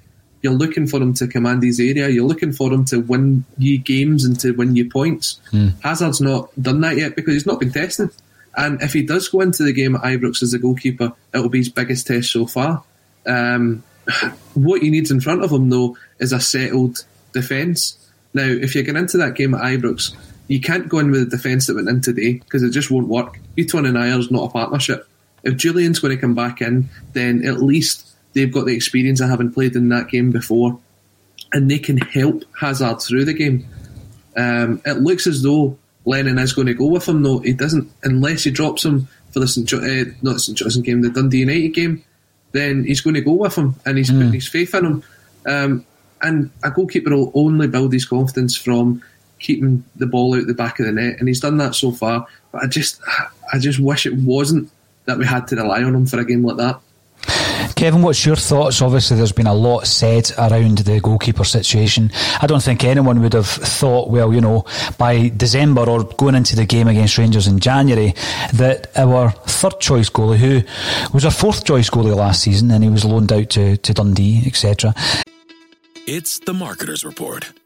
you're 0.42 0.54
looking 0.54 0.88
for 0.88 0.98
him 0.98 1.14
to 1.16 1.28
command 1.28 1.64
his 1.64 1.80
area. 1.80 2.10
You're 2.10 2.28
looking 2.28 2.52
for 2.54 2.72
him 2.72 2.86
to 2.86 3.00
win 3.00 3.44
you 3.58 3.78
games 3.78 4.26
and 4.26 4.40
to 4.40 4.52
win 4.52 4.76
you 4.76 4.90
points. 4.90 5.40
Mm. 5.52 5.80
Hazard's 5.82 6.22
not 6.22 6.50
done 6.62 6.82
that 6.82 6.98
yet 6.98 7.16
because 7.16 7.34
he's 7.34 7.46
not 7.46 7.60
been 7.60 7.72
tested. 7.72 8.10
And 8.56 8.82
if 8.82 8.94
he 8.94 9.04
does 9.04 9.28
go 9.28 9.42
into 9.42 9.64
the 9.64 9.74
game 9.74 9.96
at 9.96 10.02
Ibrox 10.02 10.42
as 10.42 10.54
a 10.54 10.60
goalkeeper, 10.60 11.14
it'll 11.34 11.50
be 11.50 11.60
his 11.60 11.70
biggest 11.70 12.08
test 12.08 12.32
so 12.32 12.46
far. 12.46 12.84
Um, 13.26 13.84
what 14.54 14.82
he 14.82 14.90
needs 14.90 15.12
in 15.12 15.22
front 15.22 15.44
of 15.44 15.52
him, 15.52 15.70
though, 15.70 15.98
is 16.20 16.34
a 16.34 16.40
settled 16.40 17.06
defence. 17.34 17.98
Now, 18.34 18.44
if 18.44 18.76
you're 18.76 18.84
get 18.84 18.96
into 18.96 19.18
that 19.18 19.36
game 19.36 19.54
at 19.54 19.62
Ibrox, 19.62 20.16
you 20.48 20.60
can't 20.60 20.90
go 20.90 21.00
in 21.00 21.12
with 21.12 21.30
the 21.30 21.38
defence 21.38 21.68
that 21.68 21.76
went 21.76 21.90
in 21.90 22.02
today 22.02 22.34
because 22.34 22.64
it 22.64 22.72
just 22.72 22.90
won't 22.90 23.08
work. 23.08 23.40
Bitton 23.58 23.88
and 23.88 23.98
Ajer's 23.98 24.32
not 24.32 24.50
a 24.50 24.52
partnership. 24.52 25.08
If 25.44 25.56
Jullien's 25.56 26.00
going 26.00 26.16
to 26.16 26.20
come 26.20 26.36
back 26.36 26.62
in, 26.62 26.90
then 27.14 27.46
at 27.46 27.62
least 27.62 28.09
they've 28.34 28.52
got 28.52 28.66
the 28.66 28.76
experience 28.76 29.22
of 29.22 29.30
having 29.30 29.52
played 29.52 29.76
in 29.76 29.90
that 29.90 30.10
game 30.10 30.32
before, 30.32 30.80
and 31.54 31.70
they 31.70 31.80
can 31.80 31.98
help 31.98 32.44
Hazard 32.60 33.02
through 33.02 33.26
the 33.26 33.34
game. 33.34 33.68
Um, 34.36 34.82
it 34.86 34.98
looks 34.98 35.28
as 35.28 35.42
though 35.42 35.78
Lennon 36.06 36.40
is 36.40 36.54
going 36.54 36.68
to 36.68 36.74
go 36.74 36.88
with 36.88 37.08
him, 37.08 37.24
though 37.24 37.40
he 37.40 37.54
doesn't, 37.54 37.92
unless 38.04 38.44
he 38.44 38.52
drops 38.52 38.86
him 38.86 39.08
for 39.32 39.40
the 39.40 39.48
St. 39.48 39.68
Jo- 39.68 39.80
uh, 39.80 40.06
not 40.22 40.42
St. 40.42 40.58
Johnstone 40.58 40.84
game, 40.84 41.02
the 41.02 41.10
Dundee 41.10 41.40
United 41.40 41.70
game. 41.70 42.04
Then 42.52 42.84
he's 42.84 43.02
going 43.02 43.14
to 43.14 43.22
go 43.22 43.34
with 43.34 43.56
him, 43.56 43.76
and 43.86 43.98
he's 43.98 44.10
mm. 44.10 44.18
putting 44.18 44.34
his 44.34 44.48
faith 44.48 44.74
in 44.74 44.86
him. 44.86 45.04
Um, 45.46 45.86
and 46.22 46.52
a 46.64 46.72
goalkeeper 46.72 47.16
will 47.16 47.32
only 47.36 47.68
build 47.68 47.94
his 47.94 48.06
confidence 48.06 48.56
from 48.56 49.04
keeping 49.40 49.84
the 49.96 50.06
ball 50.06 50.36
out 50.36 50.48
the 50.48 50.54
back 50.54 50.80
of 50.80 50.86
the 50.86 50.92
net, 50.92 51.18
and 51.20 51.28
he's 51.28 51.40
done 51.40 51.58
that 51.58 51.76
so 51.76 51.92
far. 51.92 52.28
But 52.52 52.64
I 52.64 52.68
just, 52.68 53.02
I 53.54 53.60
just 53.60 53.80
wish 53.80 54.06
it 54.06 54.16
wasn't 54.16 54.72
that 55.06 55.18
we 55.18 55.26
had 55.26 55.48
to 55.48 55.56
rely 55.56 55.84
on 55.84 55.96
him 55.96 56.06
for 56.06 56.20
a 56.20 56.26
game 56.26 56.44
like 56.44 56.58
that. 56.58 56.80
Kevin, 57.80 58.02
what's 58.02 58.26
your 58.26 58.36
thoughts? 58.36 58.82
Obviously, 58.82 59.16
there's 59.16 59.32
been 59.32 59.48
a 59.48 59.54
lot 59.54 59.88
said 59.88 60.30
around 60.38 60.80
the 60.80 61.00
goalkeeper 61.00 61.46
situation. 61.46 62.12
I 62.42 62.46
don't 62.46 62.62
think 62.62 62.84
anyone 62.84 63.22
would 63.22 63.32
have 63.32 63.48
thought, 63.48 64.10
well, 64.10 64.34
you 64.34 64.42
know, 64.42 64.66
by 64.98 65.30
December 65.30 65.90
or 65.90 66.04
going 66.04 66.36
into 66.36 66.58
the 66.58 66.66
game 66.66 66.90
against 66.90 67.18
Rangers 67.18 67.48
in 67.48 67.60
January, 67.60 68.16
that 68.56 68.92
our 68.98 69.32
third 69.32 69.80
choice 69.80 70.10
goalie, 70.10 70.36
who 70.36 70.62
was 71.14 71.24
our 71.24 71.32
fourth 71.32 71.64
choice 71.64 71.90
goalie 71.90 72.14
last 72.14 72.42
season, 72.42 72.70
and 72.70 72.84
he 72.84 72.90
was 72.90 73.06
loaned 73.06 73.32
out 73.32 73.50
to, 73.52 73.78
to 73.78 73.94
Dundee, 73.94 74.44
etc. 74.46 74.94
It's 76.06 76.40
the 76.40 76.52
Marketer's 76.52 77.06
Report 77.06 77.50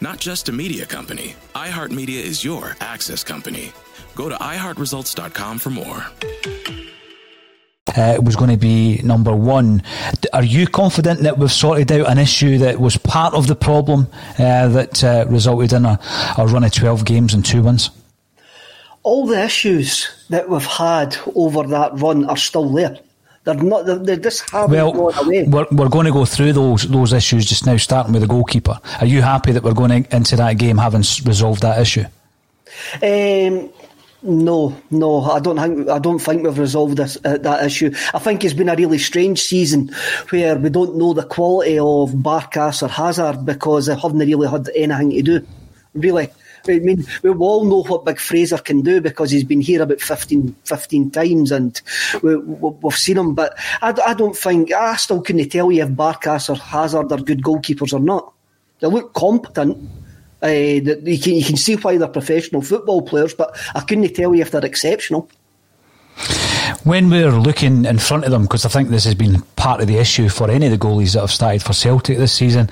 Not 0.00 0.18
just 0.18 0.48
a 0.48 0.52
media 0.52 0.84
company, 0.84 1.34
iHeartMedia 1.54 2.22
is 2.22 2.44
your 2.44 2.76
access 2.80 3.24
company. 3.24 3.72
Go 4.14 4.28
to 4.28 4.34
iHeartResults.com 4.36 5.58
for 5.58 5.70
more. 5.70 6.06
Uh, 7.96 8.18
was 8.22 8.36
going 8.36 8.50
to 8.50 8.58
be 8.58 9.00
number 9.02 9.34
one. 9.34 9.82
Are 10.34 10.44
you 10.44 10.66
confident 10.66 11.20
that 11.22 11.38
we've 11.38 11.50
sorted 11.50 11.90
out 11.92 12.10
an 12.10 12.18
issue 12.18 12.58
that 12.58 12.78
was 12.78 12.98
part 12.98 13.32
of 13.32 13.46
the 13.46 13.54
problem 13.54 14.08
uh, 14.38 14.68
that 14.68 15.02
uh, 15.02 15.24
resulted 15.28 15.72
in 15.72 15.86
a, 15.86 15.98
a 16.36 16.46
run 16.46 16.64
of 16.64 16.72
12 16.72 17.06
games 17.06 17.32
and 17.32 17.44
two 17.44 17.62
wins? 17.62 17.88
All 19.02 19.26
the 19.26 19.42
issues 19.42 20.10
that 20.28 20.50
we've 20.50 20.66
had 20.66 21.16
over 21.34 21.62
that 21.68 21.98
run 21.98 22.28
are 22.28 22.36
still 22.36 22.68
there. 22.68 22.98
They're 23.46 23.54
not. 23.54 23.86
They're, 23.86 23.98
they 23.98 24.16
just 24.16 24.50
haven't 24.50 24.72
well, 24.72 24.92
gone 24.92 25.24
away. 25.24 25.44
We're, 25.44 25.66
we're 25.70 25.88
going 25.88 26.06
to 26.06 26.12
go 26.12 26.24
through 26.24 26.52
those 26.52 26.82
those 26.88 27.12
issues 27.12 27.46
just 27.46 27.64
now, 27.64 27.76
starting 27.76 28.12
with 28.12 28.22
the 28.22 28.28
goalkeeper. 28.28 28.80
Are 29.00 29.06
you 29.06 29.22
happy 29.22 29.52
that 29.52 29.62
we're 29.62 29.72
going 29.72 30.04
into 30.10 30.34
that 30.34 30.58
game 30.58 30.78
having 30.78 31.04
resolved 31.24 31.62
that 31.62 31.80
issue? 31.80 32.04
Um, 33.00 33.70
no, 34.22 34.76
no, 34.90 35.22
I 35.22 35.38
don't 35.38 35.58
think 35.58 35.88
I 35.88 36.00
don't 36.00 36.18
think 36.18 36.42
we've 36.42 36.58
resolved 36.58 36.96
this, 36.96 37.16
uh, 37.24 37.38
that 37.38 37.64
issue. 37.64 37.94
I 38.12 38.18
think 38.18 38.44
it's 38.44 38.52
been 38.52 38.68
a 38.68 38.74
really 38.74 38.98
strange 38.98 39.40
season 39.40 39.94
where 40.30 40.56
we 40.56 40.68
don't 40.68 40.96
know 40.96 41.12
the 41.12 41.22
quality 41.22 41.78
of 41.78 42.10
Barkas 42.10 42.82
or 42.82 42.88
Hazard 42.88 43.46
because 43.46 43.86
they 43.86 43.94
haven't 43.94 44.18
really 44.18 44.48
had 44.48 44.68
anything 44.74 45.10
to 45.10 45.22
do. 45.22 45.46
Really, 45.94 46.30
I 46.68 46.78
mean, 46.78 47.04
we 47.22 47.30
all 47.30 47.64
know 47.64 47.82
what 47.82 48.04
Big 48.04 48.18
Fraser 48.18 48.58
can 48.58 48.82
do 48.82 49.00
because 49.00 49.30
he's 49.30 49.44
been 49.44 49.60
here 49.60 49.82
about 49.82 50.00
15, 50.00 50.54
15 50.64 51.10
times 51.10 51.52
and 51.52 51.80
we, 52.22 52.36
we, 52.36 52.70
we've 52.80 52.96
seen 52.96 53.18
him. 53.18 53.34
But 53.34 53.54
I, 53.82 53.94
I 54.06 54.14
don't 54.14 54.36
think, 54.36 54.72
I 54.72 54.96
still 54.96 55.22
couldn't 55.22 55.48
tell 55.50 55.70
you 55.72 55.84
if 55.84 55.90
Barkas 55.90 56.50
or 56.50 56.56
Hazard 56.56 57.12
are 57.12 57.18
good 57.18 57.42
goalkeepers 57.42 57.92
or 57.92 58.00
not. 58.00 58.32
They 58.80 58.88
look 58.88 59.14
competent. 59.14 59.78
Uh, 60.42 60.48
you, 60.48 61.18
can, 61.18 61.34
you 61.34 61.44
can 61.44 61.56
see 61.56 61.76
why 61.76 61.96
they're 61.96 62.08
professional 62.08 62.62
football 62.62 63.02
players, 63.02 63.34
but 63.34 63.58
I 63.74 63.80
couldn't 63.80 64.14
tell 64.14 64.34
you 64.34 64.42
if 64.42 64.50
they're 64.50 64.64
exceptional. 64.64 65.30
When 66.84 67.10
we're 67.10 67.32
looking 67.32 67.84
in 67.84 67.98
front 67.98 68.24
of 68.24 68.30
them, 68.30 68.42
because 68.42 68.64
I 68.64 68.68
think 68.68 68.90
this 68.90 69.04
has 69.04 69.14
been 69.14 69.42
part 69.56 69.80
of 69.80 69.88
the 69.88 69.96
issue 69.96 70.28
for 70.28 70.48
any 70.50 70.66
of 70.66 70.72
the 70.72 70.78
goalies 70.78 71.14
that 71.14 71.20
have 71.20 71.32
started 71.32 71.62
for 71.62 71.72
Celtic 71.72 72.16
this 72.18 72.32
season, 72.32 72.70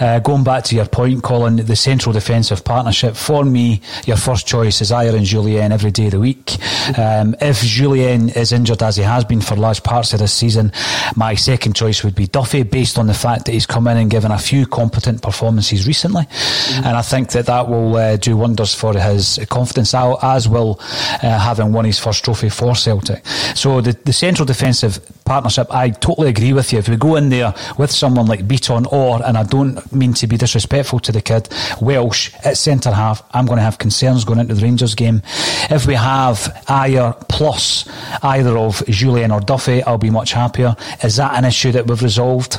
uh, 0.00 0.20
going 0.20 0.44
back 0.44 0.64
to 0.64 0.76
your 0.76 0.86
point, 0.86 1.22
Colin, 1.24 1.56
the 1.56 1.74
central 1.74 2.12
defensive 2.12 2.64
partnership, 2.64 3.16
for 3.16 3.44
me, 3.44 3.80
your 4.04 4.16
first 4.16 4.46
choice 4.46 4.80
is 4.80 4.92
Ajer 4.92 5.14
and 5.14 5.26
Jullien 5.26 5.72
every 5.72 5.90
day 5.90 6.06
of 6.06 6.12
the 6.12 6.20
week. 6.20 6.52
Um, 6.96 7.34
if 7.40 7.60
Jullien 7.62 8.34
is 8.36 8.52
injured, 8.52 8.82
as 8.82 8.96
he 8.96 9.02
has 9.02 9.24
been 9.24 9.40
for 9.40 9.56
large 9.56 9.82
parts 9.82 10.12
of 10.12 10.20
this 10.20 10.32
season, 10.32 10.70
my 11.16 11.34
second 11.34 11.74
choice 11.74 12.04
would 12.04 12.14
be 12.14 12.28
Duffy, 12.28 12.62
based 12.62 12.98
on 12.98 13.08
the 13.08 13.14
fact 13.14 13.46
that 13.46 13.52
he's 13.52 13.66
come 13.66 13.88
in 13.88 13.96
and 13.96 14.10
given 14.10 14.30
a 14.30 14.38
few 14.38 14.66
competent 14.66 15.22
performances 15.22 15.86
recently. 15.86 16.22
Mm-hmm. 16.22 16.86
And 16.86 16.96
I 16.96 17.02
think 17.02 17.30
that 17.30 17.46
that 17.46 17.68
will 17.68 17.96
uh, 17.96 18.16
do 18.16 18.36
wonders 18.36 18.74
for 18.74 18.96
his 18.96 19.40
confidence, 19.48 19.92
as 19.94 20.48
will 20.48 20.78
uh, 20.80 21.38
having 21.38 21.72
won 21.72 21.84
his 21.84 21.98
first 21.98 22.24
trophy 22.24 22.48
for 22.48 22.76
Celtic. 22.76 23.24
So 23.54 23.80
the, 23.80 23.92
the 24.04 24.12
central 24.12 24.46
defensive 24.46 25.00
partnership, 25.24 25.66
I 25.70 25.90
totally 25.90 26.28
agree 26.28 26.52
with 26.52 26.72
you. 26.72 26.78
If 26.78 26.88
we 26.88 26.96
go 26.96 27.16
in 27.16 27.28
there 27.28 27.54
with 27.78 27.90
someone 27.90 28.26
like 28.26 28.46
Bitton 28.46 28.90
or, 28.92 29.24
and 29.24 29.36
I 29.36 29.42
don't 29.42 29.92
mean 29.92 30.14
to 30.14 30.26
be 30.26 30.36
disrespectful 30.36 31.00
to 31.00 31.12
the 31.12 31.20
kid, 31.20 31.48
Welsh 31.80 32.32
at 32.44 32.56
centre 32.56 32.92
half, 32.92 33.22
I'm 33.32 33.46
going 33.46 33.58
to 33.58 33.62
have 33.62 33.78
concerns 33.78 34.24
going 34.24 34.38
into 34.38 34.54
the 34.54 34.62
Rangers 34.62 34.94
game. 34.94 35.22
If 35.70 35.86
we 35.86 35.94
have 35.94 36.38
Ajer 36.68 37.28
plus 37.28 37.88
either 38.22 38.56
of 38.56 38.78
Jullien 38.86 39.32
or 39.32 39.40
Duffy, 39.40 39.82
I'll 39.82 39.98
be 39.98 40.10
much 40.10 40.32
happier. 40.32 40.76
Is 41.02 41.16
that 41.16 41.34
an 41.34 41.44
issue 41.44 41.72
that 41.72 41.86
we've 41.86 42.02
resolved? 42.02 42.58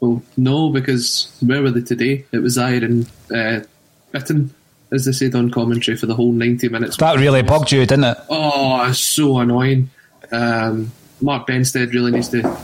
Well, 0.00 0.22
no, 0.36 0.70
because 0.70 1.36
where 1.40 1.62
were 1.62 1.70
they 1.70 1.80
today? 1.80 2.24
It 2.32 2.38
was 2.38 2.58
Ajer 2.58 2.84
and 2.84 3.06
uh, 3.30 3.64
Bitton 4.12 4.50
as 4.94 5.04
they 5.04 5.12
said 5.12 5.34
on 5.34 5.50
commentary, 5.50 5.96
for 5.96 6.06
the 6.06 6.14
whole 6.14 6.32
90 6.32 6.68
minutes. 6.68 6.96
That 6.98 7.18
really 7.18 7.42
bugged 7.42 7.72
you, 7.72 7.80
didn't 7.80 8.04
it? 8.04 8.18
Oh, 8.28 8.88
it's 8.88 8.98
so 8.98 9.38
annoying. 9.38 9.90
Um, 10.32 10.92
Mark 11.20 11.46
Benstead 11.46 11.92
really 11.92 12.12
needs 12.12 12.28
to. 12.30 12.58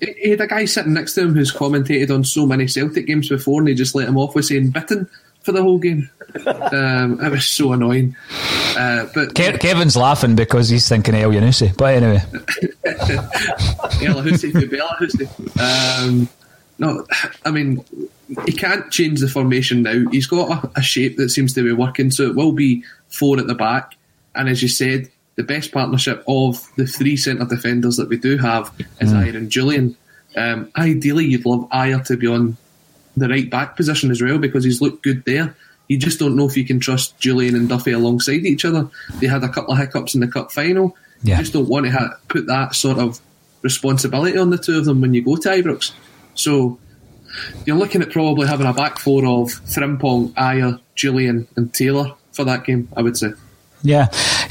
He 0.00 0.30
had 0.30 0.40
a 0.40 0.46
guy 0.46 0.64
sitting 0.64 0.94
next 0.94 1.14
to 1.14 1.22
him 1.22 1.34
who's 1.34 1.52
commentated 1.52 2.14
on 2.14 2.24
so 2.24 2.46
many 2.46 2.66
Celtic 2.66 3.06
games 3.06 3.28
before, 3.28 3.60
and 3.60 3.68
he 3.68 3.74
just 3.74 3.94
let 3.94 4.08
him 4.08 4.16
off 4.16 4.34
with 4.34 4.46
saying 4.46 4.70
bitten 4.70 5.08
for 5.42 5.52
the 5.52 5.62
whole 5.62 5.78
game. 5.78 6.08
um, 6.46 7.20
it 7.22 7.30
was 7.30 7.46
so 7.46 7.72
annoying. 7.72 8.16
Uh, 8.76 9.06
but 9.14 9.34
Ke- 9.34 9.60
Kevin's 9.60 9.96
laughing 9.96 10.36
because 10.36 10.68
he's 10.68 10.88
thinking 10.88 11.14
Elyounoussi. 11.14 11.76
But 11.76 11.94
anyway, 11.94 12.22
El 14.04 14.18
Um, 16.08 16.28
no, 16.78 17.06
I 17.44 17.50
mean 17.50 17.84
he 18.46 18.52
can't 18.52 18.90
change 18.90 19.20
the 19.20 19.28
formation 19.28 19.82
now. 19.82 20.08
He's 20.10 20.26
got 20.26 20.64
a, 20.64 20.80
a, 20.80 20.82
shape 20.82 21.16
that 21.16 21.30
seems 21.30 21.52
to 21.54 21.62
be 21.62 21.72
working, 21.72 22.10
so 22.10 22.24
it 22.24 22.36
will 22.36 22.52
be 22.52 22.84
four 23.08 23.38
at 23.38 23.46
the 23.46 23.54
back. 23.54 23.96
And 24.34 24.48
as 24.48 24.62
you 24.62 24.68
said, 24.68 25.10
the 25.36 25.42
best 25.42 25.72
partnership 25.72 26.22
of 26.28 26.64
the 26.76 26.86
three 26.86 27.16
centre 27.16 27.44
defenders 27.44 27.96
that 27.96 28.08
we 28.08 28.16
do 28.16 28.36
have 28.38 28.72
is 29.00 29.12
mm. 29.12 29.24
Ajer 29.24 29.36
and 29.36 29.50
Jullien. 29.50 29.96
Um, 30.36 30.70
ideally, 30.76 31.24
you'd 31.24 31.46
love 31.46 31.68
Ajer 31.70 32.04
to 32.06 32.16
be 32.16 32.26
on 32.26 32.56
the 33.16 33.28
right 33.28 33.50
back 33.50 33.76
position 33.76 34.10
as 34.10 34.22
well 34.22 34.38
because 34.38 34.64
he's 34.64 34.80
looked 34.80 35.02
good 35.02 35.24
there. 35.24 35.54
You 35.88 35.98
just 35.98 36.20
don't 36.20 36.36
know 36.36 36.46
if 36.46 36.56
you 36.56 36.64
can 36.64 36.78
trust 36.78 37.18
Jullien 37.18 37.56
and 37.56 37.68
Duffy 37.68 37.92
alongside 37.92 38.46
each 38.46 38.64
other. 38.64 38.88
They 39.20 39.26
had 39.26 39.42
a 39.42 39.48
couple 39.48 39.72
of 39.72 39.78
hiccups 39.78 40.14
in 40.14 40.20
the 40.20 40.28
cup 40.28 40.52
final. 40.52 40.96
Yeah. 41.22 41.36
You 41.36 41.42
just 41.42 41.52
don't 41.52 41.68
want 41.68 41.86
to 41.86 41.92
ha- 41.92 42.16
put 42.28 42.46
that 42.46 42.74
sort 42.74 42.98
of 42.98 43.20
responsibility 43.62 44.38
on 44.38 44.50
the 44.50 44.58
two 44.58 44.78
of 44.78 44.84
them 44.84 45.00
when 45.00 45.14
you 45.14 45.22
go 45.22 45.36
to 45.36 45.48
Ibrox. 45.48 45.92
So 46.34 46.78
you're 47.66 47.76
looking 47.76 48.02
at 48.02 48.10
probably 48.10 48.46
having 48.46 48.66
a 48.66 48.72
back 48.72 48.98
four 48.98 49.24
of 49.26 49.48
Frimpong, 49.66 50.32
Ajer, 50.34 50.80
Jullien, 50.96 51.46
and 51.56 51.72
Taylor 51.72 52.14
for 52.32 52.44
that 52.44 52.64
game, 52.64 52.88
I 52.96 53.02
would 53.02 53.16
say. 53.16 53.32
Yeah. 53.82 54.08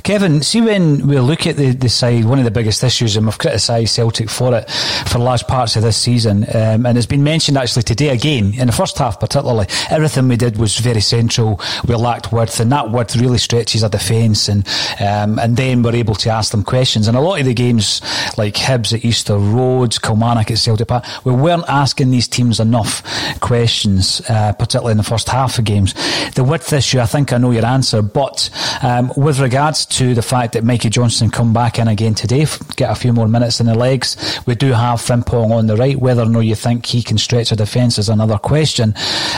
Kevin, 0.10 0.42
see 0.42 0.60
when 0.60 1.06
we 1.06 1.20
look 1.20 1.46
at 1.46 1.56
the, 1.56 1.70
the 1.70 1.88
side, 1.88 2.26
one 2.26 2.40
of 2.40 2.44
the 2.44 2.50
biggest 2.50 2.84
issues, 2.84 3.16
and 3.16 3.28
we've 3.28 3.38
criticised 3.38 3.94
Celtic 3.94 4.28
for 4.28 4.56
it 4.56 4.68
for 5.06 5.20
large 5.20 5.46
parts 5.46 5.76
of 5.76 5.84
this 5.84 5.98
season, 5.98 6.46
um, 6.56 6.88
and 6.88 6.98
it's 6.98 7.06
been 7.06 7.24
mentioned 7.24 7.60
actually 7.60 7.84
today 7.84 8.10
again, 8.10 8.56
in 8.56 8.66
the 8.66 8.74
first 8.74 8.98
half 8.98 9.20
particularly, 9.20 9.68
everything 9.92 10.28
we 10.28 10.36
did 10.36 10.58
was 10.58 10.80
very 10.80 11.00
central, 11.00 11.62
we 11.88 11.94
lacked 11.94 12.32
width, 12.32 12.60
and 12.60 12.72
that 12.72 12.90
width 12.90 13.16
really 13.18 13.38
stretches 13.38 13.84
our 13.84 13.90
defence, 13.92 14.50
and 14.50 14.68
um, 15.00 15.38
and 15.38 15.58
then 15.58 15.84
we're 15.84 15.94
able 15.94 16.16
to 16.16 16.32
ask 16.32 16.50
them 16.50 16.64
questions. 16.64 17.08
And 17.08 17.16
a 17.16 17.22
lot 17.22 17.40
of 17.40 17.46
the 17.46 17.54
games, 17.54 18.02
like 18.36 18.56
Hibs 18.56 18.92
at 18.94 19.06
Easter 19.06 19.38
Roads, 19.38 20.00
Kilmarnock 20.00 20.50
at 20.50 20.58
Celtic 20.58 20.88
Park, 20.88 21.06
we 21.24 21.34
weren't 21.34 21.66
asking 21.68 22.10
these 22.10 22.28
teams 22.28 22.60
enough 22.60 23.04
questions, 23.42 24.24
uh, 24.28 24.54
particularly 24.54 24.94
in 24.94 24.98
the 24.98 25.04
first 25.04 25.30
half 25.30 25.60
of 25.60 25.66
games. 25.66 25.94
The 26.32 26.44
width 26.44 26.74
issue, 26.74 27.00
I 27.00 27.06
think 27.06 27.32
I 27.32 27.38
know 27.38 27.52
your 27.52 27.68
answer, 27.68 28.02
but 28.02 28.50
um, 28.82 29.14
with 29.16 29.40
regards 29.40 29.86
to 29.86 29.99
the 30.00 30.22
fact 30.22 30.54
that 30.54 30.64
Mikey 30.64 30.90
Johnston 30.90 31.30
come 31.30 31.54
back 31.54 31.80
in 31.80 31.88
again 31.88 32.16
today, 32.16 32.46
get 32.76 32.92
a 32.92 32.96
few 32.96 33.14
more 33.14 33.28
minutes 33.28 33.60
in 33.60 33.66
the 33.66 33.76
legs, 33.76 34.40
we 34.46 34.56
do 34.56 34.72
have 34.72 35.00
Frimpong 35.00 35.52
on 35.52 35.68
the 35.68 35.76
right. 35.76 35.98
Whether 35.98 36.24
or 36.24 36.30
not 36.30 36.42
you 36.42 36.56
think 36.56 36.86
he 36.86 37.04
can 37.04 37.18
stretch 37.18 37.52
a 37.52 37.56
defence 37.56 37.98
is 37.98 38.10
another 38.10 38.38
question. 38.38 38.94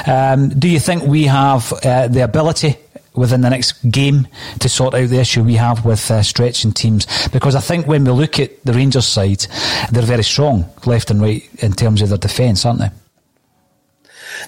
Um, 0.08 0.50
do 0.50 0.70
you 0.70 0.80
think 0.80 1.04
we 1.04 1.24
have 1.24 1.74
uh, 1.84 2.08
the 2.08 2.24
ability 2.24 2.78
within 3.14 3.42
the 3.42 3.50
next 3.50 3.74
game 3.92 4.28
to 4.60 4.70
sort 4.70 4.94
out 4.94 5.10
the 5.10 5.20
issue 5.20 5.44
we 5.44 5.56
have 5.56 5.86
with 5.86 6.10
uh, 6.10 6.24
stretching 6.24 6.72
teams. 6.72 7.06
Because 7.30 7.56
I 7.56 7.60
think 7.60 7.86
when 7.86 8.06
we 8.06 8.12
look 8.12 8.40
at 8.40 8.64
the 8.64 8.74
Rangers 8.74 9.06
side, 9.06 9.46
they're 9.92 10.02
very 10.02 10.24
strong 10.24 10.70
left 10.86 11.12
and 11.12 11.22
right 11.22 11.44
in 11.62 11.74
terms 11.74 12.02
of 12.02 12.10
their 12.10 12.18
defence, 12.18 12.66
aren't 12.66 12.80
they? 12.80 12.90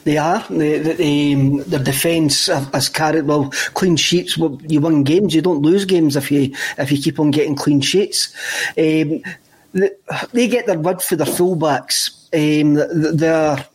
They 0.04 0.18
are. 0.18 0.46
The, 0.50 0.80
the, 0.80 0.94
the, 0.94 1.34
um, 1.34 1.58
their 1.64 1.84
defence 1.84 2.48
has 2.48 2.90
carried 2.90 3.26
well 3.26 3.50
clean 3.74 3.96
sheets. 3.96 4.38
Well, 4.38 4.60
you 4.68 4.82
win 4.82 5.04
games. 5.04 5.34
You 5.34 5.42
don't 5.42 5.62
lose 5.62 5.86
games 5.86 6.16
if 6.16 6.32
you 6.32 6.56
if 6.78 6.92
you 6.92 6.98
keep 7.02 7.20
on 7.20 7.32
getting 7.32 7.56
clean 7.56 7.82
sheets. 7.82 8.34
Um, 8.78 9.22
the, 9.74 9.96
they 10.34 10.48
get 10.48 10.66
their 10.66 10.80
word 10.80 11.02
for 11.02 11.16
their 11.16 11.28
fullbacks. 11.28 12.12
Um, 12.34 12.74
their 13.18 13.66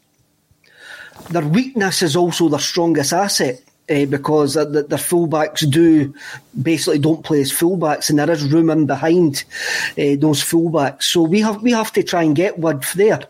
their 1.30 1.46
weakness 1.46 2.02
is 2.02 2.16
also 2.16 2.48
their 2.48 2.60
strongest 2.60 3.12
asset. 3.12 3.62
Uh, 3.90 4.04
because 4.04 4.54
uh, 4.54 4.66
the, 4.66 4.82
the 4.82 4.96
fullbacks 4.96 5.66
do 5.70 6.14
basically 6.60 6.98
don't 6.98 7.24
play 7.24 7.40
as 7.40 7.50
fullbacks, 7.50 8.10
and 8.10 8.18
there 8.18 8.30
is 8.30 8.52
room 8.52 8.68
in 8.68 8.84
behind 8.84 9.44
uh, 9.92 10.12
those 10.18 10.44
fullbacks. 10.44 11.04
So 11.04 11.22
we 11.22 11.40
have 11.40 11.62
we 11.62 11.72
have 11.72 11.90
to 11.94 12.02
try 12.02 12.22
and 12.22 12.36
get 12.36 12.58
Wood 12.58 12.84
there, 12.94 13.20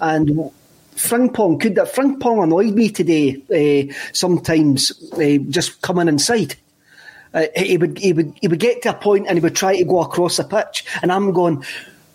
and 0.00 0.50
Frimpong 0.98 1.60
could 1.60 1.76
that 1.76 1.94
Frank 1.94 2.20
Pong 2.20 2.42
annoyed 2.42 2.74
me 2.74 2.90
today. 2.90 3.40
Uh, 3.48 3.94
sometimes 4.12 4.92
uh, 5.12 5.38
just 5.48 5.80
coming 5.80 6.08
inside. 6.08 6.56
Uh, 7.32 7.46
he 7.54 7.76
would 7.76 7.98
he 7.98 8.12
would 8.12 8.32
he 8.40 8.48
would 8.48 8.58
get 8.58 8.82
to 8.82 8.90
a 8.90 8.94
point 8.94 9.26
and 9.28 9.38
he 9.38 9.42
would 9.42 9.54
try 9.54 9.76
to 9.76 9.84
go 9.84 10.00
across 10.00 10.38
the 10.38 10.44
pitch, 10.44 10.84
and 11.02 11.12
I'm 11.12 11.32
going 11.32 11.62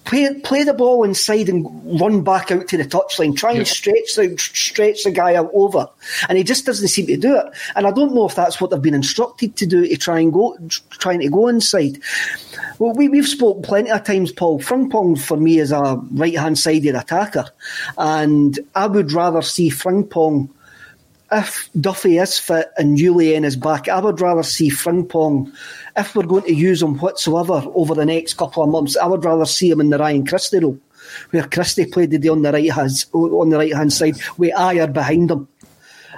play 0.06 0.34
play 0.42 0.63
the 0.63 0.74
ball 0.74 1.04
inside 1.04 1.50
and 1.50 1.66
run 2.00 2.24
back 2.24 2.52
out 2.52 2.68
to 2.68 2.78
the 2.78 2.86
touchline. 2.86 3.36
Try 3.36 3.54
and 3.54 3.68
stretch 3.68 4.16
the 4.16 4.36
stretch 4.38 5.04
the 5.04 5.12
guy 5.12 5.36
out 5.36 5.52
over, 5.54 5.88
and 6.30 6.38
he 6.38 6.44
just 6.44 6.66
doesn't 6.66 6.88
seem 6.88 7.08
to 7.08 7.18
do 7.18 7.38
it. 7.38 7.46
And 7.76 7.88
I 7.88 7.92
don't 7.92 8.13
know 8.13 8.28
if 8.28 8.36
that's 8.36 8.60
what 8.60 8.72
they've 8.72 8.82
been 8.82 8.94
instructed 8.94 9.56
to 9.58 9.66
do 9.66 9.88
to 9.88 9.98
try 9.98 10.20
and 10.20 10.34
go 10.34 10.58
trying 10.89 11.20
to 11.22 11.30
go 11.30 11.48
inside. 11.48 12.00
Well, 12.80 12.94
we 12.94 13.10
we've 13.10 13.28
spoken 13.28 13.63
plenty 13.63 13.92
of 13.92 14.04
times, 14.04 14.32
Paul. 14.32 14.60
Frimpong 14.60 15.20
for 15.20 15.38
me 15.38 15.60
is 15.60 15.72
a 15.72 16.02
right 16.12 16.38
hand 16.38 16.60
sided 16.60 16.96
attacker, 16.96 17.46
and 17.98 18.60
I 18.76 18.88
would 18.88 19.12
rather 19.12 19.42
see 19.42 19.70
Frimpong. 19.70 20.50
If 21.34 21.69
Duffy 21.80 22.19
is 22.19 22.38
fit 22.38 22.69
and 22.78 22.98
Jullien 22.98 23.43
is 23.43 23.56
back, 23.56 23.89
I 23.89 24.00
would 24.00 24.22
rather 24.22 24.43
see 24.43 24.69
Frimpong 24.69 25.52
if 25.96 26.15
we're 26.15 26.24
going 26.24 26.43
to 26.43 26.54
use 26.54 26.82
him 26.82 26.98
whatsoever 26.98 27.63
over 27.74 27.93
the 27.93 28.06
next 28.06 28.36
couple 28.36 28.63
of 28.63 28.69
months, 28.69 28.98
I 28.98 29.06
would 29.06 29.26
rather 29.26 29.46
see 29.46 29.69
him 29.69 29.82
in 29.82 29.89
the 29.89 29.98
Ryan 29.98 30.26
Christie 30.26 30.60
role, 30.60 30.80
where 31.32 31.48
Christie 31.48 31.86
played 31.86 32.12
the 32.12 32.19
day 32.19 32.30
on 32.30 32.41
the 32.41 32.52
right 32.52 32.72
hand 32.72 33.06
on 33.13 33.50
the 33.50 33.58
right 33.58 33.74
hand 33.74 33.93
side 33.93 34.15
with 34.38 34.54
Ajer 34.54 34.91
behind 34.91 35.32
him. 35.32 35.48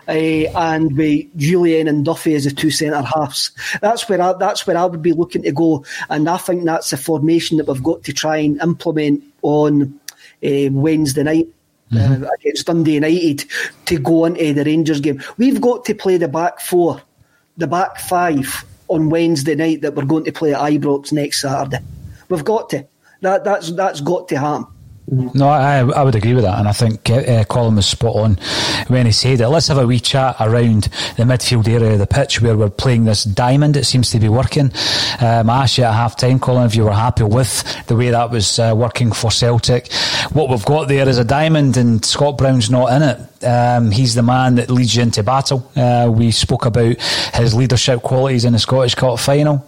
Uh, 0.07 0.45
and 0.55 0.95
with 0.95 1.35
Jullien 1.35 1.89
and 1.89 2.05
Duffy 2.05 2.35
as 2.35 2.43
the 2.43 2.51
two 2.51 2.69
centre 2.69 3.01
halves. 3.01 3.49
That's 3.81 4.07
where 4.07 4.21
I, 4.21 4.33
that's 4.33 4.67
where 4.67 4.77
I 4.77 4.85
would 4.85 5.01
be 5.01 5.13
looking 5.13 5.41
to 5.41 5.51
go, 5.51 5.83
and 6.11 6.29
I 6.29 6.37
think 6.37 6.63
that's 6.63 6.91
the 6.91 6.97
formation 6.97 7.57
that 7.57 7.67
we've 7.67 7.81
got 7.81 8.03
to 8.03 8.13
try 8.13 8.37
and 8.37 8.61
implement 8.61 9.23
on 9.41 9.99
uh, 10.43 10.69
Wednesday 10.69 11.23
night. 11.23 11.47
Mm-hmm. 11.91 12.23
Uh, 12.23 12.27
against 12.39 12.65
Dundee 12.65 12.95
United 12.95 13.45
to 13.85 13.99
go 13.99 14.25
into 14.25 14.53
the 14.53 14.63
Rangers 14.63 14.99
game. 14.99 15.21
We've 15.37 15.61
got 15.61 15.85
to 15.85 15.93
play 15.93 16.17
the 16.17 16.27
back 16.27 16.59
four, 16.59 16.99
the 17.57 17.67
back 17.67 17.99
five, 17.99 18.65
on 18.87 19.09
Wednesday 19.09 19.55
night 19.55 19.81
that 19.81 19.95
we're 19.95 20.05
going 20.05 20.23
to 20.25 20.31
play 20.31 20.53
at 20.53 20.61
Ibrox 20.61 21.11
next 21.11 21.41
Saturday. 21.41 21.83
We've 22.29 22.43
got 22.43 22.69
to. 22.71 22.87
That 23.21 23.43
that's 23.43 23.71
that's 23.71 24.01
got 24.01 24.27
to 24.29 24.39
happen. 24.39 24.67
No, 25.07 25.47
I, 25.49 25.79
I 25.79 26.03
would 26.03 26.15
agree 26.15 26.33
with 26.33 26.45
that, 26.45 26.57
and 26.57 26.67
I 26.67 26.71
think 26.71 27.09
uh, 27.11 27.43
Colin 27.45 27.75
was 27.75 27.85
spot 27.85 28.15
on 28.15 28.39
when 28.87 29.05
he 29.05 29.11
said 29.11 29.39
it. 29.39 29.47
Let's 29.47 29.67
have 29.67 29.77
a 29.77 29.85
wee 29.85 29.99
chat 29.99 30.35
around 30.39 30.83
the 31.15 31.23
midfield 31.23 31.67
area 31.67 31.93
of 31.93 31.99
the 31.99 32.07
pitch 32.07 32.41
where 32.41 32.57
we're 32.57 32.71
playing 32.71 33.05
this 33.05 33.23
diamond. 33.23 33.77
It 33.77 33.83
seems 33.83 34.09
to 34.11 34.19
be 34.19 34.29
working. 34.29 34.71
Um, 35.21 35.49
I 35.49 35.63
asked 35.63 35.77
you 35.77 35.83
at 35.83 35.93
half 35.93 36.17
time, 36.17 36.39
Colin, 36.39 36.65
if 36.65 36.75
you 36.75 36.85
were 36.85 36.91
happy 36.93 37.23
with 37.23 37.85
the 37.85 37.95
way 37.95 38.09
that 38.09 38.31
was 38.31 38.57
uh, 38.57 38.73
working 38.75 39.11
for 39.11 39.29
Celtic. 39.29 39.93
What 40.31 40.49
we've 40.49 40.65
got 40.65 40.87
there 40.87 41.07
is 41.07 41.19
a 41.19 41.23
diamond, 41.23 41.77
and 41.77 42.03
Scott 42.03 42.39
Brown's 42.39 42.71
not 42.71 42.91
in 42.93 43.03
it. 43.03 43.45
Um, 43.45 43.91
he's 43.91 44.15
the 44.15 44.23
man 44.23 44.55
that 44.55 44.71
leads 44.71 44.95
you 44.95 45.03
into 45.03 45.21
battle. 45.21 45.69
Uh, 45.75 46.09
we 46.11 46.31
spoke 46.31 46.65
about 46.65 46.99
his 47.35 47.53
leadership 47.53 48.01
qualities 48.01 48.43
in 48.43 48.53
the 48.53 48.59
Scottish 48.59 48.95
Cup 48.95 49.19
final. 49.19 49.67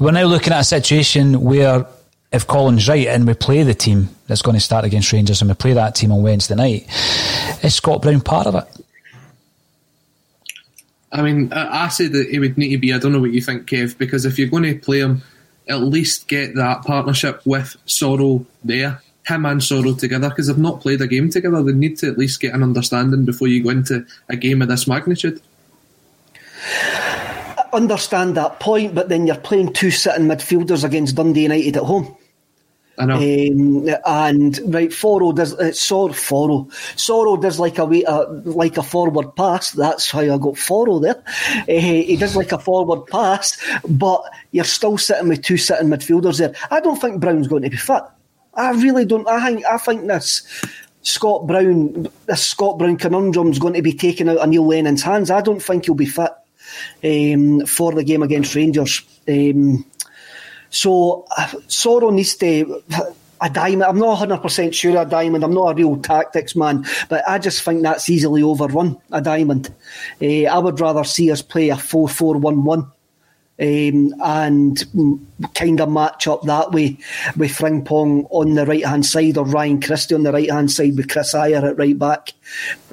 We're 0.00 0.10
now 0.10 0.24
looking 0.24 0.52
at 0.52 0.60
a 0.60 0.64
situation 0.64 1.40
where 1.40 1.86
if 2.32 2.46
Colin's 2.46 2.88
right 2.88 3.06
and 3.06 3.26
we 3.26 3.34
play 3.34 3.62
the 3.62 3.74
team 3.74 4.08
that's 4.26 4.42
going 4.42 4.54
to 4.54 4.60
start 4.60 4.84
against 4.84 5.12
Rangers 5.12 5.42
and 5.42 5.50
we 5.50 5.54
play 5.54 5.74
that 5.74 5.94
team 5.94 6.12
on 6.12 6.22
Wednesday 6.22 6.54
night, 6.54 6.86
is 7.62 7.74
Scott 7.74 8.02
Brown 8.02 8.20
part 8.20 8.46
of 8.46 8.54
it? 8.54 8.64
I 11.12 11.20
mean, 11.20 11.52
I, 11.52 11.88
said 11.88 12.12
that 12.12 12.30
he 12.30 12.38
would 12.38 12.56
need 12.56 12.70
to 12.70 12.78
be. 12.78 12.94
I 12.94 12.98
don't 12.98 13.12
know 13.12 13.20
what 13.20 13.32
you 13.32 13.42
think, 13.42 13.68
Kev, 13.68 13.98
because 13.98 14.24
if 14.24 14.38
you're 14.38 14.48
going 14.48 14.62
to 14.62 14.78
play 14.78 15.00
him, 15.00 15.22
at 15.68 15.82
least 15.82 16.26
get 16.26 16.54
that 16.54 16.84
partnership 16.84 17.42
with 17.44 17.76
Soro 17.86 18.46
there, 18.64 19.02
him 19.26 19.44
and 19.44 19.60
Soro 19.60 19.96
together, 19.96 20.30
because 20.30 20.46
they've 20.46 20.56
not 20.56 20.80
played 20.80 21.02
a 21.02 21.06
game 21.06 21.28
together. 21.28 21.62
They 21.62 21.72
need 21.72 21.98
to 21.98 22.08
at 22.08 22.16
least 22.16 22.40
get 22.40 22.54
an 22.54 22.62
understanding 22.62 23.26
before 23.26 23.48
you 23.48 23.62
go 23.62 23.68
into 23.70 24.06
a 24.30 24.36
game 24.36 24.62
of 24.62 24.68
this 24.68 24.88
magnitude. 24.88 25.42
I 26.64 27.68
understand 27.74 28.38
that 28.38 28.58
point, 28.58 28.94
but 28.94 29.10
then 29.10 29.26
you're 29.26 29.36
playing 29.36 29.74
two 29.74 29.90
sitting 29.90 30.28
midfielders 30.28 30.82
against 30.82 31.16
Dundee 31.16 31.42
United 31.42 31.76
at 31.76 31.82
home. 31.82 32.16
I 32.98 33.06
know. 33.06 33.16
Um, 33.16 33.88
and 34.06 34.74
right, 34.74 34.92
Foro 34.92 35.32
does 35.32 35.54
uh, 35.54 35.72
Sor 35.72 36.12
Foro. 36.12 36.64
Soro 36.96 37.40
does 37.40 37.58
like 37.58 37.78
a 37.78 37.84
uh, 37.84 38.40
like 38.44 38.76
a 38.76 38.82
forward 38.82 39.34
pass. 39.34 39.70
That's 39.70 40.10
how 40.10 40.20
I 40.20 40.38
got 40.38 40.58
Foro 40.58 40.98
there. 40.98 41.22
Uh, 41.68 41.80
he 41.80 42.16
does 42.16 42.36
like 42.36 42.52
a 42.52 42.58
forward 42.58 43.06
pass, 43.06 43.58
but 43.88 44.22
you're 44.50 44.64
still 44.64 44.98
sitting 44.98 45.28
with 45.28 45.42
two 45.42 45.56
sitting 45.56 45.88
midfielders 45.88 46.38
there. 46.38 46.54
I 46.70 46.80
don't 46.80 47.00
think 47.00 47.20
Brown's 47.20 47.48
going 47.48 47.62
to 47.62 47.70
be 47.70 47.76
fit. 47.76 48.02
I 48.54 48.72
really 48.72 49.06
don't. 49.06 49.26
I 49.26 49.46
think 49.46 49.64
I 49.66 49.78
think 49.78 50.06
this 50.06 50.46
Scott 51.02 51.46
Brown, 51.46 52.08
this 52.26 52.46
Scott 52.46 52.78
Brown 52.78 52.96
conundrum 52.96 53.50
is 53.50 53.58
going 53.58 53.74
to 53.74 53.82
be 53.82 53.94
taken 53.94 54.28
out 54.28 54.38
of 54.38 54.48
Neil 54.48 54.66
Lennon's 54.66 55.02
hands. 55.02 55.30
I 55.30 55.40
don't 55.40 55.62
think 55.62 55.86
he'll 55.86 55.94
be 55.94 56.06
fit 56.06 56.30
um, 57.04 57.66
for 57.66 57.92
the 57.92 58.04
game 58.04 58.22
against 58.22 58.54
Rangers. 58.54 59.02
Um, 59.28 59.84
so 60.72 61.26
Soro 61.68 62.12
needs 62.12 62.34
to 62.36 62.82
a 63.42 63.50
diamond. 63.50 63.82
I'm 63.82 63.98
not 63.98 64.26
100% 64.26 64.72
sure 64.72 65.00
a 65.00 65.04
diamond. 65.04 65.44
I'm 65.44 65.52
not 65.52 65.72
a 65.72 65.74
real 65.74 65.96
tactics 65.96 66.56
man, 66.56 66.86
but 67.08 67.28
I 67.28 67.38
just 67.38 67.62
think 67.62 67.82
that's 67.82 68.08
easily 68.08 68.42
overrun, 68.42 68.98
a 69.10 69.20
diamond. 69.20 69.74
Uh, 70.20 70.44
I 70.44 70.58
would 70.58 70.80
rather 70.80 71.04
see 71.04 71.30
us 71.30 71.42
play 71.42 71.68
a 71.68 71.76
4 71.76 72.08
4 72.08 72.38
1 72.38 72.64
1 72.64 72.92
um, 73.60 74.14
and 74.24 74.84
kind 75.54 75.80
of 75.80 75.90
match 75.90 76.26
up 76.26 76.42
that 76.42 76.72
way 76.72 76.96
with 77.36 77.52
Frimpong 77.52 78.26
on 78.30 78.54
the 78.54 78.66
right 78.66 78.84
hand 78.84 79.04
side 79.04 79.36
or 79.36 79.44
Ryan 79.44 79.80
Christie 79.80 80.14
on 80.14 80.22
the 80.22 80.32
right 80.32 80.50
hand 80.50 80.70
side 80.70 80.96
with 80.96 81.08
Chris 81.08 81.34
Ajer 81.34 81.70
at 81.70 81.76
right 81.76 81.98
back, 81.98 82.32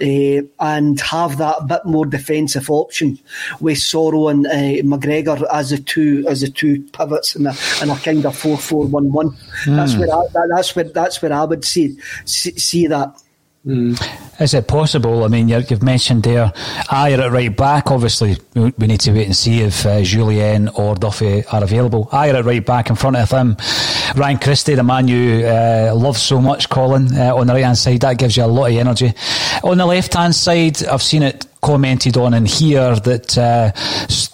uh, 0.01 0.41
and 0.59 0.99
have 0.99 1.37
that 1.37 1.67
bit 1.67 1.85
more 1.85 2.05
defensive 2.05 2.69
option 2.69 3.17
with 3.59 3.77
Soro 3.77 4.29
and 4.29 4.45
uh, 4.47 4.83
McGregor 4.85 5.45
as 5.51 5.69
the 5.69 5.79
two 5.79 6.25
as 6.27 6.41
the 6.41 6.49
two 6.49 6.83
pivots 6.91 7.35
in 7.35 7.47
a, 7.47 7.53
in 7.81 7.89
a 7.89 7.95
kind 7.95 8.25
of 8.25 8.37
four 8.37 8.57
four 8.57 8.85
one 8.85 9.11
one. 9.11 9.35
That's 9.65 9.93
hmm. 9.93 10.01
where 10.01 10.13
I, 10.13 10.25
that's 10.49 10.75
where 10.75 10.85
that's 10.85 11.21
where 11.21 11.33
I 11.33 11.45
would 11.45 11.63
see 11.63 11.97
see, 12.25 12.51
see 12.57 12.87
that. 12.87 13.15
Mm. 13.65 14.28
Is 14.39 14.53
it 14.53 14.67
possible? 14.67 15.23
I 15.25 15.27
mean, 15.27 15.49
you've 15.49 15.83
mentioned 15.83 16.23
there, 16.23 16.53
Ajer 16.89 17.19
at 17.19 17.31
right 17.31 17.55
back. 17.55 17.91
Obviously, 17.91 18.37
we 18.55 18.87
need 18.87 19.01
to 19.01 19.11
wait 19.11 19.25
and 19.25 19.35
see 19.35 19.61
if 19.61 19.85
uh, 19.85 19.99
Jullien 19.99 20.77
or 20.77 20.95
Duffy 20.95 21.45
are 21.45 21.63
available. 21.63 22.05
Ajer 22.07 22.35
at 22.35 22.45
right 22.45 22.65
back 22.65 22.89
in 22.89 22.95
front 22.95 23.17
of 23.17 23.29
him. 23.29 23.57
Ryan 24.15 24.39
Christie, 24.39 24.75
the 24.75 24.83
man 24.83 25.07
you 25.07 25.45
uh, 25.45 25.93
love 25.95 26.17
so 26.17 26.39
much, 26.39 26.69
Colin, 26.69 27.15
uh, 27.17 27.35
on 27.35 27.47
the 27.47 27.53
right 27.53 27.65
hand 27.65 27.77
side. 27.77 28.01
That 28.01 28.17
gives 28.17 28.37
you 28.37 28.45
a 28.45 28.47
lot 28.47 28.71
of 28.71 28.77
energy. 28.77 29.13
On 29.63 29.77
the 29.77 29.85
left 29.85 30.13
hand 30.13 30.33
side, 30.33 30.83
I've 30.85 31.03
seen 31.03 31.23
it 31.23 31.45
commented 31.61 32.17
on 32.17 32.33
in 32.33 32.45
here 32.45 32.95
that 32.95 33.37
uh, 33.37 33.71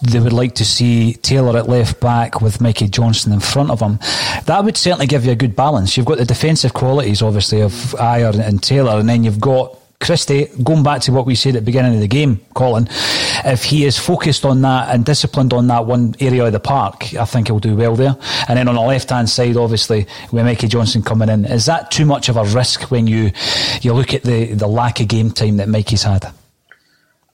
they 0.02 0.20
would 0.20 0.32
like 0.32 0.54
to 0.56 0.64
see 0.64 1.14
Taylor 1.14 1.58
at 1.58 1.68
left 1.68 2.00
back 2.00 2.40
with 2.40 2.60
Mikey 2.60 2.88
Johnston 2.88 3.32
in 3.32 3.40
front 3.40 3.70
of 3.70 3.80
him. 3.80 3.98
That 4.44 4.62
would 4.64 4.76
certainly 4.76 5.06
give 5.06 5.24
you 5.24 5.32
a 5.32 5.36
good 5.36 5.56
balance. 5.56 5.96
You've 5.96 6.06
got 6.06 6.18
the 6.18 6.24
defensive 6.24 6.72
qualities, 6.72 7.22
obviously, 7.22 7.60
of 7.60 7.72
Ajer 7.72 8.38
and 8.38 8.62
Taylor, 8.62 8.98
and 8.98 9.08
then 9.08 9.24
you've 9.24 9.40
got 9.40 9.78
Christie, 10.00 10.46
going 10.62 10.82
back 10.82 11.00
to 11.02 11.12
what 11.12 11.26
we 11.26 11.34
said 11.34 11.56
at 11.56 11.62
the 11.62 11.66
beginning 11.66 11.94
of 11.94 12.00
the 12.00 12.08
game, 12.08 12.40
Colin, 12.54 12.86
if 13.44 13.64
he 13.64 13.84
is 13.84 13.98
focused 13.98 14.44
on 14.44 14.60
that 14.62 14.94
and 14.94 15.04
disciplined 15.04 15.52
on 15.52 15.68
that 15.68 15.86
one 15.86 16.14
area 16.20 16.44
of 16.44 16.52
the 16.52 16.60
park, 16.60 17.14
I 17.14 17.24
think 17.24 17.48
he'll 17.48 17.58
do 17.58 17.74
well 17.74 17.96
there. 17.96 18.16
And 18.46 18.58
then 18.58 18.68
on 18.68 18.74
the 18.74 18.82
left 18.82 19.10
hand 19.10 19.28
side, 19.30 19.56
obviously, 19.56 20.06
with 20.32 20.44
Mikey 20.44 20.68
Johnston 20.68 21.02
coming 21.02 21.28
in, 21.28 21.44
is 21.46 21.66
that 21.66 21.90
too 21.90 22.04
much 22.04 22.28
of 22.28 22.36
a 22.36 22.44
risk 22.44 22.90
when 22.90 23.06
you 23.06 23.32
you 23.80 23.94
look 23.94 24.12
at 24.12 24.22
the, 24.22 24.52
the 24.52 24.66
lack 24.66 25.00
of 25.00 25.08
game 25.08 25.30
time 25.30 25.56
that 25.56 25.68
Mikey's 25.68 26.02
had? 26.02 26.30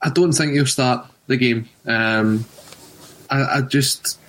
I 0.03 0.09
don't 0.09 0.33
think 0.33 0.53
he'll 0.53 0.65
start 0.65 1.07
the 1.27 1.37
game. 1.37 1.69
Um, 1.87 2.45
I, 3.29 3.57
I, 3.57 3.61
just 3.61 4.19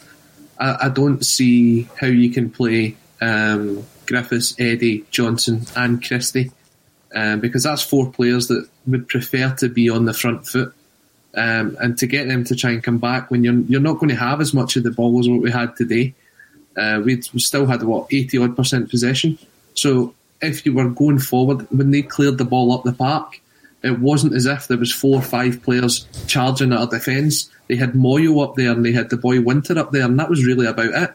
I, 0.59 0.87
I, 0.87 0.89
don't 0.89 1.25
see 1.25 1.89
how 2.01 2.07
you 2.07 2.31
can 2.31 2.49
play 2.51 2.97
um, 3.21 3.85
Griffiths, 4.07 4.55
Eddie, 4.59 5.05
Johnston, 5.11 5.63
and 5.77 6.03
Christie 6.03 6.53
um, 7.15 7.41
because 7.41 7.65
that's 7.65 7.83
four 7.83 8.11
players 8.11 8.49
that 8.49 8.69
would 8.87 9.09
prefer 9.09 9.55
to 9.57 9.69
be 9.69 9.91
on 9.91 10.05
the 10.05 10.15
front 10.15 10.47
foot. 10.47 10.73
Um, 11.37 11.77
and 11.81 11.99
to 11.99 12.07
get 12.07 12.29
them 12.29 12.45
to 12.45 12.55
try 12.55 12.71
and 12.71 12.83
come 12.83 12.99
back 12.99 13.29
when 13.29 13.43
you're 13.43 13.59
you're 13.63 13.81
not 13.81 13.99
going 13.99 14.11
to 14.11 14.15
have 14.15 14.41
as 14.41 14.55
much 14.55 14.77
of 14.77 14.85
the 14.85 14.93
ball 14.93 15.19
as 15.19 15.29
what 15.29 15.41
we 15.41 15.51
had 15.51 15.75
today. 15.75 16.15
Uh, 16.77 17.03
we 17.05 17.21
still 17.23 17.67
had 17.67 17.83
what 17.83 18.07
eighty 18.13 18.39
odd 18.39 18.55
percent 18.55 18.89
possession. 18.89 19.37
So 19.75 20.15
if 20.41 20.65
you 20.65 20.73
were 20.73 20.89
going 20.89 21.19
forward 21.19 21.67
when 21.73 21.91
they 21.91 22.03
cleared 22.03 22.39
the 22.39 22.45
ball 22.45 22.73
up 22.73 22.85
the 22.85 22.93
park, 22.93 23.41
it 23.85 24.01
wasn't 24.01 24.35
as 24.35 24.47
if 24.47 24.67
there 24.67 24.79
was 24.79 24.93
four 24.93 25.19
or 25.19 25.23
five 25.23 25.63
players 25.63 26.07
charging 26.27 26.73
at 26.73 26.79
our 26.79 26.87
defence. 26.87 27.51
They 27.69 27.77
had 27.77 27.93
Moyo 27.93 28.43
up 28.43 28.57
there 28.57 28.73
and 28.73 28.85
they 28.85 28.93
had 28.93 29.11
the 29.11 29.17
boy 29.17 29.41
Winter 29.41 29.79
up 29.79 29.93
there, 29.93 30.05
and 30.05 30.19
that 30.19 30.31
was 30.31 30.45
really 30.45 30.67
about 30.67 30.95
it. 30.95 31.15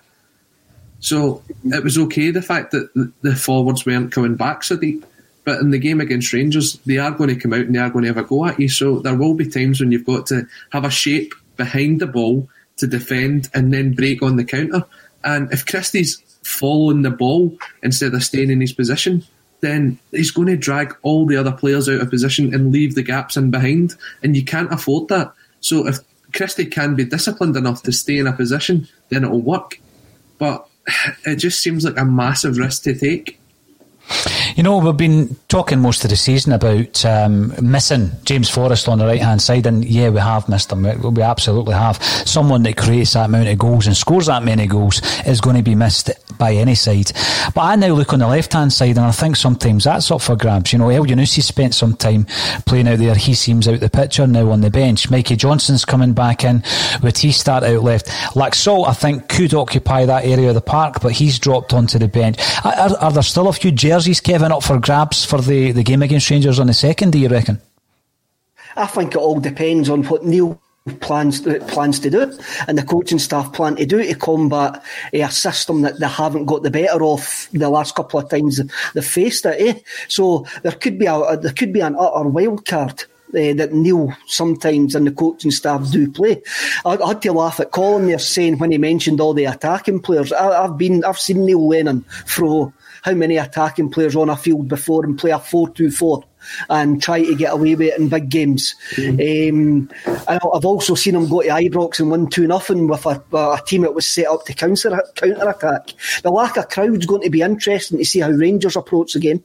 So 0.99 1.43
it 1.65 1.83
was 1.83 1.97
okay 1.97 2.31
the 2.31 2.41
fact 2.41 2.71
that 2.71 3.13
the 3.21 3.35
forwards 3.35 3.85
weren't 3.85 4.11
coming 4.11 4.35
back 4.35 4.63
so 4.63 4.77
deep. 4.77 5.05
But 5.45 5.61
in 5.61 5.71
the 5.71 5.79
game 5.79 6.01
against 6.01 6.33
Rangers, 6.33 6.73
they 6.85 6.97
are 6.97 7.11
going 7.11 7.29
to 7.29 7.39
come 7.39 7.53
out 7.53 7.61
and 7.61 7.73
they 7.73 7.79
are 7.79 7.89
going 7.89 8.03
to 8.03 8.09
have 8.09 8.17
a 8.17 8.23
go 8.23 8.45
at 8.45 8.59
you. 8.59 8.69
So 8.69 8.99
there 8.99 9.15
will 9.15 9.33
be 9.33 9.47
times 9.47 9.79
when 9.79 9.91
you've 9.91 10.05
got 10.05 10.27
to 10.27 10.45
have 10.71 10.83
a 10.83 10.91
shape 10.91 11.33
behind 11.57 12.01
the 12.01 12.07
ball 12.07 12.47
to 12.77 12.87
defend 12.87 13.49
and 13.53 13.73
then 13.73 13.93
break 13.93 14.21
on 14.21 14.35
the 14.35 14.43
counter. 14.43 14.85
And 15.23 15.51
if 15.51 15.65
Christie's 15.65 16.21
following 16.43 17.01
the 17.01 17.09
ball 17.09 17.57
instead 17.81 18.13
of 18.13 18.23
staying 18.23 18.51
in 18.51 18.61
his 18.61 18.73
position, 18.73 19.23
then 19.61 19.99
he's 20.11 20.31
going 20.31 20.47
to 20.47 20.57
drag 20.57 20.95
all 21.01 21.25
the 21.25 21.37
other 21.37 21.51
players 21.51 21.89
out 21.89 22.01
of 22.01 22.09
position 22.09 22.53
and 22.53 22.71
leave 22.71 22.95
the 22.95 23.03
gaps 23.03 23.37
in 23.37 23.51
behind. 23.51 23.95
And 24.23 24.35
you 24.35 24.43
can't 24.43 24.71
afford 24.71 25.09
that. 25.09 25.33
So 25.59 25.87
if 25.87 25.99
Christie 26.33 26.65
can 26.65 26.95
be 26.95 27.05
disciplined 27.05 27.57
enough 27.57 27.83
to 27.83 27.91
stay 27.91 28.17
in 28.17 28.27
a 28.27 28.33
position, 28.33 28.87
then 29.09 29.23
it'll 29.23 29.41
work. 29.41 29.79
But 30.37 30.67
it 31.25 31.37
just 31.37 31.61
seems 31.61 31.85
like 31.85 31.97
a 31.97 32.05
massive 32.05 32.57
risk 32.57 32.83
to 32.83 32.97
take. 32.97 33.38
You 34.55 34.63
know, 34.63 34.77
we've 34.77 34.97
been 34.97 35.35
talking 35.47 35.79
most 35.79 36.03
of 36.03 36.09
the 36.09 36.15
season 36.15 36.51
about 36.53 37.05
um, 37.05 37.53
missing 37.61 38.11
James 38.25 38.49
Forrest 38.49 38.87
on 38.89 38.97
the 38.97 39.05
right 39.05 39.21
hand 39.21 39.41
side, 39.41 39.65
and 39.65 39.85
yeah, 39.85 40.09
we 40.09 40.19
have 40.19 40.49
missed 40.49 40.71
him. 40.71 40.83
We 40.83 41.21
absolutely 41.21 41.75
have. 41.75 42.03
Someone 42.03 42.63
that 42.63 42.77
creates 42.77 43.13
that 43.13 43.25
amount 43.25 43.47
of 43.47 43.57
goals 43.57 43.87
and 43.87 43.95
scores 43.95 44.25
that 44.25 44.43
many 44.43 44.67
goals 44.67 45.01
is 45.25 45.39
going 45.41 45.55
to 45.55 45.63
be 45.63 45.75
missed 45.75 46.09
by 46.37 46.53
any 46.53 46.75
side. 46.75 47.11
But 47.53 47.61
I 47.61 47.75
now 47.75 47.93
look 47.93 48.13
on 48.13 48.19
the 48.19 48.27
left 48.27 48.53
hand 48.53 48.73
side, 48.73 48.97
and 48.97 49.05
I 49.05 49.11
think 49.11 49.35
sometimes 49.35 49.83
that's 49.83 50.11
up 50.11 50.21
for 50.21 50.35
grabs. 50.35 50.73
You 50.73 50.79
know, 50.79 50.87
Elyounoussi 50.87 51.41
spent 51.41 51.73
some 51.73 51.95
time 51.95 52.25
playing 52.65 52.87
out 52.87 52.99
there. 52.99 53.15
He 53.15 53.33
seems 53.33 53.67
out 53.67 53.79
the 53.79 53.89
picture 53.89 54.27
now 54.27 54.49
on 54.49 54.61
the 54.61 54.69
bench. 54.69 55.09
Mikey 55.09 55.35
Johnston's 55.35 55.85
coming 55.85 56.13
back 56.13 56.43
in. 56.43 56.63
Would 57.03 57.17
he 57.17 57.31
start 57.31 57.63
out 57.63 57.83
left? 57.83 58.07
Laxalt, 58.35 58.87
I 58.87 58.93
think, 58.93 59.29
could 59.29 59.53
occupy 59.53 60.05
that 60.05 60.25
area 60.25 60.49
of 60.49 60.55
the 60.55 60.61
park, 60.61 61.01
but 61.01 61.11
he's 61.11 61.39
dropped 61.39 61.73
onto 61.73 61.99
the 61.99 62.07
bench. 62.07 62.37
Are, 62.63 62.97
are 62.97 63.11
there 63.11 63.23
still 63.23 63.47
a 63.47 63.53
few 63.53 63.71
jerseys, 63.71 63.98
Kevin, 64.07 64.51
up 64.51 64.63
for 64.63 64.79
grabs 64.79 65.25
for 65.25 65.41
the, 65.41 65.71
the 65.71 65.83
game 65.83 66.01
against 66.01 66.29
Rangers 66.29 66.59
on 66.59 66.67
the 66.67 66.73
second, 66.73 67.11
do 67.11 67.19
you 67.19 67.27
reckon? 67.27 67.61
I 68.75 68.85
think 68.85 69.13
it 69.13 69.17
all 69.17 69.39
depends 69.39 69.89
on 69.89 70.03
what 70.03 70.23
Neil 70.23 70.61
plans 71.01 71.41
to, 71.41 71.59
plans 71.65 71.99
to 71.99 72.09
do 72.09 72.37
and 72.67 72.77
the 72.77 72.83
coaching 72.83 73.19
staff 73.19 73.51
plan 73.53 73.75
to 73.75 73.85
do 73.85 74.01
to 74.01 74.15
combat 74.15 74.83
a 75.13 75.29
system 75.29 75.81
that 75.81 75.99
they 75.99 76.07
haven't 76.07 76.45
got 76.45 76.63
the 76.63 76.71
better 76.71 77.03
of 77.03 77.47
the 77.51 77.69
last 77.69 77.95
couple 77.95 78.19
of 78.19 78.29
times 78.29 78.61
they've 78.93 79.05
faced 79.05 79.45
it. 79.45 79.59
Eh? 79.59 79.79
So 80.07 80.45
there 80.63 80.71
could 80.71 80.97
be 80.97 81.05
a 81.05 81.37
there 81.37 81.53
could 81.53 81.73
be 81.73 81.81
an 81.81 81.95
utter 81.99 82.27
wild 82.27 82.65
card 82.65 83.03
uh, 83.29 83.53
that 83.53 83.73
Neil 83.73 84.15
sometimes 84.25 84.95
and 84.95 85.05
the 85.05 85.11
coaching 85.11 85.51
staff 85.51 85.91
do 85.91 86.09
play. 86.11 86.41
I, 86.85 86.97
I, 86.97 87.09
had 87.09 87.21
to 87.23 87.33
laugh 87.33 87.59
at 87.59 87.71
Colin 87.71 88.07
there 88.07 88.17
saying 88.17 88.57
when 88.57 88.71
he 88.71 88.77
mentioned 88.77 89.21
all 89.21 89.33
the 89.33 89.45
attacking 89.45 90.01
players. 90.01 90.33
I, 90.33 90.63
have 90.63 90.77
been, 90.77 91.03
I've 91.03 91.19
seen 91.19 91.45
Neil 91.45 91.67
Lennon 91.67 92.05
throw 92.25 92.73
how 93.03 93.13
many 93.13 93.37
attacking 93.37 93.89
players 93.89 94.15
on 94.15 94.29
a 94.29 94.37
field 94.37 94.67
before 94.67 95.05
and 95.05 95.17
play 95.17 95.31
a 95.31 95.39
4 95.39 95.69
2 95.69 95.91
4 95.91 96.23
and 96.69 97.01
try 97.01 97.23
to 97.23 97.35
get 97.35 97.53
away 97.53 97.75
with 97.75 97.89
it 97.89 97.99
in 97.99 98.09
big 98.09 98.29
games. 98.29 98.75
Mm. 98.95 99.49
Um, 99.49 99.89
I've 100.27 100.65
also 100.65 100.95
seen 100.95 101.15
him 101.15 101.27
go 101.27 101.41
to 101.41 101.49
Ibrox 101.49 101.99
and 101.99 102.11
win 102.11 102.29
2 102.29 102.47
nothing 102.47 102.87
with 102.87 103.05
a, 103.05 103.21
a, 103.33 103.61
team 103.65 103.81
that 103.81 103.93
was 103.93 104.09
set 104.09 104.27
up 104.27 104.45
to 104.45 104.53
counter, 104.53 105.03
counter 105.15 105.49
attack. 105.49 105.93
The 106.23 106.31
lack 106.31 106.57
of 106.57 106.69
crowd's 106.69 107.05
going 107.05 107.23
to 107.23 107.29
be 107.29 107.41
interesting 107.41 107.97
to 107.97 108.05
see 108.05 108.19
how 108.19 108.31
Rangers 108.31 108.75
approach 108.75 109.13
the 109.13 109.19
game. 109.19 109.43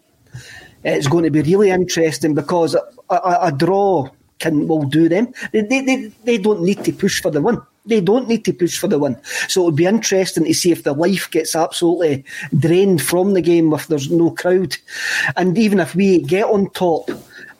It's 0.85 1.09
going 1.09 1.25
to 1.25 1.31
be 1.31 1.43
really 1.43 1.71
interesting 1.71 2.35
because 2.35 2.75
a, 2.75 2.83
a, 3.15 3.39
a 3.43 3.53
draw 3.53 4.09
can 4.39 4.69
will 4.69 4.85
do 4.85 5.09
them. 5.09 5.33
They, 5.53 5.63
they, 5.63 5.81
they, 5.81 6.13
they 6.25 6.39
don't 6.39 6.63
need 6.63 6.85
to 6.85 6.93
push 6.93 7.23
for 7.23 7.31
the 7.31 7.41
win. 7.41 7.61
They 7.87 8.01
don't 8.01 8.29
need 8.29 8.45
to 8.47 8.53
push 8.53 8.79
for 8.79 8.89
the 8.89 8.99
win. 8.99 9.17
So 9.49 9.63
it 9.63 9.65
would 9.67 9.77
be 9.77 9.85
interesting 9.85 10.45
to 10.45 10.55
see 10.55 10.73
if 10.73 10.85
the 10.85 10.95
life 10.95 11.31
gets 11.31 11.55
absolutely 11.55 12.25
drained 12.59 13.03
from 13.03 13.35
the 13.35 13.43
game 13.43 13.73
if 13.75 13.89
there's 13.89 14.11
no 14.11 14.31
crowd. 14.31 14.77
And 15.37 15.59
even 15.59 15.81
if 15.81 15.95
we 15.95 16.23
get 16.23 16.47
on 16.47 16.71
top, 16.71 17.11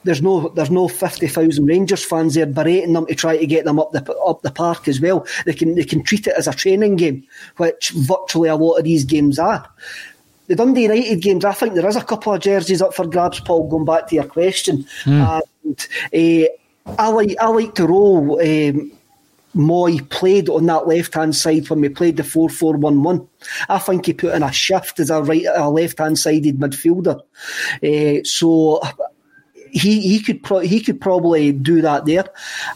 there's 0.03 0.21
no 0.21 0.49
there's 0.49 0.71
no 0.71 0.87
fifty 0.87 1.27
thousand 1.27 1.65
Rangers 1.65 2.03
fans 2.03 2.35
there 2.35 2.45
berating 2.45 2.93
them 2.93 3.07
to 3.07 3.15
try 3.15 3.37
to 3.37 3.45
get 3.45 3.65
them 3.65 3.79
up 3.79 3.91
the 3.91 4.13
up 4.25 4.41
the 4.41 4.51
park 4.51 4.87
as 4.87 5.01
well. 5.01 5.27
They 5.45 5.53
can 5.53 5.75
they 5.75 5.83
can 5.83 6.03
treat 6.03 6.27
it 6.27 6.35
as 6.37 6.47
a 6.47 6.53
training 6.53 6.95
game, 6.95 7.23
which 7.57 7.89
virtually 7.89 8.49
a 8.49 8.55
lot 8.55 8.77
of 8.77 8.83
these 8.83 9.03
games 9.03 9.39
are. 9.39 9.67
The 10.47 10.55
Dundee 10.55 10.83
United 10.83 11.21
games, 11.23 11.43
I 11.43 11.53
think 11.53 11.73
there 11.73 11.87
is 11.87 11.95
a 11.95 12.03
couple 12.03 12.33
of 12.33 12.41
jerseys 12.41 12.81
up 12.81 12.93
for 12.93 13.07
grabs, 13.07 13.39
Paul. 13.39 13.67
Going 13.67 13.85
back 13.85 14.07
to 14.07 14.15
your 14.15 14.25
question, 14.25 14.85
mm. 15.03 15.41
and 15.63 15.87
uh, 16.13 16.93
I 16.99 17.07
like 17.09 17.35
I 17.41 17.47
like 17.47 17.73
to 17.75 17.87
roll. 17.87 18.39
Um, 18.39 18.91
Moi 19.55 19.97
played 20.09 20.49
on 20.49 20.65
that 20.67 20.87
left 20.87 21.15
hand 21.15 21.35
side 21.35 21.69
when 21.69 21.81
we 21.81 21.89
played 21.89 22.17
the 22.17 22.23
4 22.23 22.49
4 22.49 22.77
1 22.77 23.03
1. 23.03 23.27
I 23.69 23.79
think 23.79 24.05
he 24.05 24.13
put 24.13 24.35
in 24.35 24.43
a 24.43 24.51
shift 24.51 24.99
as 24.99 25.09
a 25.09 25.23
right 25.23 25.45
a 25.55 25.69
left 25.69 25.97
hand 25.99 26.19
sided 26.19 26.59
midfielder. 26.59 27.19
Uh, 27.81 28.23
so 28.23 28.81
he 29.71 30.01
he 30.01 30.19
could 30.19 30.43
pro- 30.43 30.59
he 30.59 30.79
could 30.79 30.99
probably 31.01 31.51
do 31.51 31.81
that 31.81 32.05
there. 32.05 32.25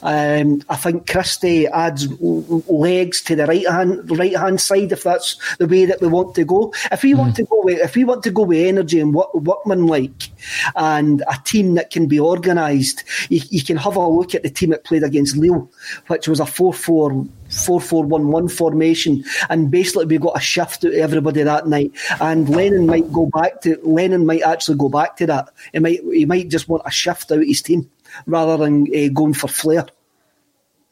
Um, 0.03 0.61
I 0.69 0.75
think 0.75 1.09
Christie 1.09 1.67
adds 1.67 2.07
legs 2.19 3.21
to 3.23 3.35
the 3.35 3.45
right 3.45 3.67
hand 3.67 4.09
right 4.17 4.35
hand 4.35 4.61
side 4.61 4.91
if 4.91 5.03
that's 5.03 5.37
the 5.57 5.67
way 5.67 5.85
that 5.85 6.01
we 6.01 6.07
want 6.07 6.35
to 6.35 6.45
go. 6.45 6.73
If 6.91 7.03
we 7.03 7.13
mm. 7.13 7.17
want 7.17 7.35
to 7.35 7.43
go 7.43 7.61
with 7.63 7.79
if 7.79 7.95
we 7.95 8.03
want 8.03 8.23
to 8.23 8.31
go 8.31 8.43
with 8.43 8.65
energy 8.65 8.99
and 8.99 9.13
work, 9.13 9.33
workman 9.33 9.87
like 9.87 10.29
and 10.75 11.23
a 11.27 11.37
team 11.43 11.75
that 11.75 11.89
can 11.89 12.07
be 12.07 12.19
organised, 12.19 13.03
you, 13.29 13.41
you, 13.49 13.63
can 13.63 13.77
have 13.77 13.95
a 13.95 14.07
look 14.07 14.35
at 14.35 14.43
the 14.43 14.49
team 14.49 14.71
that 14.71 14.83
played 14.83 15.03
against 15.03 15.37
Lille, 15.37 15.69
which 16.07 16.27
was 16.27 16.39
a 16.39 16.45
four 16.45 16.73
four 16.73 17.25
four 17.49 17.81
four 17.81 18.03
one 18.03 18.27
one 18.27 18.47
formation, 18.47 19.23
and 19.49 19.69
basically 19.71 20.05
we 20.05 20.17
got 20.17 20.37
a 20.37 20.41
shift 20.41 20.85
out 20.85 20.93
of 20.93 20.97
everybody 20.97 21.43
that 21.43 21.67
night. 21.67 21.91
And 22.19 22.49
Lennon 22.49 22.85
might 22.85 23.11
go 23.11 23.25
back 23.25 23.61
to 23.61 23.79
Lennon 23.83 24.25
might 24.25 24.43
actually 24.43 24.77
go 24.77 24.89
back 24.89 25.17
to 25.17 25.27
that. 25.27 25.49
He 25.73 25.79
might 25.79 26.01
he 26.13 26.25
might 26.25 26.49
just 26.49 26.69
want 26.69 26.83
a 26.85 26.91
shift 26.91 27.31
out 27.31 27.43
his 27.43 27.61
team 27.61 27.89
rather 28.25 28.57
than 28.57 28.87
uh, 28.95 29.09
going 29.13 29.33
for 29.33 29.47
flair. 29.47 29.87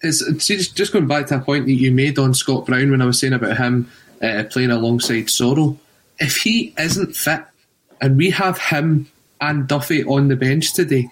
It's, 0.01 0.21
it's, 0.21 0.67
just 0.67 0.93
going 0.93 1.07
back 1.07 1.25
to 1.27 1.37
a 1.37 1.39
point 1.39 1.65
that 1.65 1.73
you 1.73 1.91
made 1.91 2.19
on 2.19 2.35
Scott 2.35 2.67
Brown 2.67 2.91
when 2.91 3.01
I 3.01 3.05
was 3.05 3.19
saying 3.19 3.33
about 3.33 3.57
him 3.57 3.89
uh, 4.21 4.43
playing 4.47 4.69
alongside 4.69 5.25
Soro. 5.25 5.75
If 6.19 6.37
he 6.37 6.73
isn't 6.77 7.15
fit, 7.15 7.43
and 7.99 8.15
we 8.15 8.29
have 8.29 8.59
him 8.59 9.09
and 9.41 9.67
Duffy 9.67 10.03
on 10.03 10.27
the 10.27 10.35
bench 10.35 10.73
today, 10.73 11.09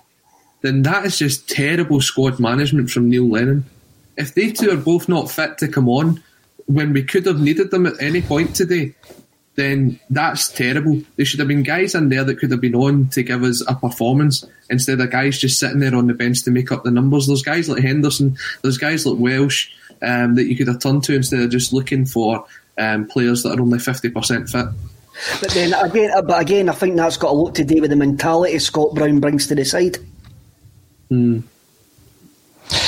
then 0.62 0.84
that 0.84 1.06
is 1.06 1.18
just 1.18 1.50
terrible 1.50 2.00
squad 2.00 2.40
management 2.40 2.92
from 2.92 3.10
Neil 3.10 3.28
Lennon 3.28 3.66
if 4.18 4.34
they 4.34 4.52
two 4.52 4.72
are 4.72 4.78
both 4.78 5.10
not 5.10 5.30
fit 5.30 5.58
to 5.60 5.68
come 5.68 5.90
on 5.90 6.24
when 6.68 6.94
we 6.94 7.04
could 7.04 7.26
have 7.26 7.40
needed 7.40 7.72
them 7.72 7.86
at 7.86 8.02
any 8.02 8.22
point 8.22 8.56
today, 8.56 8.96
then 9.56 10.00
that's 10.10 10.50
terrible. 10.50 11.02
There 11.16 11.26
should 11.26 11.40
have 11.40 11.48
been 11.48 11.64
guys 11.64 11.96
in 11.96 12.10
there 12.10 12.24
that 12.24 12.40
could 12.40 12.52
have 12.52 12.62
been 12.62 12.76
on 12.76 13.08
to 13.10 13.24
give 13.24 13.44
us 13.44 13.64
a 13.68 13.76
performance 13.76 14.46
instead 14.70 15.00
of 15.00 15.12
guys 15.12 15.38
just 15.38 15.60
sitting 15.60 15.80
there 15.80 15.96
on 15.96 16.08
the 16.08 16.14
bench 16.14 16.44
to 16.44 16.52
make 16.52 16.72
up 16.72 16.84
the 16.84 16.92
numbers. 16.92 17.28
There's 17.28 17.44
guys 17.44 17.70
like 17.70 17.84
Henderson, 17.84 18.38
there's 18.62 18.78
guys 18.78 19.06
like 19.06 19.20
Welsh 19.20 19.70
um, 20.02 20.36
that 20.36 20.46
you 20.46 20.56
could 20.58 20.68
have 20.68 20.80
turned 20.80 21.04
to 21.06 21.16
instead 21.16 21.40
of 21.40 21.52
just 21.52 21.74
looking 21.74 22.06
for 22.06 22.46
um, 22.78 23.08
players 23.08 23.44
that 23.44 23.58
are 23.58 23.62
only 23.62 23.80
50% 23.80 24.50
fit. 24.50 24.66
But 25.40 25.52
then 25.52 25.74
again, 25.74 26.12
but 26.26 26.42
again, 26.42 26.68
I 26.68 26.74
think 26.74 26.98
that's 26.98 27.16
got 27.16 27.32
a 27.32 27.34
lot 27.34 27.56
to 27.56 27.64
do 27.64 27.80
with 27.80 27.90
the 27.90 27.96
mentality 27.96 28.60
Scott 28.60 28.94
Brown 28.94 29.22
brings 29.22 29.48
to 29.48 29.56
the 29.56 29.64
side. 29.64 29.98
Hmm. 31.10 31.42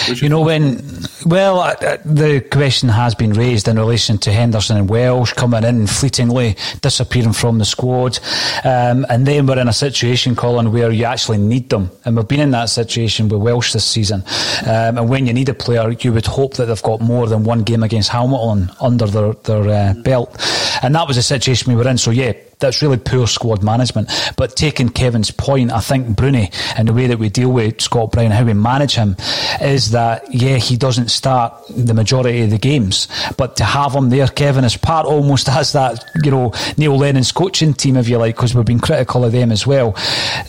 You 0.08 0.30
know, 0.30 0.42
when, 0.42 0.82
well, 1.26 1.60
uh, 1.60 1.76
uh, 1.82 1.98
the 2.06 2.40
question 2.40 2.90
has 2.90 3.14
been 3.14 3.34
raised 3.34 3.68
in 3.68 3.78
relation 3.78 4.18
to 4.20 4.32
Henderson 4.32 4.78
and 4.78 4.90
Welsh 4.90 5.34
coming 5.34 5.64
in 5.64 5.86
fleetingly, 5.86 6.56
disappearing 6.82 7.34
from 7.34 7.58
the 7.58 7.66
squad. 7.66 8.18
Um, 8.64 9.06
and 9.10 9.26
then 9.26 9.46
we're 9.46 9.60
in 9.60 9.68
a 9.68 9.74
situation, 9.74 10.36
Colin, 10.36 10.72
where 10.72 10.92
you 10.92 11.04
actually 11.04 11.40
need 11.40 11.70
them. 11.70 11.92
And 12.06 12.16
we've 12.16 12.28
been 12.28 12.40
in 12.40 12.52
that 12.52 12.70
situation 12.70 13.28
with 13.28 13.42
Welsh 13.42 13.74
this 13.74 13.86
season. 13.86 14.24
Um, 14.66 14.98
and 14.98 15.10
when 15.10 15.28
you 15.28 15.34
need 15.34 15.50
a 15.50 15.54
player, 15.54 15.92
you 15.92 16.14
would 16.14 16.26
hope 16.26 16.56
that 16.56 16.66
they've 16.66 16.84
got 16.84 17.02
more 17.02 17.28
than 17.28 17.44
one 17.44 17.64
game 17.64 17.84
against 17.84 18.10
Hamilton 18.10 18.72
under 18.80 19.08
their, 19.08 19.34
their 19.34 19.68
uh, 19.68 19.94
belt. 20.04 20.36
And 20.82 20.96
that 20.96 21.08
was 21.08 21.18
the 21.18 21.24
situation 21.24 21.74
we 21.74 21.78
were 21.78 21.90
in. 21.90 21.98
So, 21.98 22.12
yeah, 22.12 22.34
that's 22.60 22.82
really 22.82 22.98
poor 22.98 23.28
squad 23.28 23.64
management. 23.64 24.10
But 24.36 24.56
taking 24.56 24.90
Kevin's 24.90 25.32
point, 25.32 25.72
I 25.72 25.80
think 25.80 26.16
Bruni 26.16 26.52
and 26.76 26.88
the 26.88 26.94
way 26.94 27.08
that 27.08 27.20
we 27.20 27.30
deal 27.30 27.52
with 27.52 27.82
Scott 27.82 28.12
Brown, 28.12 28.32
how 28.32 28.44
we 28.44 28.54
manage 28.54 28.96
him, 28.96 29.16
is 29.62 29.92
that 29.92 30.34
yeah, 30.34 30.58
he 30.58 30.78
doesn't 30.78 31.10
start 31.10 31.54
the 31.70 31.94
majority 31.94 32.42
of 32.42 32.50
the 32.50 32.58
games, 32.58 33.08
but 33.38 33.56
to 33.58 33.64
have 33.64 33.94
him 33.94 34.10
there, 34.10 34.28
Kevin, 34.28 34.64
is 34.64 34.78
part 34.78 35.06
almost 35.06 35.50
as 35.58 35.74
that 35.74 36.04
you 36.24 36.32
know 36.32 36.52
Neil 36.78 36.98
Lennon's 36.98 37.32
coaching 37.32 37.74
team, 37.74 37.98
if 37.98 38.08
you 38.10 38.18
like, 38.18 38.36
because 38.36 38.56
we've 38.56 38.66
been 38.66 38.80
critical 38.80 39.24
of 39.24 39.32
them 39.32 39.52
as 39.52 39.68
well, 39.68 39.96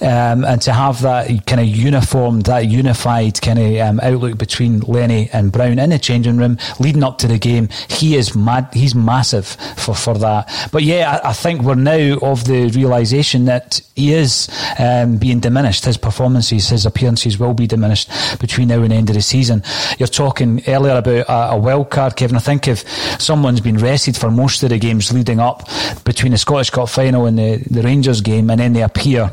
um, 0.01 0.45
and 0.45 0.63
to 0.63 0.73
have 0.73 1.03
that 1.03 1.47
kind 1.47 1.61
of 1.61 1.67
uniformed, 1.67 2.45
that 2.45 2.67
unified 2.67 3.41
kind 3.41 3.59
of 3.59 3.77
um, 3.87 4.01
outlook 4.01 4.39
between 4.39 4.81
Lenny 4.81 5.29
and 5.33 5.53
Brown 5.53 5.79
in 5.79 5.91
the 5.91 5.99
changing 5.99 6.39
room 6.39 6.59
leading 6.81 7.03
up 7.03 7.19
to 7.19 7.27
the 7.27 7.39
game, 7.39 7.69
he 7.89 8.17
is 8.17 8.35
mad. 8.35 8.69
He's 8.73 8.95
massive 8.95 9.47
for 9.77 9.95
for 9.95 10.15
that. 10.19 10.69
But 10.73 10.83
yeah, 10.83 11.21
I, 11.23 11.31
I 11.31 11.33
think 11.33 11.63
we're 11.63 11.75
now 11.75 11.98
now 11.99 12.19
of 12.19 12.45
the 12.45 12.69
realization 12.69 13.45
that 13.47 13.81
he 13.95 14.13
is 14.13 14.49
um, 14.79 15.17
being 15.17 15.41
diminished. 15.41 15.85
His 15.85 15.97
performances, 15.97 16.69
his 16.69 16.87
appearances 16.87 17.39
will 17.39 17.55
be 17.55 17.67
diminished 17.67 18.11
between 18.41 18.69
now 18.69 18.83
and 18.83 18.93
end 18.93 19.11
of 19.11 19.15
the 19.17 19.23
season. 19.23 19.63
You're 19.99 20.09
talking 20.09 20.63
earlier 20.69 20.97
about 20.97 21.29
a, 21.29 21.55
a 21.55 21.59
wild 21.59 21.91
card, 21.91 22.17
Kevin. 22.17 22.37
I 22.37 22.41
think 22.41 22.69
if 22.69 22.89
someone's 23.21 23.61
been 23.61 23.79
rested 23.79 24.17
for 24.17 24.31
most 24.31 24.63
of 24.63 24.71
the 24.71 24.79
games 24.79 25.13
leading 25.13 25.41
up 25.41 25.69
between 26.05 26.33
the 26.33 26.39
Scottish 26.39 26.71
Cup 26.71 26.89
final 26.89 27.27
and 27.27 27.39
the, 27.39 27.57
the 27.71 27.83
Rangers 27.83 28.21
game, 28.21 28.51
and 28.51 28.61
then 28.61 28.73
they 28.73 28.83
appear 28.83 29.33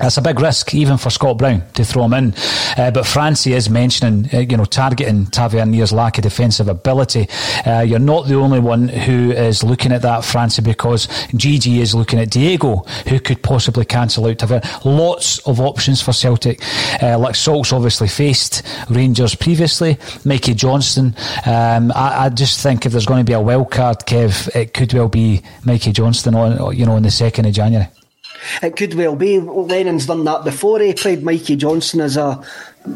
it's 0.00 0.16
a 0.16 0.22
big 0.22 0.40
risk, 0.40 0.74
even 0.74 0.98
for 0.98 1.10
Scott 1.10 1.38
Brown, 1.38 1.62
to 1.74 1.84
throw 1.84 2.04
him 2.04 2.14
in. 2.14 2.34
Uh, 2.76 2.90
but 2.90 3.06
Francie 3.06 3.54
is 3.54 3.70
mentioning, 3.70 4.28
uh, 4.32 4.40
you 4.40 4.56
know, 4.56 4.64
targeting 4.64 5.26
Tavernier's 5.26 5.92
lack 5.92 6.18
of 6.18 6.22
defensive 6.22 6.68
ability. 6.68 7.28
Uh, 7.66 7.80
you're 7.80 7.98
not 7.98 8.26
the 8.26 8.34
only 8.34 8.60
one 8.60 8.88
who 8.88 9.32
is 9.32 9.62
looking 9.64 9.92
at 9.92 10.02
that, 10.02 10.24
Francie, 10.24 10.62
because 10.62 11.06
GG 11.32 11.78
is 11.78 11.94
looking 11.94 12.18
at 12.18 12.30
Diego, 12.30 12.78
who 13.08 13.18
could 13.18 13.42
possibly 13.42 13.84
cancel 13.84 14.26
out 14.26 14.38
Tavernier. 14.38 14.62
Lots 14.84 15.38
of 15.46 15.60
options 15.60 16.02
for 16.02 16.12
Celtic. 16.12 16.60
Uh, 17.02 17.16
Laxalt's 17.16 17.72
obviously 17.72 18.08
faced 18.08 18.62
Rangers 18.90 19.34
previously. 19.34 19.98
Mikey 20.24 20.54
Johnston. 20.54 21.14
Um, 21.46 21.90
I, 21.92 22.26
I, 22.26 22.28
just 22.28 22.62
think 22.62 22.84
if 22.84 22.92
there's 22.92 23.06
going 23.06 23.20
to 23.20 23.28
be 23.28 23.32
a 23.32 23.40
wild 23.40 23.70
card, 23.70 24.00
Kev, 24.00 24.54
it 24.54 24.74
could 24.74 24.92
well 24.92 25.08
be 25.08 25.42
Mikey 25.64 25.92
Johnston 25.92 26.34
on, 26.34 26.76
you 26.76 26.84
know, 26.84 26.92
on 26.92 27.02
the 27.02 27.08
2nd 27.08 27.48
of 27.48 27.54
January. 27.54 27.88
It 28.62 28.76
could 28.76 28.94
well 28.94 29.16
be. 29.16 29.38
Lennon's 29.38 30.06
done 30.06 30.24
that 30.24 30.44
before. 30.44 30.80
He 30.80 30.94
played 30.94 31.22
Mikey 31.22 31.56
Johnston 31.56 32.00
as 32.00 32.16
a, 32.16 32.42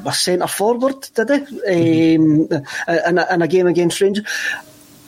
a 0.07 0.13
centre 0.13 0.47
forward, 0.47 1.09
did 1.15 1.31
he? 1.31 1.37
Mm-hmm. 1.37 2.55
Um, 2.55 2.99
in, 3.07 3.19
a, 3.19 3.35
in 3.35 3.43
a 3.43 3.49
game 3.49 3.67
against 3.67 4.01
Rangers. 4.01 4.27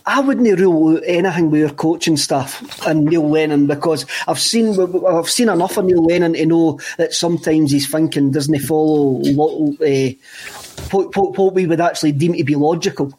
I 0.05 0.21
wouldn't 0.21 0.59
rule 0.59 0.97
out 0.97 1.03
anything 1.07 1.51
with 1.51 1.61
your 1.61 1.71
coaching 1.71 2.17
staff 2.17 2.85
and 2.87 3.05
Neil 3.05 3.29
Lennon 3.29 3.67
because 3.67 4.05
I've 4.27 4.41
seen 4.41 4.77
I've 5.07 5.31
seen 5.31 5.49
enough 5.49 5.77
of 5.77 5.85
Neil 5.85 6.05
Lennon 6.05 6.33
to 6.33 6.47
know 6.47 6.81
that 6.99 7.15
sometimes 7.15 7.71
he's 7.71 7.89
thinking 7.89 8.33
doesn't 8.33 8.53
he 8.53 8.61
follow 8.61 9.21
uh, 9.21 10.11
what, 10.91 11.17
what 11.39 11.55
we 11.55 11.67
would 11.67 11.81
actually 11.81 12.13
deem 12.13 12.35
to 12.35 12.45
be 12.45 12.57
logical. 12.57 13.17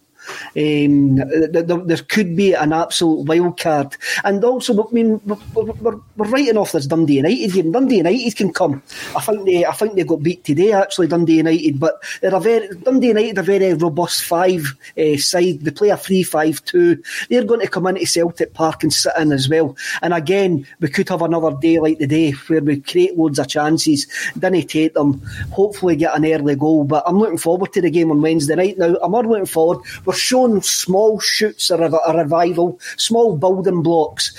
Um, 0.56 1.16
there, 1.16 1.64
there, 1.64 1.98
could 2.10 2.36
be 2.36 2.54
an 2.54 2.74
absolute 2.74 3.28
wild 3.28 3.60
card, 3.60 3.96
and 4.24 4.44
also, 4.44 4.88
I 4.88 4.92
mean, 4.92 5.22
we're, 5.26 5.64
we're, 5.64 6.00
we're 6.18 6.30
writing 6.30 6.58
off 6.58 6.72
this 6.72 6.88
Dundee 6.88 7.18
United 7.18 7.54
game. 7.54 7.72
Dundee 7.72 7.98
United 7.98 8.36
can 8.36 8.54
come. 8.54 8.82
I 9.16 9.22
think 9.22 9.46
they, 9.46 9.66
I 9.66 9.72
think 9.72 9.96
they 9.96 10.04
got 10.04 10.24
beat 10.24 10.44
today. 10.44 10.74
Actually, 10.74 11.08
Dundee 11.08 11.38
United, 11.38 11.80
but 11.80 12.04
they're 12.22 12.36
a 12.36 12.40
very 12.40 12.70
Dundee 12.84 13.08
United, 13.10 13.38
a 13.38 13.44
very 13.44 13.74
robust 13.74 14.24
five 14.24 14.76
uh, 14.98 15.18
side. 15.18 15.62
They 15.62 15.72
play 15.72 15.90
a 15.90 15.98
three-five-two. 15.98 17.04
They're 17.30 17.44
going 17.44 17.62
to 17.62 17.68
come 17.68 17.88
into 17.88 18.06
Celtic 18.06 18.54
Park 18.54 18.84
and 18.84 18.94
sit 18.94 19.14
in 19.18 19.32
as 19.32 19.50
well. 19.50 19.76
And 20.02 20.14
again, 20.14 20.68
we 20.80 20.90
could 20.90 21.10
have 21.10 21.22
another 21.22 21.56
day 21.60 21.80
like 21.80 22.00
today 22.00 22.32
where 22.32 22.62
we 22.62 22.82
create 22.82 23.18
loads 23.18 23.40
of 23.40 23.48
chances, 23.48 24.08
didn't 24.38 24.70
take 24.70 24.94
them. 24.94 25.22
Hopefully, 25.52 25.96
get 25.96 26.16
an 26.16 26.26
early 26.26 26.56
goal. 26.56 26.84
But 26.84 27.04
I'm 27.08 27.18
looking 27.18 27.38
forward 27.38 27.74
to 27.74 27.82
the 27.82 27.90
game 27.90 28.12
on 28.12 28.22
Wednesday 28.22 28.56
night. 28.56 28.78
Now, 28.78 28.96
I'm 29.02 29.12
more 29.12 29.24
looking 29.24 29.46
forward. 29.46 29.80
We're 30.06 30.14
showing 30.24 30.62
small 30.62 31.20
shoots 31.20 31.70
of 31.70 31.82
a 31.82 32.18
revival, 32.18 32.80
small 32.98 33.36
building 33.36 33.84
blocks. 33.84 34.34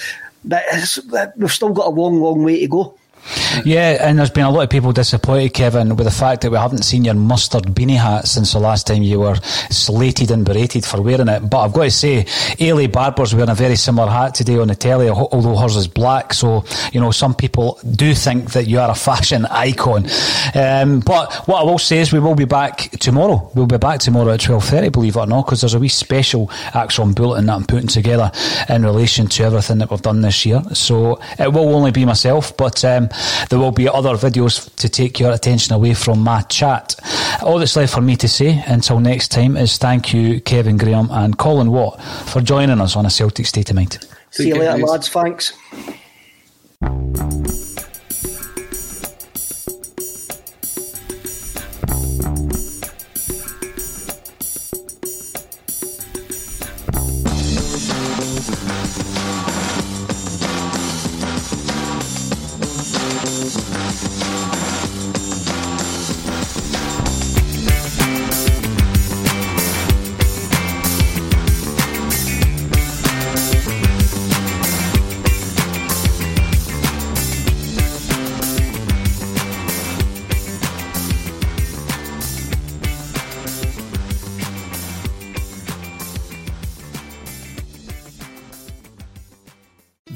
But 0.44 0.64
we've 1.36 1.52
still 1.52 1.72
got 1.72 1.86
a 1.86 1.90
long, 1.90 2.20
long 2.20 2.42
way 2.42 2.60
to 2.60 2.68
go. 2.68 2.94
Yeah, 3.64 3.98
and 4.00 4.18
there's 4.18 4.30
been 4.30 4.44
a 4.44 4.50
lot 4.50 4.64
of 4.64 4.70
people 4.70 4.92
disappointed, 4.92 5.54
Kevin, 5.54 5.96
with 5.96 6.06
the 6.06 6.10
fact 6.12 6.42
that 6.42 6.50
we 6.50 6.58
haven't 6.58 6.82
seen 6.82 7.04
your 7.04 7.14
mustard 7.14 7.64
beanie 7.64 7.96
hat 7.96 8.26
since 8.26 8.52
the 8.52 8.58
last 8.58 8.86
time 8.86 9.02
you 9.02 9.20
were 9.20 9.36
slated 9.70 10.30
and 10.30 10.44
berated 10.44 10.84
for 10.84 11.00
wearing 11.00 11.28
it. 11.28 11.40
But 11.48 11.60
I've 11.64 11.72
got 11.72 11.84
to 11.84 11.90
say, 11.90 12.24
Eilidh 12.24 12.92
Barbour's 12.92 13.34
wearing 13.34 13.50
a 13.50 13.54
very 13.54 13.76
similar 13.76 14.10
hat 14.10 14.34
today 14.34 14.58
on 14.58 14.68
the 14.68 14.74
telly, 14.74 15.08
although 15.08 15.56
hers 15.56 15.76
is 15.76 15.88
black. 15.88 16.34
So, 16.34 16.64
you 16.92 17.00
know, 17.00 17.10
some 17.10 17.34
people 17.34 17.78
do 17.94 18.14
think 18.14 18.52
that 18.52 18.66
you 18.66 18.80
are 18.80 18.90
a 18.90 18.94
fashion 18.94 19.46
icon. 19.46 20.06
Um, 20.54 21.00
but 21.00 21.32
what 21.46 21.60
I 21.60 21.64
will 21.64 21.78
say 21.78 21.98
is 21.98 22.12
we 22.12 22.20
will 22.20 22.34
be 22.34 22.44
back 22.44 22.90
tomorrow. 23.00 23.50
We'll 23.54 23.66
be 23.66 23.78
back 23.78 24.00
tomorrow 24.00 24.32
at 24.32 24.40
12.30, 24.40 24.92
believe 24.92 25.16
it 25.16 25.20
or 25.20 25.26
not, 25.26 25.46
because 25.46 25.60
there's 25.60 25.74
a 25.74 25.78
wee 25.78 25.88
special 25.88 26.48
ACSOM 26.48 27.14
bulletin 27.14 27.46
that 27.46 27.54
I'm 27.54 27.64
putting 27.64 27.88
together 27.88 28.30
in 28.68 28.82
relation 28.82 29.28
to 29.28 29.44
everything 29.44 29.78
that 29.78 29.90
we've 29.90 30.02
done 30.02 30.20
this 30.20 30.44
year. 30.44 30.62
So 30.72 31.20
it 31.38 31.52
will 31.52 31.74
only 31.74 31.92
be 31.92 32.04
myself, 32.04 32.56
but 32.56 32.84
um, 32.84 33.08
there 33.50 33.58
will 33.58 33.72
be 33.72 33.88
other 33.88 34.14
videos 34.16 34.74
to 34.76 34.88
take 34.88 35.20
your 35.20 35.32
attention 35.32 35.74
away 35.74 35.94
from 35.94 36.20
my 36.20 36.42
chat. 36.42 36.94
All 37.42 37.58
that's 37.58 37.76
left 37.76 37.94
for 37.94 38.00
me 38.00 38.16
to 38.16 38.28
say 38.28 38.62
until 38.66 39.00
next 39.00 39.28
time 39.28 39.56
is 39.56 39.78
thank 39.78 40.12
you, 40.12 40.40
Kevin 40.40 40.76
Graham 40.76 41.08
and 41.10 41.38
Colin 41.38 41.70
Watt, 41.70 42.02
for 42.02 42.40
joining 42.40 42.80
us 42.80 42.96
on 42.96 43.06
a 43.06 43.10
Celtic 43.10 43.46
State 43.46 43.70
of 43.70 43.76
Mind. 43.76 43.98
See 44.30 44.48
you 44.48 44.56
later, 44.56 44.78
lads. 44.78 45.08
Thanks. 45.08 45.52